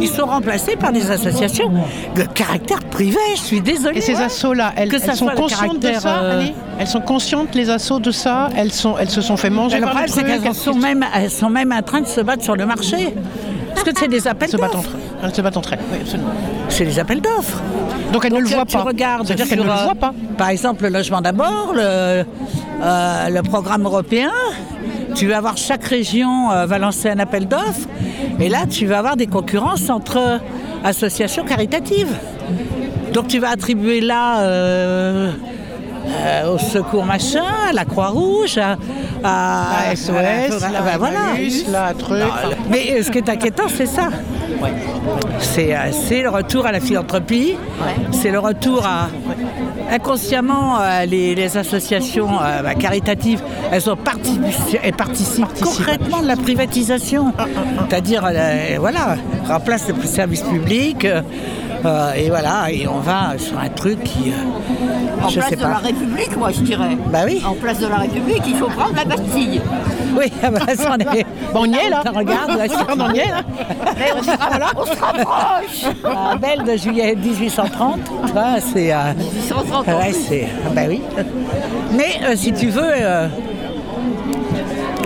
Ils 0.00 0.08
sont 0.08 0.26
remplacés 0.26 0.76
par 0.76 0.92
des 0.92 1.10
associations 1.10 1.70
de 2.16 2.22
caractère 2.22 2.80
privé. 2.90 3.18
Je 3.36 3.40
suis 3.40 3.60
désolée. 3.60 3.98
Et 3.98 4.00
ces 4.00 4.20
assos-là, 4.20 4.72
elles, 4.76 4.90
sont 5.14 5.28
conscientes 5.28 5.80
de 5.80 5.92
ça, 5.94 6.18
euh, 6.22 6.46
Elles 6.78 6.86
sont 6.86 7.00
conscientes, 7.00 7.54
les 7.54 7.70
assos, 7.70 7.98
de 8.00 8.10
ça? 8.10 8.48
Elles, 8.56 8.72
sont, 8.72 8.96
elles 8.98 9.10
se 9.10 9.20
sont 9.20 9.36
fait 9.36 9.50
manger 9.50 9.80
par 9.80 9.96
elles- 10.00 10.54
sont, 10.54 10.74
même, 10.74 11.04
elles 11.14 11.30
sont 11.30 11.50
même 11.50 11.72
en 11.72 11.82
train 11.82 12.00
de 12.00 12.06
se 12.06 12.20
battre 12.20 12.42
sur 12.42 12.56
le 12.56 12.66
marché. 12.66 13.14
Parce 13.74 13.84
que 13.84 13.90
c'est 13.98 14.08
des 14.08 14.26
appels 14.28 14.48
Elles 14.48 14.52
se 14.52 14.56
battent 14.56 14.72
d'offres. 14.72 14.88
entre 14.90 15.24
elles. 15.24 15.34
Se 15.34 15.42
battent 15.42 15.56
entre 15.56 15.72
elles, 15.72 15.78
oui, 15.92 15.98
absolument. 16.00 16.30
C'est 16.68 16.84
des 16.84 16.98
appels 16.98 17.20
d'offres. 17.20 17.60
Donc 18.12 18.24
elles 18.24 18.32
ne 18.32 18.38
le 18.40 18.46
voient 18.46 18.64
pas. 18.64 18.84
C'est-à-dire 19.24 19.48
qu'elles 19.48 19.58
ne 19.58 19.64
le 19.64 19.70
euh, 19.70 19.84
voient 19.84 19.94
pas. 19.94 20.14
Par 20.38 20.48
exemple, 20.50 20.84
le 20.84 20.90
logement 20.90 21.20
d'abord, 21.20 21.72
le, 21.74 21.82
euh, 21.82 22.24
le 23.28 23.42
programme 23.42 23.84
européen. 23.84 24.30
Tu 25.14 25.28
vas 25.28 25.38
avoir 25.38 25.56
chaque 25.56 25.84
région 25.84 26.50
euh, 26.50 26.66
va 26.66 26.78
lancer 26.78 27.08
un 27.08 27.18
appel 27.18 27.46
d'offres. 27.46 27.88
Et 28.40 28.48
là, 28.48 28.66
tu 28.68 28.86
vas 28.86 28.98
avoir 28.98 29.16
des 29.16 29.26
concurrences 29.26 29.90
entre 29.90 30.40
associations 30.84 31.44
caritatives. 31.44 32.14
Donc 33.12 33.28
tu 33.28 33.38
vas 33.38 33.50
attribuer 33.50 34.00
là 34.00 34.42
euh, 36.06 36.54
au 36.54 36.58
secours 36.58 37.04
machin, 37.04 37.44
à 37.70 37.72
la 37.72 37.84
Croix-Rouge, 37.84 38.58
à, 38.58 38.76
SOS, 39.94 40.10
à 40.62 40.70
la 40.70 40.80
ben 40.82 40.98
voilà. 40.98 41.18
Truc. 41.98 42.18
Non, 42.18 42.50
Mais 42.70 42.92
euh, 42.92 43.02
ce 43.02 43.10
qui 43.10 43.18
est 43.18 43.28
inquiétant, 43.28 43.64
c'est 43.68 43.86
ça. 43.86 44.08
C'est, 45.38 45.74
euh, 45.74 45.78
c'est 45.92 46.22
le 46.22 46.30
retour 46.30 46.66
à 46.66 46.72
la 46.72 46.80
philanthropie, 46.80 47.54
c'est 48.12 48.30
le 48.30 48.38
retour 48.38 48.84
à... 48.86 49.08
Inconsciemment, 49.90 50.80
euh, 50.80 51.04
les, 51.04 51.34
les 51.34 51.56
associations 51.58 52.28
euh, 52.40 52.62
bah, 52.62 52.74
caritatives, 52.74 53.42
elles, 53.70 53.88
ont 53.90 53.96
partici- 53.96 54.78
elles 54.82 54.94
participent 54.94 55.46
concrètement 55.62 56.22
de 56.22 56.26
la 56.26 56.36
privatisation. 56.36 57.32
C'est-à-dire, 57.88 58.26
voilà, 58.80 59.16
remplace 59.46 59.88
le 59.88 60.06
service 60.06 60.40
public, 60.42 61.06
euh, 61.84 61.88
Euh, 61.88 62.12
et 62.14 62.28
voilà, 62.28 62.70
et 62.70 62.86
on 62.88 62.98
va 63.00 63.34
sur 63.38 63.58
un 63.58 63.68
truc 63.68 64.02
qui. 64.04 64.30
euh, 64.30 65.24
En 65.24 65.28
je 65.28 65.38
place 65.38 65.50
sais 65.50 65.56
de 65.56 65.62
pas. 65.62 65.68
la 65.68 65.76
République, 65.76 66.36
moi 66.36 66.50
je 66.50 66.60
dirais. 66.60 66.96
Bah 67.12 67.20
oui. 67.24 67.42
En 67.46 67.54
place 67.54 67.78
de 67.78 67.86
la 67.86 67.96
République, 67.96 68.42
il 68.46 68.56
faut 68.56 68.66
prendre 68.68 68.94
la 68.96 69.04
Bastille. 69.04 69.60
Oui, 70.16 70.32
ah 70.42 70.50
bah, 70.50 70.60
ça, 70.76 70.94
on 70.96 71.14
est. 71.14 71.24
Bon, 71.52 71.60
on 71.62 71.64
y 71.66 71.74
est 71.76 71.88
là. 71.90 72.02
Regarde, 72.14 72.50
là, 72.56 72.64
on 72.98 73.12
y 73.14 73.18
est 73.18 73.28
là. 73.28 73.42
Mais 73.96 74.12
on, 74.18 74.22
se 74.22 74.30
ra- 74.30 74.72
on 74.76 74.84
se 74.84 75.00
rapproche. 75.00 75.84
La 76.02 76.36
belle 76.40 76.64
de 76.64 76.76
juillet 76.76 77.14
1830, 77.16 78.00
tu 78.26 78.32
vois, 78.32 78.60
c'est. 78.60 78.92
euh, 78.92 79.12
1830, 79.14 79.88
en 79.88 79.98
ouais, 79.98 80.12
c'est. 80.12 80.48
ah 80.66 80.70
Bah 80.74 80.82
oui. 80.88 81.00
Mais 81.92 82.18
euh, 82.24 82.34
si 82.36 82.52
tu 82.52 82.68
veux. 82.68 82.82
euh, 82.82 83.28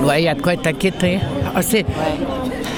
Ouais, 0.03 0.23
il 0.23 0.25
y 0.27 0.29
a 0.29 0.35
de 0.35 0.41
quoi 0.43 0.55
être 0.55 0.67
inquiété. 0.67 1.19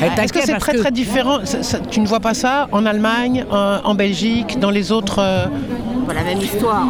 Est-ce 0.01 0.32
que 0.32 0.40
c'est 0.42 0.59
très 0.59 0.74
très 0.74 0.90
différent? 0.90 1.38
Ça- 1.44 1.62
ça- 1.62 1.78
Tu 1.90 2.01
ne 2.01 2.07
vois 2.07 2.20
pas 2.20 2.34
ça 2.34 2.68
en 2.72 2.86
Allemagne, 2.86 3.44
en, 3.51 3.78
en 3.84 3.94
Belgique, 3.94 4.59
dans 4.59 4.70
les 4.70 4.92
autres. 4.92 5.18
euh, 5.20 5.44
la 6.14 6.24
même 6.24 6.40
histoire. 6.40 6.86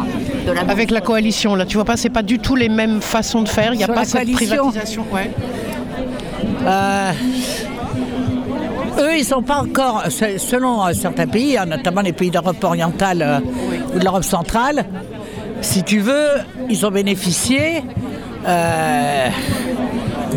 De 0.47 0.51
la 0.51 0.61
avec 0.61 0.89
la 0.89 0.99
coalition, 1.01 1.53
là, 1.55 1.65
tu 1.65 1.75
vois 1.75 1.85
pas, 1.85 1.95
c'est 1.97 2.09
pas 2.09 2.23
du 2.23 2.39
tout 2.39 2.55
les 2.55 2.69
mêmes 2.69 3.01
façons 3.01 3.43
de 3.43 3.49
faire? 3.49 3.73
Il 3.73 3.77
n'y 3.77 3.83
a 3.83 3.87
Sur 3.87 3.93
pas 3.93 4.03
cette 4.05 4.13
coalition. 4.23 4.55
privatisation. 4.57 5.05
Ouais. 5.11 5.29
Euh, 6.65 7.11
eux, 8.99 9.17
ils 9.17 9.23
sont 9.25 9.41
pas 9.43 9.57
encore, 9.61 10.03
se- 10.09 10.37
selon 10.39 10.85
euh, 10.85 10.93
certains 10.93 11.27
pays, 11.27 11.57
hein, 11.57 11.65
notamment 11.67 12.01
les 12.01 12.13
pays 12.13 12.31
d'Europe 12.31 12.63
orientale 12.63 13.21
euh, 13.21 13.39
ou 13.95 13.99
de 13.99 14.03
l'Europe 14.03 14.23
centrale, 14.23 14.85
si 15.61 15.83
tu 15.83 15.99
veux, 15.99 16.27
ils 16.69 16.83
ont 16.85 16.91
bénéficié 16.91 17.83
euh, 18.47 19.27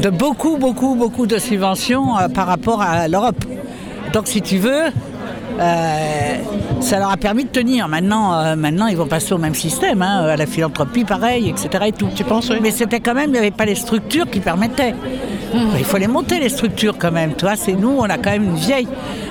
de 0.01 0.11
beaucoup, 0.11 0.57
beaucoup, 0.57 0.95
beaucoup 0.95 1.27
de 1.27 1.39
subventions 1.39 2.19
euh, 2.19 2.29
par 2.29 2.47
rapport 2.47 2.83
à 2.83 3.09
l'Europe. 3.09 3.45
Donc, 4.13 4.29
si 4.29 4.43
tu 4.43 4.59
veux, 4.59 4.91
euh, 5.61 6.35
ça 6.81 6.99
leur 6.99 7.11
a 7.11 7.17
permis 7.17 7.45
de 7.45 7.49
tenir. 7.49 7.89
Maintenant, 7.89 8.35
euh, 8.35 8.57
maintenant 8.57 8.87
ils 8.87 8.97
vont 8.97 9.07
passer 9.07 9.33
au 9.35 9.39
même 9.39 9.55
système, 9.55 10.03
hein, 10.03 10.25
à 10.25 10.37
la 10.37 10.47
philanthropie, 10.47 11.05
pareil, 11.05 11.49
etc. 11.49 11.85
Et 11.87 11.93
tout. 11.93 12.09
Tu 12.15 12.25
penses 12.25 12.51
Mais 12.61 12.71
c'était 12.71 13.01
quand 13.01 13.15
même, 13.15 13.31
il 13.31 13.33
n'y 13.33 13.39
avait 13.39 13.51
pas 13.51 13.65
les 13.65 13.75
structures 13.75 14.29
qui 14.29 14.41
permettaient. 14.41 14.95
Il 15.79 15.85
faut 15.85 15.99
les 15.99 16.09
monter 16.09 16.41
les 16.41 16.49
structures 16.49 16.99
quand 16.99 17.13
même. 17.13 17.35
Tu 17.37 17.45
vois, 17.45 17.55
c'est 17.55 17.75
nous, 17.75 17.97
on 17.99 18.05
a 18.05 18.19
quand 18.19 18.31
même 18.31 18.45
une 18.45 18.57
vieille, 18.57 18.89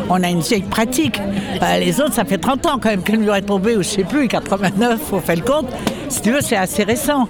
on 0.09 0.23
a 0.23 0.29
une 0.29 0.39
vieille 0.39 0.61
pratique. 0.61 1.19
Euh, 1.61 1.79
les 1.79 1.99
autres, 1.99 2.13
ça 2.13 2.23
fait 2.23 2.37
30 2.37 2.65
ans 2.65 2.79
quand 2.81 2.89
même 2.89 3.03
que 3.03 3.11
le 3.11 3.17
mur 3.17 3.35
est 3.35 3.41
tombé, 3.41 3.75
ou 3.75 3.83
je 3.83 3.89
sais 3.89 4.03
plus, 4.05 4.29
89, 4.29 5.01
faut 5.01 5.19
faire 5.19 5.35
le 5.35 5.41
compte. 5.41 5.67
Si 6.07 6.21
tu 6.21 6.31
veux, 6.31 6.41
c'est 6.41 6.55
assez 6.55 6.83
récent. 6.83 7.27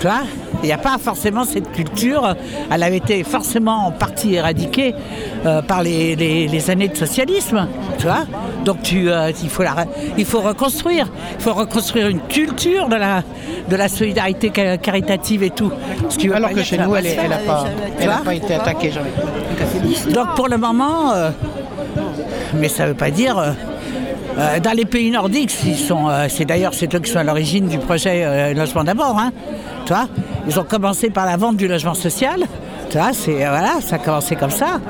Tu 0.00 0.06
vois? 0.08 0.22
Il 0.62 0.66
n'y 0.66 0.72
a 0.72 0.78
pas 0.78 0.96
forcément 0.98 1.44
cette 1.44 1.72
culture. 1.72 2.34
Elle 2.70 2.82
avait 2.82 2.98
été 2.98 3.24
forcément 3.24 3.86
en 3.86 3.90
partie 3.90 4.34
éradiquée 4.34 4.94
euh, 5.46 5.62
par 5.62 5.82
les, 5.82 6.14
les- 6.16 6.46
les 6.48 6.70
années 6.70 6.88
de 6.88 6.96
socialisme, 6.96 7.66
tu 7.98 8.06
vois. 8.06 8.24
Donc 8.64 8.82
tu, 8.82 9.10
euh, 9.10 9.30
il, 9.42 9.48
faut 9.48 9.62
la, 9.62 9.74
il 10.16 10.24
faut 10.24 10.40
reconstruire. 10.40 11.06
Il 11.38 11.42
faut 11.42 11.52
reconstruire 11.54 12.08
une 12.08 12.20
culture 12.20 12.88
de 12.88 12.96
la, 12.96 13.22
de 13.68 13.76
la 13.76 13.88
solidarité 13.88 14.52
ca- 14.54 14.76
caritative 14.78 15.42
et 15.42 15.50
tout. 15.50 15.72
Ce 16.08 16.16
qui 16.18 16.28
veut 16.28 16.36
Alors 16.36 16.50
que 16.50 16.62
chez 16.62 16.78
nous, 16.78 16.94
elle 16.94 17.04
n'a 17.28 17.38
pas, 17.38 17.64
elle 17.98 18.10
a 18.10 18.18
pas 18.18 18.34
été 18.34 18.54
attaquée 18.54 18.90
jamais. 18.92 19.10
donc 20.12 20.34
pour 20.36 20.48
le 20.48 20.58
moment, 20.58 21.12
euh, 21.12 21.30
mais 22.54 22.68
ça 22.68 22.84
ne 22.84 22.88
veut 22.90 22.94
pas 22.94 23.10
dire. 23.10 23.38
euh, 23.38 23.50
euh, 24.38 24.60
dans 24.60 24.72
les 24.72 24.86
pays 24.86 25.10
nordiques, 25.10 25.52
ils 25.66 25.76
sont, 25.76 26.08
euh, 26.08 26.26
c'est 26.30 26.46
d'ailleurs 26.46 26.72
c'est 26.72 26.94
eux 26.94 26.98
qui 27.00 27.10
sont 27.10 27.18
à 27.18 27.24
l'origine 27.24 27.66
du 27.68 27.76
projet 27.78 28.22
euh, 28.24 28.54
Logement 28.54 28.82
d'abord. 28.84 29.18
Hein, 29.18 29.30
tu 29.84 29.92
vois 29.92 30.06
Ils 30.46 30.58
ont 30.58 30.64
commencé 30.64 31.10
par 31.10 31.26
la 31.26 31.36
vente 31.36 31.56
du 31.56 31.68
logement 31.68 31.94
social. 31.94 32.44
Vois, 32.92 33.12
c'est, 33.12 33.44
euh, 33.44 33.48
voilà, 33.48 33.80
ça 33.80 33.96
a 33.96 33.98
commencé 33.98 34.36
comme 34.36 34.50
ça. 34.50 34.80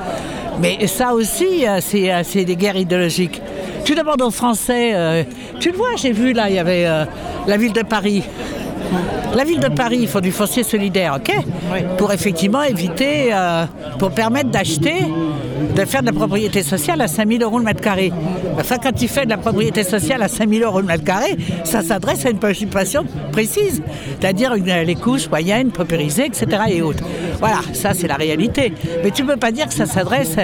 Mais 0.59 0.87
ça 0.87 1.13
aussi, 1.13 1.67
euh, 1.67 1.79
c'est, 1.81 2.11
euh, 2.11 2.21
c'est 2.23 2.43
des 2.43 2.55
guerres 2.55 2.75
idéologiques. 2.75 3.41
Tu 3.85 3.95
demandes 3.95 4.21
aux 4.21 4.31
Français, 4.31 5.25
tu 5.59 5.71
le 5.71 5.77
vois, 5.77 5.95
j'ai 5.97 6.13
vu 6.13 6.31
là, 6.31 6.49
il 6.49 6.55
y 6.55 6.59
avait 6.59 6.85
la 6.85 7.57
ville 7.57 7.73
de 7.73 7.81
Paris. 7.81 8.23
La 9.35 9.43
ville 9.43 9.59
de 9.59 9.67
Paris, 9.69 9.97
il 10.01 10.07
faut 10.07 10.21
du 10.21 10.31
foncier 10.31 10.63
solidaire, 10.63 11.17
ok 11.17 11.33
Pour 11.97 12.11
effectivement 12.13 12.61
éviter, 12.63 13.29
euh, 13.33 13.65
pour 13.97 14.11
permettre 14.11 14.49
d'acheter, 14.51 14.93
de 15.75 15.85
faire 15.85 16.01
de 16.01 16.07
la 16.07 16.13
propriété 16.13 16.61
sociale 16.61 17.01
à 17.01 17.07
5000 17.07 17.41
euros 17.41 17.57
le 17.57 17.65
mètre 17.65 17.81
carré. 17.81 18.11
Enfin, 18.59 18.75
quand 18.81 18.91
tu 18.91 19.07
fais 19.07 19.25
de 19.25 19.31
la 19.31 19.37
propriété 19.37 19.83
sociale 19.83 20.21
à 20.21 20.27
5000 20.27 20.61
euros 20.63 20.81
le 20.81 20.85
mètre 20.85 21.03
carré, 21.03 21.35
ça 21.63 21.81
s'adresse 21.81 22.25
à 22.27 22.29
une 22.29 22.37
population 22.37 23.05
précise, 23.31 23.81
c'est-à-dire 24.19 24.53
les 24.53 24.95
couches 24.95 25.27
moyennes, 25.29 25.71
paupérisées, 25.71 26.25
etc. 26.27 26.45
et 26.69 26.81
autres. 26.83 27.03
Voilà, 27.39 27.59
ça 27.73 27.93
c'est 27.95 28.07
la 28.07 28.15
réalité. 28.15 28.71
Mais 29.03 29.09
tu 29.09 29.23
ne 29.23 29.27
peux 29.29 29.37
pas 29.37 29.51
dire 29.51 29.67
que 29.67 29.73
ça 29.73 29.87
s'adresse 29.87 30.35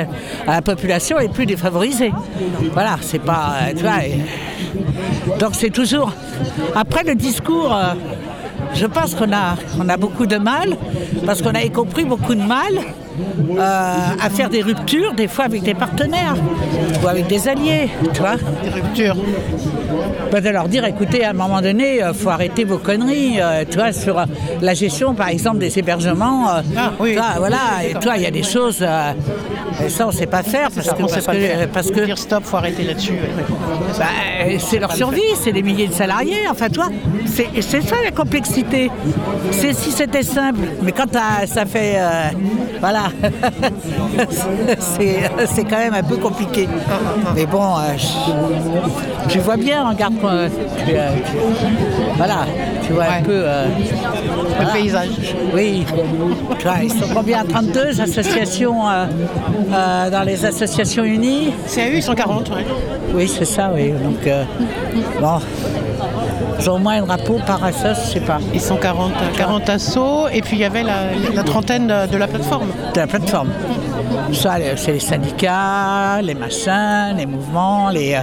à 0.47 0.51
la 0.51 0.61
population 0.63 1.17
les 1.19 1.29
plus 1.29 1.45
défavorisée. 1.45 2.11
Voilà, 2.73 2.97
c'est 3.01 3.21
pas. 3.21 3.53
euh, 3.61 3.73
Tu 3.75 3.83
vois, 3.83 4.03
et- 4.05 5.37
donc 5.39 5.51
c'est 5.53 5.69
toujours. 5.69 6.11
Après 6.75 7.03
le 7.03 7.13
discours. 7.13 7.71
euh, 7.75 7.93
je 8.73 8.85
pense 8.85 9.15
qu'on 9.15 9.31
a, 9.31 9.97
beaucoup 9.97 10.25
de 10.25 10.37
mal, 10.37 10.77
parce 11.25 11.41
qu'on 11.41 11.55
a 11.55 11.63
y 11.63 11.71
compris 11.71 12.05
beaucoup 12.05 12.35
de 12.35 12.41
mal 12.41 12.73
à 13.59 14.29
faire 14.29 14.49
des 14.49 14.61
ruptures, 14.61 15.13
des 15.13 15.27
fois 15.27 15.45
avec 15.45 15.63
des 15.63 15.73
partenaires 15.73 16.35
ou 17.03 17.07
avec 17.07 17.27
des 17.27 17.47
alliés, 17.47 17.89
tu 18.13 18.19
vois. 18.21 18.35
Des 18.63 18.69
ruptures 18.69 19.15
Bah, 20.31 20.41
de 20.41 20.49
leur 20.49 20.67
dire, 20.67 20.85
écoutez, 20.85 21.23
à 21.23 21.31
un 21.31 21.33
moment 21.33 21.61
donné, 21.61 22.01
il 22.07 22.13
faut 22.13 22.29
arrêter 22.29 22.63
vos 22.63 22.77
conneries, 22.77 23.39
euh, 23.41 23.63
tu 23.69 23.77
vois, 23.77 23.91
sur 23.93 24.19
euh, 24.19 24.25
la 24.61 24.73
gestion, 24.73 25.13
par 25.15 25.29
exemple, 25.29 25.57
des 25.59 25.79
hébergements. 25.79 26.49
euh, 26.49 26.61
tu 27.03 27.13
vois, 27.13 27.33
voilà, 27.37 27.57
et 27.87 27.93
toi, 27.95 28.13
il 28.17 28.23
y 28.23 28.27
a 28.27 28.31
des 28.31 28.43
choses, 28.43 28.77
euh, 28.81 29.11
et 29.83 29.89
ça, 29.89 30.05
on 30.05 30.11
ne 30.11 30.15
sait 30.15 30.27
pas 30.27 30.43
faire, 30.43 30.69
parce 30.73 30.85
ça, 30.87 30.93
que, 30.93 31.03
on 31.03 31.07
sait 31.07 31.15
parce 31.15 31.25
pas 31.25 31.33
le 31.33 31.39
que, 31.39 31.45
faire. 31.45 31.67
parce 31.73 31.91
que 31.91 32.05
Dire 32.05 32.17
stop, 32.17 32.43
faut 32.43 32.57
arrêter 32.57 32.83
là-dessus. 32.83 33.13
bah, 33.97 34.05
euh, 34.45 34.57
c'est 34.59 34.77
leur 34.79 34.91
survie, 34.91 35.21
c'est 35.35 35.51
des 35.51 35.63
milliers 35.63 35.87
de 35.87 35.93
salariés. 35.93 36.47
Enfin, 36.51 36.69
toi, 36.69 36.89
c'est 37.25 37.47
c'est 37.61 37.81
ça 37.81 37.95
la 38.03 38.11
complexité. 38.11 38.91
C'est 39.51 39.73
si 39.73 39.91
c'était 39.91 40.23
simple, 40.23 40.59
mais 40.83 40.91
quand 40.91 41.07
ça 41.47 41.65
fait, 41.65 41.95
euh, 41.97 42.29
voilà, 42.79 43.08
c'est 44.79 45.29
c'est 45.47 45.63
quand 45.63 45.77
même 45.77 45.93
un 45.93 46.03
peu 46.03 46.17
compliqué. 46.17 46.67
Mais 47.35 47.45
bon, 47.45 47.61
euh, 47.77 47.97
je- 47.97 49.29
tu 49.29 49.39
vois 49.39 49.57
bien, 49.57 49.87
regarde, 49.89 50.15
quoi, 50.19 50.31
tu, 50.85 50.93
euh, 50.95 51.09
voilà, 52.17 52.45
tu 52.85 52.93
vois 52.93 53.05
un 53.05 53.21
peu 53.21 53.31
euh, 53.45 53.65
voilà. 54.57 54.71
paysage. 54.73 55.09
Oui, 55.53 55.85
ils 56.83 56.89
sont 56.91 57.13
combien 57.13 57.43
32 57.45 58.01
associations 58.01 58.87
euh, 58.89 59.05
euh, 59.73 60.09
dans 60.09 60.23
les 60.23 60.45
associations 60.45 61.03
unies? 61.03 61.53
CAU, 61.73 61.81
ils 61.95 62.03
sont 62.03 62.15
40, 62.15 62.49
ouais. 62.49 62.65
Oui, 63.13 63.27
c'est 63.27 63.45
ça, 63.45 63.71
oui. 63.73 63.91
Donc, 63.91 64.27
bon, 65.19 65.39
ils 66.59 66.69
ont 66.69 66.75
au 66.75 66.77
moins 66.77 67.01
un 67.01 67.05
drapeau 67.05 67.39
par 67.45 67.63
assos, 67.63 68.01
je 68.05 68.13
sais 68.13 68.19
pas. 68.19 68.39
Ils 68.53 68.61
sont 68.61 68.77
40, 68.77 69.11
40 69.37 69.69
assos, 69.69 70.27
et 70.31 70.41
puis 70.41 70.57
il 70.57 70.59
y 70.59 70.65
avait 70.65 70.83
la, 70.83 71.13
la 71.33 71.43
trentaine 71.43 71.87
de, 71.87 72.17
la 72.17 72.27
plateforme. 72.27 72.67
De 72.93 72.99
la 72.99 73.07
plateforme. 73.07 73.49
Ça, 74.33 74.55
c'est 74.75 74.91
les 74.91 74.99
syndicats, 74.99 76.21
les 76.21 76.35
machins, 76.35 77.15
les 77.17 77.25
mouvements, 77.25 77.89
les. 77.89 78.15
euh, 78.15 78.21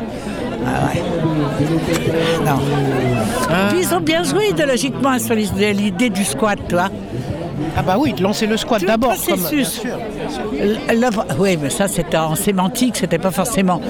ah 0.66 0.86
ouais. 0.86 1.02
Non. 2.44 2.58
Puis 3.70 3.78
ils 3.82 3.94
ont 3.94 4.00
bien 4.00 4.22
joué 4.22 4.48
idéologiquement 4.50 5.18
sur 5.18 5.34
l'idée 5.34 6.10
du 6.10 6.24
squat, 6.24 6.58
tu 6.68 6.74
vois. 6.74 6.88
Ah 7.78 7.82
bah 7.82 7.96
oui, 7.98 8.12
de 8.14 8.22
lancer 8.22 8.46
le 8.46 8.56
squat 8.56 8.82
d'abord. 8.84 9.10
processus. 9.14 9.80
comme- 9.80 9.90
bien 9.90 10.28
sûr. 10.30 10.50
L- 10.58 10.98
l'œuvre- 10.98 11.26
oui, 11.38 11.58
mais 11.60 11.68
ça 11.70 11.88
c'était 11.88 12.16
en 12.16 12.34
sémantique, 12.34 12.96
c'était 12.96 13.18
pas 13.18 13.30
forcément. 13.30 13.80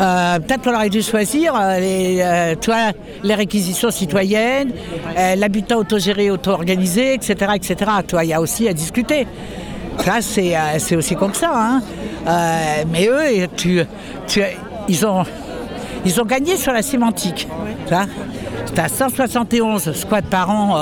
Euh, 0.00 0.38
Peut-être 0.40 0.62
qu'on 0.62 0.74
aurait 0.74 0.88
dû 0.88 1.00
choisir 1.02 1.54
euh, 1.54 1.78
les, 1.78 2.20
euh, 2.20 2.54
tu 2.60 2.70
vois, 2.70 2.90
les 3.22 3.34
réquisitions 3.34 3.90
citoyennes, 3.92 4.72
euh, 5.16 5.36
l'habitat 5.36 5.78
autogéré, 5.78 6.30
auto-organisé, 6.30 7.14
etc., 7.14 7.52
etc. 7.54 7.76
Tu 8.06 8.14
vois, 8.16 8.24
il 8.24 8.30
y 8.30 8.34
a 8.34 8.40
aussi 8.40 8.66
à 8.68 8.72
discuter. 8.72 9.26
Ça, 10.04 10.20
c'est 10.22 10.54
c'est 10.78 10.96
aussi 10.96 11.14
comme 11.14 11.34
ça. 11.34 11.52
hein. 11.54 11.80
Mais 12.90 13.06
eux, 13.06 13.46
tu, 13.56 13.82
tu, 14.26 14.40
ils, 14.88 15.06
ont, 15.06 15.22
ils 16.04 16.20
ont 16.20 16.24
gagné 16.24 16.56
sur 16.56 16.72
la 16.72 16.82
sémantique. 16.82 17.46
Tu 17.86 17.94
vois 17.94 18.06
T'as 18.74 18.88
171 18.88 19.92
squats 19.92 20.22
par 20.22 20.48
an 20.50 20.76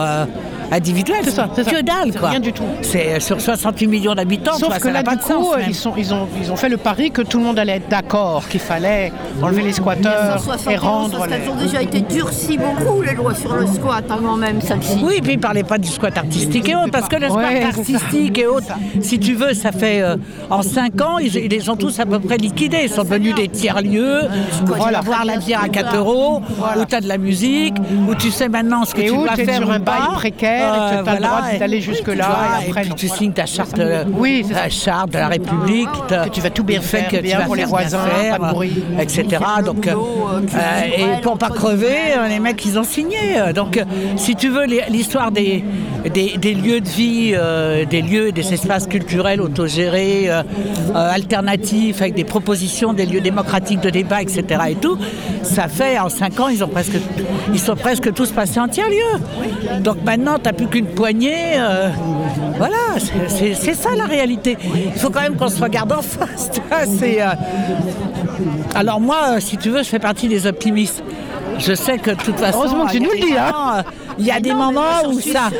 euh, 0.72 0.76
individuels. 0.76 1.20
C'est 1.24 1.30
ça, 1.30 1.48
c'est 1.54 1.64
ça. 1.64 1.70
Que 1.70 1.80
dalle, 1.82 2.12
C'est 2.12 2.18
quoi. 2.18 2.28
rien 2.30 2.40
du 2.40 2.52
tout. 2.52 2.64
C'est 2.82 3.14
euh, 3.14 3.20
sur 3.20 3.40
68 3.40 3.86
millions 3.86 4.14
d'habitants. 4.14 4.54
Sauf 4.58 4.74
que 4.76 4.82
ça 4.82 4.88
là, 4.88 4.92
n'a 4.94 5.02
pas 5.02 5.12
du 5.16 5.18
de 5.18 5.22
sens, 5.22 5.46
coup, 5.48 5.56
même. 5.56 5.66
ils, 5.68 5.74
sont, 5.74 5.92
ils, 5.96 6.12
ont, 6.14 6.28
ils 6.40 6.52
ont 6.52 6.56
fait 6.56 6.68
le 6.68 6.76
pari 6.76 7.10
que 7.10 7.22
tout 7.22 7.38
le 7.38 7.44
monde 7.44 7.58
allait 7.58 7.76
être 7.76 7.88
d'accord, 7.88 8.48
qu'il 8.48 8.60
fallait 8.60 9.12
enlever 9.42 9.62
les 9.62 9.72
squatteurs 9.72 10.36
et 10.36 10.38
171, 10.38 10.80
rendre 10.80 11.26
les... 11.26 11.30
qu'elles 11.38 11.48
ont 11.50 11.54
déjà 11.56 11.82
été 11.82 12.00
durcies 12.00 12.58
beaucoup, 12.58 13.02
les 13.02 13.14
lois 13.14 13.34
sur 13.34 13.54
le 13.54 13.66
squat, 13.66 14.04
avant 14.10 14.36
même 14.36 14.60
celle-ci. 14.60 14.98
Oui, 15.02 15.20
puis 15.22 15.32
il 15.34 15.36
ne 15.36 15.42
parlait 15.42 15.62
pas 15.64 15.78
du 15.78 15.88
squat 15.88 16.16
artistique 16.16 16.68
et 16.68 16.74
autres, 16.74 16.90
parce 16.90 17.08
que 17.08 17.16
le 17.16 17.28
squat 17.28 17.38
Ouais, 17.48 17.62
artistique 17.62 18.38
et 18.38 18.46
autres, 18.48 18.72
si 19.00 19.18
tu 19.18 19.34
veux, 19.34 19.54
ça 19.54 19.70
fait 19.72 20.00
euh, 20.02 20.16
en 20.50 20.62
5 20.62 21.00
ans, 21.00 21.18
ils, 21.18 21.34
ils 21.36 21.48
les 21.50 21.68
ont 21.70 21.76
tous 21.76 21.98
à 22.00 22.06
peu 22.06 22.18
près 22.18 22.36
liquidés. 22.36 22.80
Ils 22.84 22.90
sont 22.90 23.04
devenus 23.04 23.34
des 23.34 23.48
tiers-lieux, 23.48 24.22
où 24.24 24.66
tu 24.66 24.92
vas 24.92 25.02
boire 25.02 25.24
la 25.24 25.36
bière 25.36 25.62
à 25.62 25.68
4 25.68 25.96
euros, 25.96 26.42
où 26.76 26.84
tu 26.84 26.94
as 26.94 27.00
de 27.00 27.08
la 27.08 27.18
musique, 27.18 27.74
où 28.08 28.14
tu 28.14 28.30
sais 28.30 28.48
maintenant 28.48 28.84
ce 28.84 28.94
que 28.94 29.00
Et 29.02 29.06
tu 29.06 29.12
où 29.12 29.24
dois 29.24 29.36
faire 29.36 29.56
sur 29.58 29.68
ou 29.68 29.72
un 29.72 29.78
bail 29.78 30.00
précaire, 30.14 30.57
faire, 30.58 30.74
et 30.74 30.98
que 31.00 31.04
t'as 31.04 31.14
le 31.14 31.20
droit 31.20 31.40
et- 31.54 31.58
d'aller 31.58 31.80
jusque-là, 31.80 32.14
tu 32.14 32.64
et 32.64 32.68
après, 32.68 32.80
puis 32.82 32.90
non, 32.90 32.96
tu 32.96 33.06
voilà. 33.06 33.18
signes 33.18 33.32
ta 33.32 33.46
charte, 33.46 33.78
euh, 33.78 34.04
Oui, 34.12 34.44
ta 34.52 34.68
charte 34.68 35.10
de 35.12 35.18
la 35.18 35.28
République, 35.28 35.88
Que 36.08 36.28
tu 36.30 36.40
vas 36.40 36.50
tout 36.50 36.64
bien 36.64 36.80
faire, 36.80 37.08
que 37.08 37.16
tu 37.16 37.22
bien 37.22 37.38
vas 37.38 37.44
pour 37.44 37.56
les 37.56 37.64
voisins, 37.64 37.98
faire, 38.06 38.38
pas 38.38 38.48
de 38.48 38.52
bruit. 38.54 38.82
etc. 39.00 39.24
Donc, 39.64 39.86
euh, 39.86 39.92
euh, 39.94 41.16
et 41.18 41.20
pour 41.22 41.38
pas 41.38 41.48
crever, 41.50 41.96
euh, 42.16 42.28
les 42.28 42.38
mecs, 42.40 42.64
ils 42.64 42.78
ont 42.78 42.84
signé. 42.84 43.18
Euh, 43.38 43.52
Donc, 43.52 43.76
euh, 43.76 43.84
si 44.16 44.36
tu 44.36 44.48
veux, 44.50 44.64
l'histoire 44.88 45.30
des, 45.32 45.64
des, 46.12 46.36
des 46.36 46.54
lieux 46.54 46.80
de 46.80 46.88
vie, 46.88 47.32
euh, 47.34 47.84
des 47.84 48.02
lieux, 48.02 48.30
des 48.32 48.52
espaces 48.54 48.86
culturels 48.86 49.40
autogérés, 49.40 50.30
euh, 50.30 50.42
euh, 50.94 51.10
alternatifs, 51.12 52.00
avec 52.00 52.14
des 52.14 52.24
propositions, 52.24 52.92
des 52.92 53.06
lieux 53.06 53.20
démocratiques 53.20 53.80
de 53.80 53.90
débat, 53.90 54.22
etc. 54.22 54.42
et 54.70 54.74
tout, 54.74 54.98
ça 55.42 55.68
fait 55.68 55.98
en 55.98 56.08
cinq 56.08 56.38
ans, 56.40 56.48
ils, 56.48 56.62
ont 56.62 56.68
presque, 56.68 56.96
ils 57.52 57.58
sont 57.58 57.74
presque 57.76 58.12
tous 58.12 58.30
passés 58.30 58.60
en 58.60 58.68
tiers-lieu. 58.68 59.80
Donc 59.80 59.96
maintenant, 60.04 60.38
tu 60.48 60.54
n'as 60.54 60.56
plus 60.56 60.66
qu'une 60.68 60.86
poignée. 60.86 61.58
euh, 61.58 61.90
voilà, 62.56 62.76
c'est- 63.28 63.74
ça 63.74 63.90
la 63.96 64.04
réalité. 64.06 64.56
Il 64.64 64.98
faut 64.98 65.10
quand 65.10 65.20
même 65.20 65.36
qu'on 65.36 65.48
se 65.48 65.62
regarde 65.62 65.92
en 65.92 66.00
face. 66.02 66.50
euh, 67.20 67.26
Alors 68.74 69.00
moi, 69.00 69.34
euh, 69.36 69.40
si 69.40 69.56
tu 69.58 69.68
veux, 69.70 69.82
je 69.82 69.88
fais 69.88 69.98
partie 69.98 70.28
des 70.28 70.46
optimistes. 70.46 71.02
Je 71.58 71.74
sais 71.74 71.98
que 71.98 72.10
de 72.10 72.16
toute 72.16 72.38
façon, 72.38 72.58
Heureusement 72.58 72.86
que 72.86 72.92
tu 72.92 72.96
il 72.98 73.02
y 73.02 73.06
a 73.06 73.08
nous 73.08 73.12
le 73.12 73.20
des 73.20 73.26
dis, 73.26 73.36
hein. 73.36 73.52
moments, 73.52 73.82
Il 74.18 74.26
y 74.26 74.30
a 74.30 74.40
des 74.40 74.54
moments 74.54 75.08
où 75.08 75.20
ça, 75.20 75.50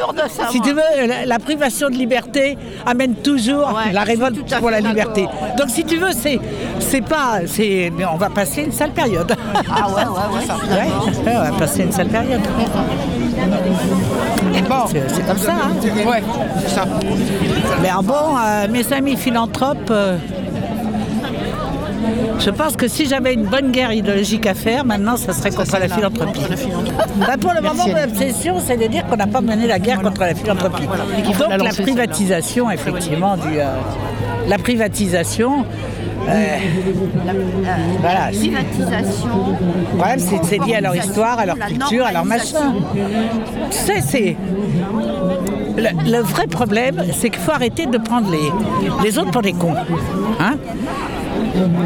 si 0.51 0.61
tu 0.61 0.73
veux, 0.73 1.07
la, 1.07 1.27
la 1.27 1.39
privation 1.39 1.89
de 1.91 1.95
liberté 1.95 2.57
amène 2.87 3.15
toujours 3.17 3.79
la 3.93 4.03
révolte 4.03 4.39
pour 4.59 4.71
la 4.71 4.81
liberté. 4.81 5.27
Donc 5.57 5.69
si 5.71 5.85
tu 5.85 5.97
veux, 5.97 6.13
c'est, 6.13 6.39
c'est 6.81 7.01
pas, 7.03 7.41
c'est, 7.47 7.93
mais 7.97 8.05
on 8.05 8.17
va 8.17 8.31
passer 8.31 8.63
une 8.63 8.73
sale 8.73 8.91
période. 8.93 9.35
Ah 9.55 9.89
ouais, 9.89 9.95
ouais, 10.05 10.05
ouais. 10.05 10.79
Ouais, 11.27 11.35
on 11.37 11.51
va 11.53 11.59
passer 11.59 11.83
une 11.83 11.93
sale 11.93 12.09
période. 12.09 12.41
C'est, 14.91 15.09
c'est 15.15 15.27
comme 15.27 15.39
ça. 15.39 15.53
Hein. 15.53 16.07
Ouais, 16.07 16.23
c'est 16.63 16.75
ça. 16.75 16.85
Mais 17.83 17.91
ah 17.93 18.01
bon, 18.03 18.15
euh, 18.39 18.67
mes 18.71 18.93
amis 18.93 19.17
philanthropes, 19.17 19.91
euh, 19.91 20.17
je 22.39 22.51
pense 22.51 22.77
que 22.77 22.89
si 22.89 23.07
j'avais 23.07 23.35
une 23.35 23.45
bonne 23.45 23.71
guerre 23.73 23.93
idéologique 23.93 24.47
à 24.47 24.55
faire, 24.55 24.85
maintenant, 24.85 25.17
ça 25.17 25.33
serait 25.33 25.51
contre 25.51 25.79
la 25.79 25.89
philanthropie. 25.89 26.41
Bah, 27.17 27.35
pour 27.41 27.53
le 27.53 27.61
moment, 27.61 27.85
mon 27.87 28.05
obsession, 28.05 28.57
c'est 28.65 28.77
de 28.77 28.87
dire 28.87 29.07
qu'on 29.07 29.17
n'a 29.17 29.27
pas 29.27 29.41
mené 29.41 29.67
la 29.67 29.79
guerre 29.79 30.01
contre 30.01 30.21
la 30.21 30.35
philanthropie. 30.35 30.87
Donc 30.87 31.63
la 31.63 31.71
privatisation, 31.71 32.71
effectivement, 32.71 33.37
du, 33.37 33.59
euh, 33.59 33.65
la 34.47 34.59
privatisation. 34.59 35.65
euh, 36.29 36.57
voilà, 38.01 38.29
c'est- 38.33 38.39
Privatisation. 38.51 39.29
le 39.93 39.97
problème, 39.97 40.19
c'est 40.19 40.45
c'est 40.45 40.59
lié 40.59 40.75
à 40.77 40.81
leur 40.81 40.95
histoire, 40.97 41.39
à 41.39 41.47
leur 41.47 41.59
culture, 41.59 42.05
à 42.07 42.13
leur 42.13 42.25
machin. 42.25 42.75
Tu 43.71 43.77
sais, 43.77 44.01
c'est. 44.01 44.37
Le, 45.77 46.11
le 46.11 46.19
vrai 46.23 46.47
problème, 46.49 47.05
c'est 47.13 47.31
qu'il 47.31 47.41
faut 47.41 47.53
arrêter 47.53 47.87
de 47.87 47.99
prendre 47.99 48.29
les, 48.33 48.51
les 49.05 49.17
autres 49.19 49.31
pour 49.31 49.43
des 49.43 49.53
cons. 49.53 49.75
Hein 50.41 50.57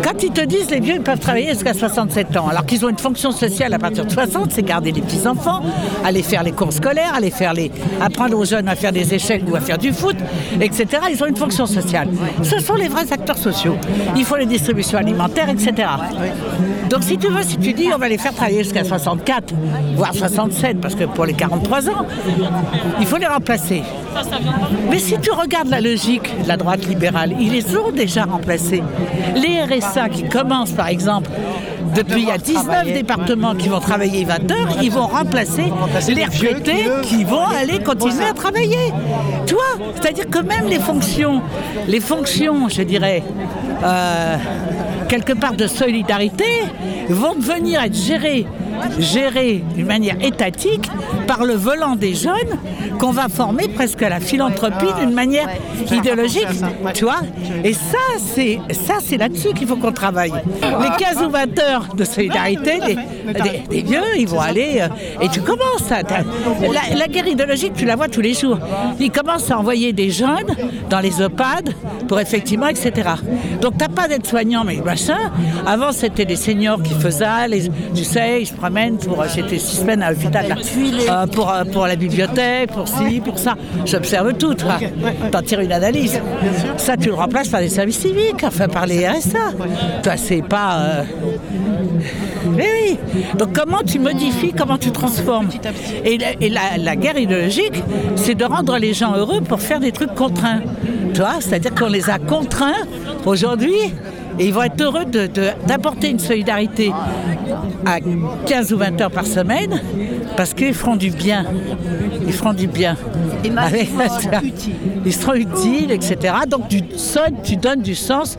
quand 0.02 0.22
ils 0.22 0.30
te 0.30 0.44
disent 0.44 0.70
les 0.70 0.80
vieux 0.80 0.94
ils 0.94 1.02
peuvent 1.02 1.18
travailler 1.18 1.48
jusqu'à 1.48 1.74
67 1.74 2.36
ans, 2.36 2.48
alors 2.48 2.66
qu'ils 2.66 2.84
ont 2.84 2.88
une 2.88 2.98
fonction 2.98 3.30
sociale 3.30 3.72
à 3.74 3.78
partir 3.78 4.04
de 4.04 4.10
60, 4.10 4.52
c'est 4.52 4.62
garder 4.62 4.92
les 4.92 5.00
petits-enfants, 5.00 5.62
aller 6.04 6.22
faire 6.22 6.42
les 6.42 6.52
cours 6.52 6.72
scolaires, 6.72 7.14
aller 7.14 7.30
faire 7.30 7.54
les, 7.54 7.70
apprendre 8.00 8.38
aux 8.38 8.44
jeunes 8.44 8.68
à 8.68 8.76
faire 8.76 8.92
des 8.92 9.14
échecs 9.14 9.42
ou 9.48 9.56
à 9.56 9.60
faire 9.60 9.78
du 9.78 9.92
foot, 9.92 10.16
etc. 10.60 10.86
Ils 11.10 11.22
ont 11.22 11.26
une 11.26 11.36
fonction 11.36 11.66
sociale. 11.66 12.08
Ce 12.42 12.58
sont 12.58 12.74
les 12.74 12.88
vrais 12.88 13.12
acteurs 13.12 13.38
sociaux. 13.38 13.76
Il 14.16 14.24
faut 14.24 14.36
les 14.36 14.46
distributions 14.46 14.98
alimentaires, 14.98 15.48
etc. 15.48 15.88
Donc 16.90 17.02
si 17.02 17.16
tu 17.16 17.28
veux, 17.28 17.42
si 17.42 17.56
tu 17.56 17.72
dis 17.72 17.88
on 17.94 17.98
va 17.98 18.08
les 18.08 18.18
faire 18.18 18.34
travailler 18.34 18.64
jusqu'à 18.64 18.84
64, 18.84 19.54
voire 19.96 20.14
67, 20.14 20.80
parce 20.80 20.94
que 20.94 21.04
pour 21.04 21.24
les 21.24 21.34
43 21.34 21.88
ans, 21.88 22.06
il 23.00 23.06
faut 23.06 23.16
les 23.16 23.26
remplacer. 23.26 23.82
Mais 24.90 24.98
si 24.98 25.18
tu 25.18 25.30
regardes 25.30 25.68
la 25.68 25.80
logique 25.80 26.30
de 26.42 26.48
la 26.48 26.56
droite 26.56 26.86
libérale, 26.86 27.34
ils 27.40 27.50
les 27.50 27.76
ont 27.76 27.90
déjà 27.90 28.24
remplacés. 28.24 28.82
Les 29.34 29.61
RSA 29.66 30.08
qui 30.08 30.28
commencent 30.28 30.72
par 30.72 30.88
exemple, 30.88 31.30
depuis 31.94 32.22
il 32.22 32.28
y 32.28 32.30
a 32.30 32.38
19 32.38 32.92
départements 32.92 33.54
qui 33.54 33.68
vont 33.68 33.80
travailler 33.80 34.24
20 34.24 34.50
heures, 34.50 34.76
ils 34.82 34.90
vont 34.90 35.06
remplacer 35.06 35.64
les 36.08 36.24
retraités 36.24 36.86
qui 37.02 37.24
vont 37.24 37.46
aller 37.46 37.78
continuer 37.80 38.24
à 38.24 38.32
travailler. 38.32 38.92
Tu 39.46 39.54
vois 39.54 39.86
C'est-à-dire 39.94 40.28
que 40.28 40.38
même 40.38 40.66
les 40.68 40.78
fonctions, 40.78 41.42
les 41.86 42.00
fonctions, 42.00 42.68
je 42.68 42.82
dirais, 42.82 43.22
euh, 43.84 44.36
quelque 45.08 45.32
part 45.32 45.54
de 45.54 45.66
solidarité, 45.66 46.44
vont 47.08 47.34
devenir 47.34 47.82
être 47.82 47.96
gérées 47.96 48.46
gérées 48.98 49.62
d'une 49.74 49.86
manière 49.86 50.16
étatique 50.22 50.90
par 51.26 51.44
le 51.44 51.54
volant 51.54 51.96
des 51.96 52.14
jeunes 52.14 52.32
qu'on 52.98 53.10
va 53.10 53.28
former 53.28 53.68
presque 53.68 54.02
à 54.02 54.08
la 54.08 54.20
philanthropie 54.20 54.86
d'une 55.00 55.12
manière 55.12 55.48
idéologique, 55.90 56.46
tu 56.94 57.04
vois 57.04 57.20
Et 57.64 57.72
ça, 57.72 57.98
c'est 58.18 58.58
ça, 58.72 58.94
c'est 59.02 59.16
là-dessus 59.16 59.48
qu'il 59.54 59.66
faut 59.66 59.76
qu'on 59.76 59.92
travaille. 59.92 60.32
Les 60.62 61.04
15 61.04 61.22
ou 61.26 61.30
20 61.30 61.58
heures 61.60 61.88
de 61.96 62.04
solidarité 62.04 62.78
des, 62.80 62.94
des- 62.94 63.62
des 63.68 63.82
vieux, 63.82 64.02
ils 64.18 64.28
vont 64.28 64.40
aller 64.40 64.80
euh, 64.80 64.88
et 65.24 65.28
tu 65.28 65.40
commences 65.40 65.90
à 65.90 66.02
la, 66.02 66.96
la 66.96 67.06
guerre 67.08 67.26
idéologique, 67.26 67.72
tu 67.74 67.84
la 67.84 67.96
vois 67.96 68.08
tous 68.08 68.20
les 68.20 68.34
jours. 68.34 68.58
Ils 69.00 69.10
commencent 69.10 69.50
à 69.50 69.58
envoyer 69.58 69.92
des 69.92 70.10
jeunes 70.10 70.46
dans 70.90 71.00
les 71.00 71.20
EHPAD 71.22 71.74
pour 72.08 72.20
effectivement, 72.20 72.68
etc. 72.68 72.92
Donc 73.60 73.74
t'as 73.78 73.88
pas 73.88 74.08
d'aide 74.08 74.26
soignant, 74.26 74.64
mais 74.64 74.76
machin. 74.84 75.18
Avant, 75.66 75.92
c'était 75.92 76.24
des 76.24 76.36
seniors 76.36 76.82
qui 76.82 76.94
faisaient, 76.94 77.48
les, 77.48 77.68
tu 77.94 78.04
sais, 78.04 78.42
ils 78.42 78.46
se 78.46 78.52
promènent 78.54 78.98
pour. 78.98 79.20
euh, 79.20 79.26
J'étais 79.34 79.58
six 79.58 79.76
semaines 79.78 80.02
à 80.02 80.10
l'hôpital 80.10 80.56
euh, 81.12 81.26
pour, 81.26 81.50
euh, 81.50 81.64
pour 81.64 81.86
la 81.86 81.96
bibliothèque, 81.96 82.72
pour 82.72 82.88
ci, 82.88 83.20
pour 83.20 83.38
ça. 83.38 83.54
J'observe 83.84 84.32
tout, 84.34 84.54
toi. 84.54 84.78
T'en 85.30 85.42
tires 85.42 85.60
une 85.60 85.72
analyse. 85.72 86.20
Ça, 86.76 86.96
tu 86.96 87.08
le 87.08 87.14
remplaces 87.14 87.48
par 87.48 87.60
les 87.60 87.68
services 87.68 87.98
civiques, 87.98 88.42
enfin 88.44 88.68
par 88.68 88.86
les 88.86 89.06
RSA. 89.06 89.38
Toi, 90.02 90.16
c'est 90.16 90.42
pas. 90.42 90.78
euh, 90.78 91.02
mais 92.56 92.66
oui. 92.88 92.98
Donc 93.38 93.52
comment 93.52 93.82
tu 93.86 93.98
modifies, 93.98 94.52
comment 94.52 94.78
tu 94.78 94.90
transformes 94.90 95.48
Et, 96.04 96.18
la, 96.18 96.26
et 96.40 96.48
la- 96.48 96.78
la 96.78 96.96
guerre 96.96 97.18
idéologique, 97.18 97.82
c'est 98.16 98.34
de 98.34 98.44
rendre 98.44 98.76
les 98.78 98.92
gens 98.94 99.14
heureux 99.16 99.40
pour 99.40 99.60
faire 99.60 99.80
des 99.80 99.92
trucs 99.92 100.14
contraints. 100.14 100.60
Tu 101.14 101.20
vois, 101.20 101.36
c'est-à-dire 101.40 101.74
qu'on 101.74 101.88
les 101.88 102.08
a 102.10 102.18
contraints 102.18 102.72
aujourd'hui. 103.26 103.74
Et 104.38 104.46
ils 104.46 104.54
vont 104.54 104.62
être 104.62 104.80
heureux 104.80 105.04
d'apporter 105.66 106.10
une 106.10 106.18
solidarité 106.18 106.92
à 107.84 107.98
15 108.46 108.72
ou 108.72 108.78
20 108.78 109.00
heures 109.00 109.10
par 109.10 109.26
semaine 109.26 109.80
parce 110.36 110.54
qu'ils 110.54 110.74
feront 110.74 110.96
du 110.96 111.10
bien. 111.10 111.44
Ils 112.26 112.32
feront 112.32 112.52
du 112.54 112.66
bien. 112.66 112.96
Et 113.44 113.50
Avec-. 113.56 113.88
Ils 115.04 115.12
seront 115.12 115.34
utiles, 115.34 115.90
etc. 115.90 116.34
Donc 116.48 116.68
tu, 116.68 116.80
sonnes, 116.96 117.36
tu 117.42 117.56
donnes 117.56 117.82
du 117.82 117.94
sens 117.94 118.38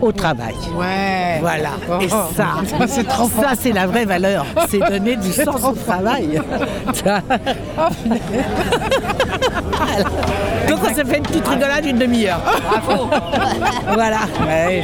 au 0.00 0.12
travail. 0.12 0.54
Ouais. 0.76 1.38
Voilà. 1.40 1.70
Et 2.00 2.08
Oh, 2.10 2.16
ça, 2.36 2.46
ça, 2.78 2.86
c'est 2.86 3.04
trop 3.06 3.28
ça 3.28 3.52
c'est 3.58 3.72
la 3.72 3.86
vraie 3.86 4.04
valeur. 4.04 4.44
C'est 4.68 4.78
donner 4.80 5.16
du 5.16 5.32
sens 5.32 5.64
au 5.64 5.72
travail. 5.72 6.40
Donc 10.68 10.80
on 10.82 10.94
s'est 10.94 11.04
fait 11.04 11.18
une 11.18 11.22
petite 11.22 11.46
rigolade 11.46 11.84
d'une 11.84 11.98
demi-heure. 11.98 12.40
Bravo. 12.86 13.10
voilà. 13.94 14.20
Ouais, 14.46 14.82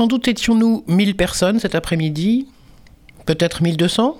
Sans 0.00 0.06
doute 0.06 0.28
étions-nous 0.28 0.82
1000 0.86 1.14
personnes 1.14 1.58
cet 1.58 1.74
après-midi, 1.74 2.46
peut-être 3.26 3.62
1200 3.62 4.16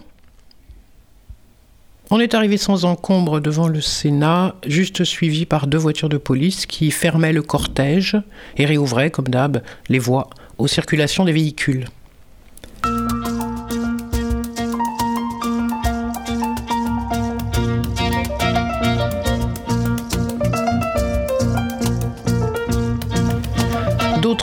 on 2.11 2.21
est 2.21 2.35
arrivé 2.35 2.59
sans 2.59 2.85
encombre 2.85 3.41
devant 3.41 3.67
le 3.67 3.81
Sénat, 3.81 4.57
juste 4.67 5.05
suivi 5.05 5.47
par 5.47 5.67
deux 5.67 5.79
voitures 5.79 6.11
de 6.11 6.19
police 6.19 6.67
qui 6.67 6.91
fermaient 6.91 7.33
le 7.33 7.41
cortège 7.41 8.19
et 8.59 8.67
réouvraient, 8.67 9.11
comme 9.11 9.29
d'hab, 9.29 9.63
les 9.89 9.99
voies 9.99 10.29
aux 10.59 10.67
circulations 10.67 11.25
des 11.25 11.33
véhicules. 11.33 11.87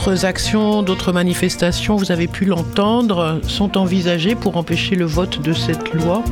D'autres 0.08 0.24
actions, 0.24 0.82
d'autres 0.82 1.12
manifestations, 1.12 1.96
vous 1.96 2.12
avez 2.12 2.28
pu 2.28 2.46
l'entendre, 2.46 3.42
sont 3.46 3.76
envisagées 3.76 4.34
pour 4.34 4.56
empêcher 4.56 4.94
le 4.94 5.04
vote 5.04 5.42
de 5.42 5.52
cette 5.52 5.92
loi 5.92 6.24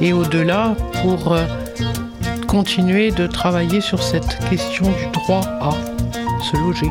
et 0.00 0.12
au-delà 0.12 0.74
pour 1.00 1.32
euh, 1.32 1.44
continuer 2.48 3.12
de 3.12 3.28
travailler 3.28 3.80
sur 3.80 4.02
cette 4.02 4.40
question 4.50 4.86
du 4.86 5.06
droit 5.12 5.42
à 5.60 5.70
se 6.42 6.56
loger. 6.56 6.90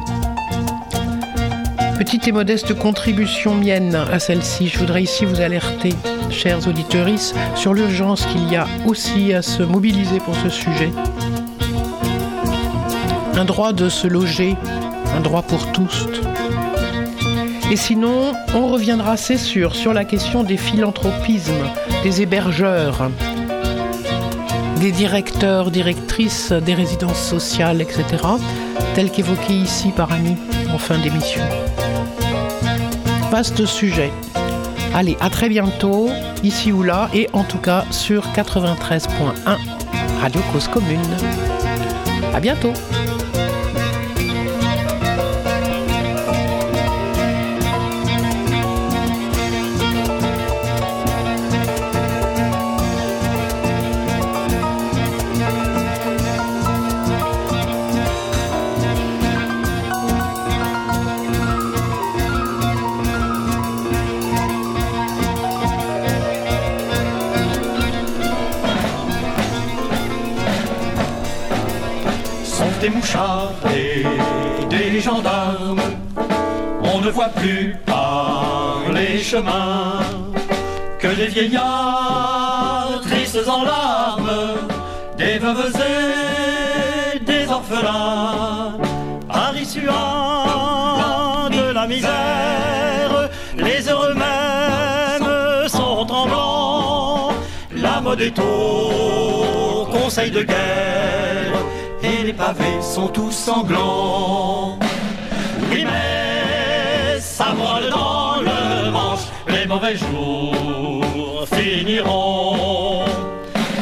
Petite 1.98 2.30
et 2.30 2.32
modeste 2.32 2.74
contribution 2.76 3.54
mienne 3.54 3.96
à 3.96 4.20
celle-ci, 4.20 4.70
je 4.70 4.80
voudrais 4.80 5.04
ici 5.04 5.26
vous 5.26 5.42
alerter, 5.42 5.94
chers 6.32 6.66
auditeurs, 6.66 7.10
sur 7.56 7.74
l'urgence 7.74 8.26
qu'il 8.28 8.50
y 8.50 8.56
a 8.56 8.68
aussi 8.88 9.34
à 9.34 9.42
se 9.42 9.64
mobiliser 9.64 10.20
pour 10.20 10.36
ce 10.38 10.48
sujet. 10.48 10.92
Un 13.36 13.44
droit 13.44 13.74
de 13.74 13.90
se 13.90 14.08
loger, 14.08 14.56
un 15.15 15.22
droit 15.22 15.41
pour 15.41 15.72
tous. 15.72 16.07
Et 17.72 17.76
sinon, 17.76 18.34
on 18.56 18.68
reviendra, 18.68 19.15
c'est 19.15 19.38
sûr, 19.38 19.76
sur 19.76 19.94
la 19.94 20.03
question 20.03 20.44
des 20.44 20.57
philanthropismes, 20.57 21.69
des 22.03 22.22
hébergeurs, 22.22 23.11
des 24.80 24.91
directeurs, 24.91 25.69
directrices 25.69 26.52
des 26.52 26.73
résidences 26.73 27.22
sociales, 27.22 27.81
etc., 27.81 28.03
tel 28.95 29.11
qu'évoqué 29.11 29.53
ici 29.53 29.90
par 29.90 30.11
Annie 30.11 30.38
en 30.73 30.77
fin 30.77 30.98
d'émission. 30.98 31.41
Vaste 33.30 33.65
sujet. 33.65 34.11
Allez, 34.95 35.18
à 35.19 35.30
très 35.30 35.49
bientôt, 35.49 36.10
ici 36.44 36.72
ou 36.72 36.81
là, 36.81 37.10
et 37.14 37.30
en 37.34 37.44
tout 37.44 37.60
cas 37.60 37.86
sur 37.91 38.26
93.1 38.30 39.10
Radio 40.22 40.41
Cause 40.52 40.68
Commune. 40.68 40.99
À 42.34 42.40
bientôt. 42.40 42.73
Plus 77.35 77.76
par 77.85 78.81
les 78.93 79.19
chemins 79.19 79.99
que 80.99 81.07
des 81.07 81.27
vieillards 81.27 83.01
tristes 83.01 83.47
en 83.47 83.64
larmes, 83.64 84.57
des 85.18 85.38
veuves 85.38 85.73
et 87.15 87.19
des 87.19 87.47
orphelins, 87.49 88.77
Paris 89.27 89.65
suant 89.65 91.49
de 91.49 91.73
la 91.73 91.88
misère, 91.88 93.30
les 93.57 93.88
heureux 93.89 94.14
mêmes 94.14 95.68
sont 95.68 96.06
tremblants, 96.06 97.31
la 97.76 98.01
mode 98.01 98.22
est 98.22 98.39
au 98.39 99.85
conseil 99.91 100.31
de 100.31 100.43
guerre 100.43 101.53
et 102.03 102.23
les 102.23 102.34
pavés 102.34 102.81
sont 102.81 103.07
tous 103.07 103.31
sanglants. 103.31 104.59
Mauvais 109.90 109.98
jours 109.98 111.48
finiront. 111.48 113.06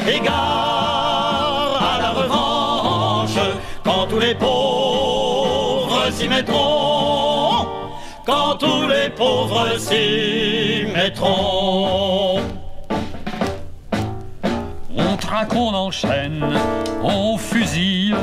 Égard 0.08 1.82
à 1.82 2.02
la 2.02 2.10
revanche, 2.12 3.38
quand 3.84 4.08
tous 4.08 4.20
les 4.20 4.36
pauvres 4.36 6.12
s'y 6.12 6.28
mettront, 6.28 7.68
quand 8.26 8.56
tous 8.60 8.88
les 8.88 9.10
pauvres 9.10 9.78
s'y 9.78 10.86
mettront. 10.94 12.40
On 14.98 15.18
traque, 15.18 15.56
on 15.56 15.74
enchaîne, 15.74 16.46
on 17.04 17.38
fusille 17.38 18.16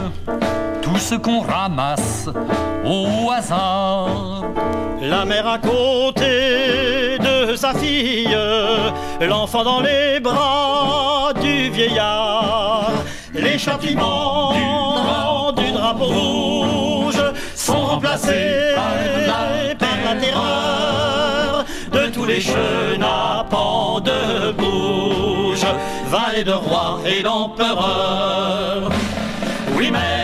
ce 1.05 1.15
qu'on 1.17 1.41
ramasse 1.41 2.31
au 2.83 3.31
hasard. 3.31 4.43
La 5.03 5.27
mère 5.27 5.47
à 5.47 5.59
côté 5.59 7.19
de 7.19 7.55
sa 7.57 7.75
fille, 7.75 8.35
l'enfant 9.21 9.65
dans 9.65 9.81
les 9.81 10.19
bras 10.19 11.33
du 11.43 11.69
vieillard. 11.69 12.91
Les 13.35 13.59
châtiments 13.59 15.53
du 15.53 15.73
drapeau 15.73 16.07
rouge 16.07 17.23
sont 17.55 17.85
remplacés 17.93 18.75
par 19.27 19.45
la 20.07 20.15
terreur 20.15 21.65
de 21.93 22.07
tous 22.15 22.25
les 22.25 22.41
chenapans 22.41 24.01
de 24.01 24.53
bouge, 24.53 25.67
valet 26.07 26.45
de 26.45 26.53
roi 26.53 27.01
et 27.05 27.23
d'empereur. 27.23 28.91
Oui, 29.77 29.91
mais 29.93 30.24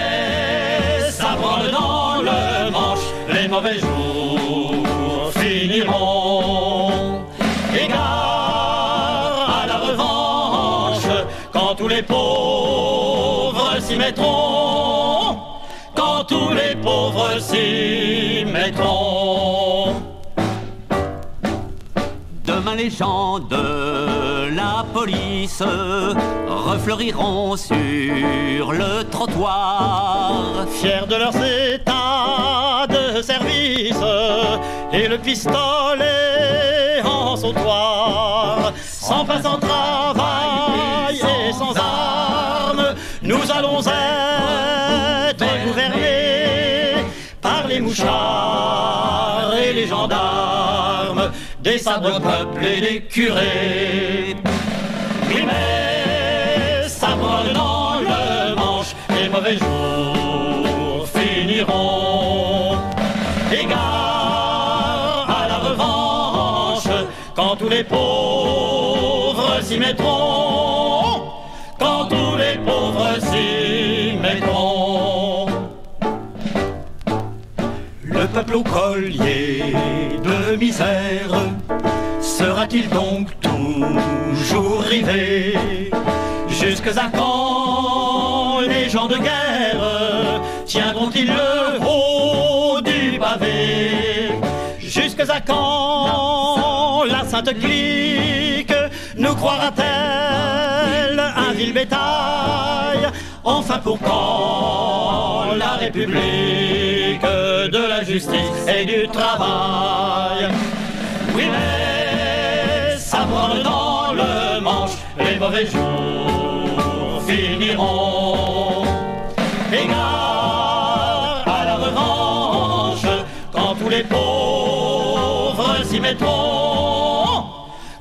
mauvais 3.50 3.78
jours 3.78 5.32
finiront. 5.32 7.24
Égard 7.74 9.62
à 9.62 9.66
la 9.66 9.78
revanche, 9.78 11.08
quand 11.52 11.74
tous 11.74 11.88
les 11.88 12.02
pauvres 12.02 13.76
s'y 13.80 13.96
mettront, 13.96 15.36
quand 15.94 16.24
tous 16.28 16.50
les 16.50 16.76
pauvres 16.76 17.38
s'y 17.40 18.44
mettront. 18.46 19.94
Demain 22.44 22.76
les 22.76 22.90
gens 22.90 23.40
de 23.40 24.54
la 24.54 24.84
police 24.92 25.62
refleuriront 26.48 27.56
sur 27.56 28.72
le 28.72 29.02
trottoir. 29.10 30.66
Fiers 30.70 31.06
de 31.08 31.16
leurs 31.16 31.36
états 31.36 32.69
service 33.22 33.96
et 34.92 35.08
le 35.08 35.18
pistolet 35.18 37.02
en 37.04 37.36
sautoir. 37.36 38.72
Sans 38.82 39.24
pain, 39.24 39.42
sans 39.42 39.58
travail 39.58 41.16
et 41.16 41.52
sans 41.52 41.74
armes, 41.76 42.94
nous 43.22 43.50
allons 43.54 43.80
être 43.80 45.44
gouvernés 45.66 47.04
par 47.40 47.66
les 47.66 47.80
mouchards 47.80 49.54
et 49.62 49.72
les 49.72 49.86
gendarmes, 49.86 51.30
des 51.62 51.78
sabres 51.78 52.20
peuple 52.20 52.64
et 52.64 52.80
des 52.80 53.00
curés. 53.02 54.36
Ça 57.00 57.16
brûle 57.16 57.54
dans 57.54 57.94
le 58.00 58.54
manche, 58.56 58.94
les 59.08 59.28
mauvais 59.30 59.56
jours 59.56 61.08
finiront. 61.08 61.99
Égard 63.52 65.26
à 65.28 65.48
la 65.48 65.58
revanche, 65.58 66.84
quand 67.34 67.56
tous 67.56 67.68
les 67.68 67.82
pauvres 67.82 69.60
s'y 69.60 69.76
mettront, 69.76 71.22
quand 71.78 72.06
tous 72.08 72.36
les 72.36 72.58
pauvres 72.64 73.18
s'y 73.18 74.16
mettront. 74.18 75.46
Le 78.04 78.26
peuple 78.28 78.54
au 78.54 78.62
collier 78.62 79.74
de 80.22 80.54
misère 80.54 81.34
sera-t-il 82.20 82.88
donc 82.90 83.28
toujours 83.40 84.80
rivé 84.82 85.54
Jusque 86.48 86.88
à 86.88 87.10
quand 87.12 88.60
les 88.60 88.88
gens 88.88 89.06
de 89.06 89.16
guerre 89.16 90.40
tiendront-ils 90.66 91.26
le 91.26 91.59
À 95.28 95.38
quand 95.38 97.04
la 97.04 97.26
sainte 97.28 97.52
clique 97.60 98.72
nous 99.18 99.34
croira-t-elle 99.34 101.20
un 101.20 101.52
vil 101.52 101.74
bétail? 101.74 103.10
Enfin 103.44 103.78
pour 103.80 103.98
quand 104.00 105.54
la 105.58 105.72
République 105.72 107.20
de 107.20 107.86
la 107.86 108.02
justice 108.02 108.66
et 108.66 108.86
du 108.86 109.08
travail? 109.08 110.48
Oui 111.34 111.44
mais 111.52 112.96
ça 112.96 113.24
branle 113.24 113.62
dans 113.62 114.12
le 114.14 114.60
manche, 114.62 114.96
les 115.18 115.38
mauvais 115.38 115.66
jours 115.66 117.22
finiront. 117.28 118.86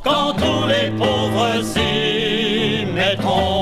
Quand 0.03 0.33
tous 0.33 0.67
les 0.67 0.89
pauvres 0.91 1.63
s'y 1.63 2.85
mettront. 2.85 3.58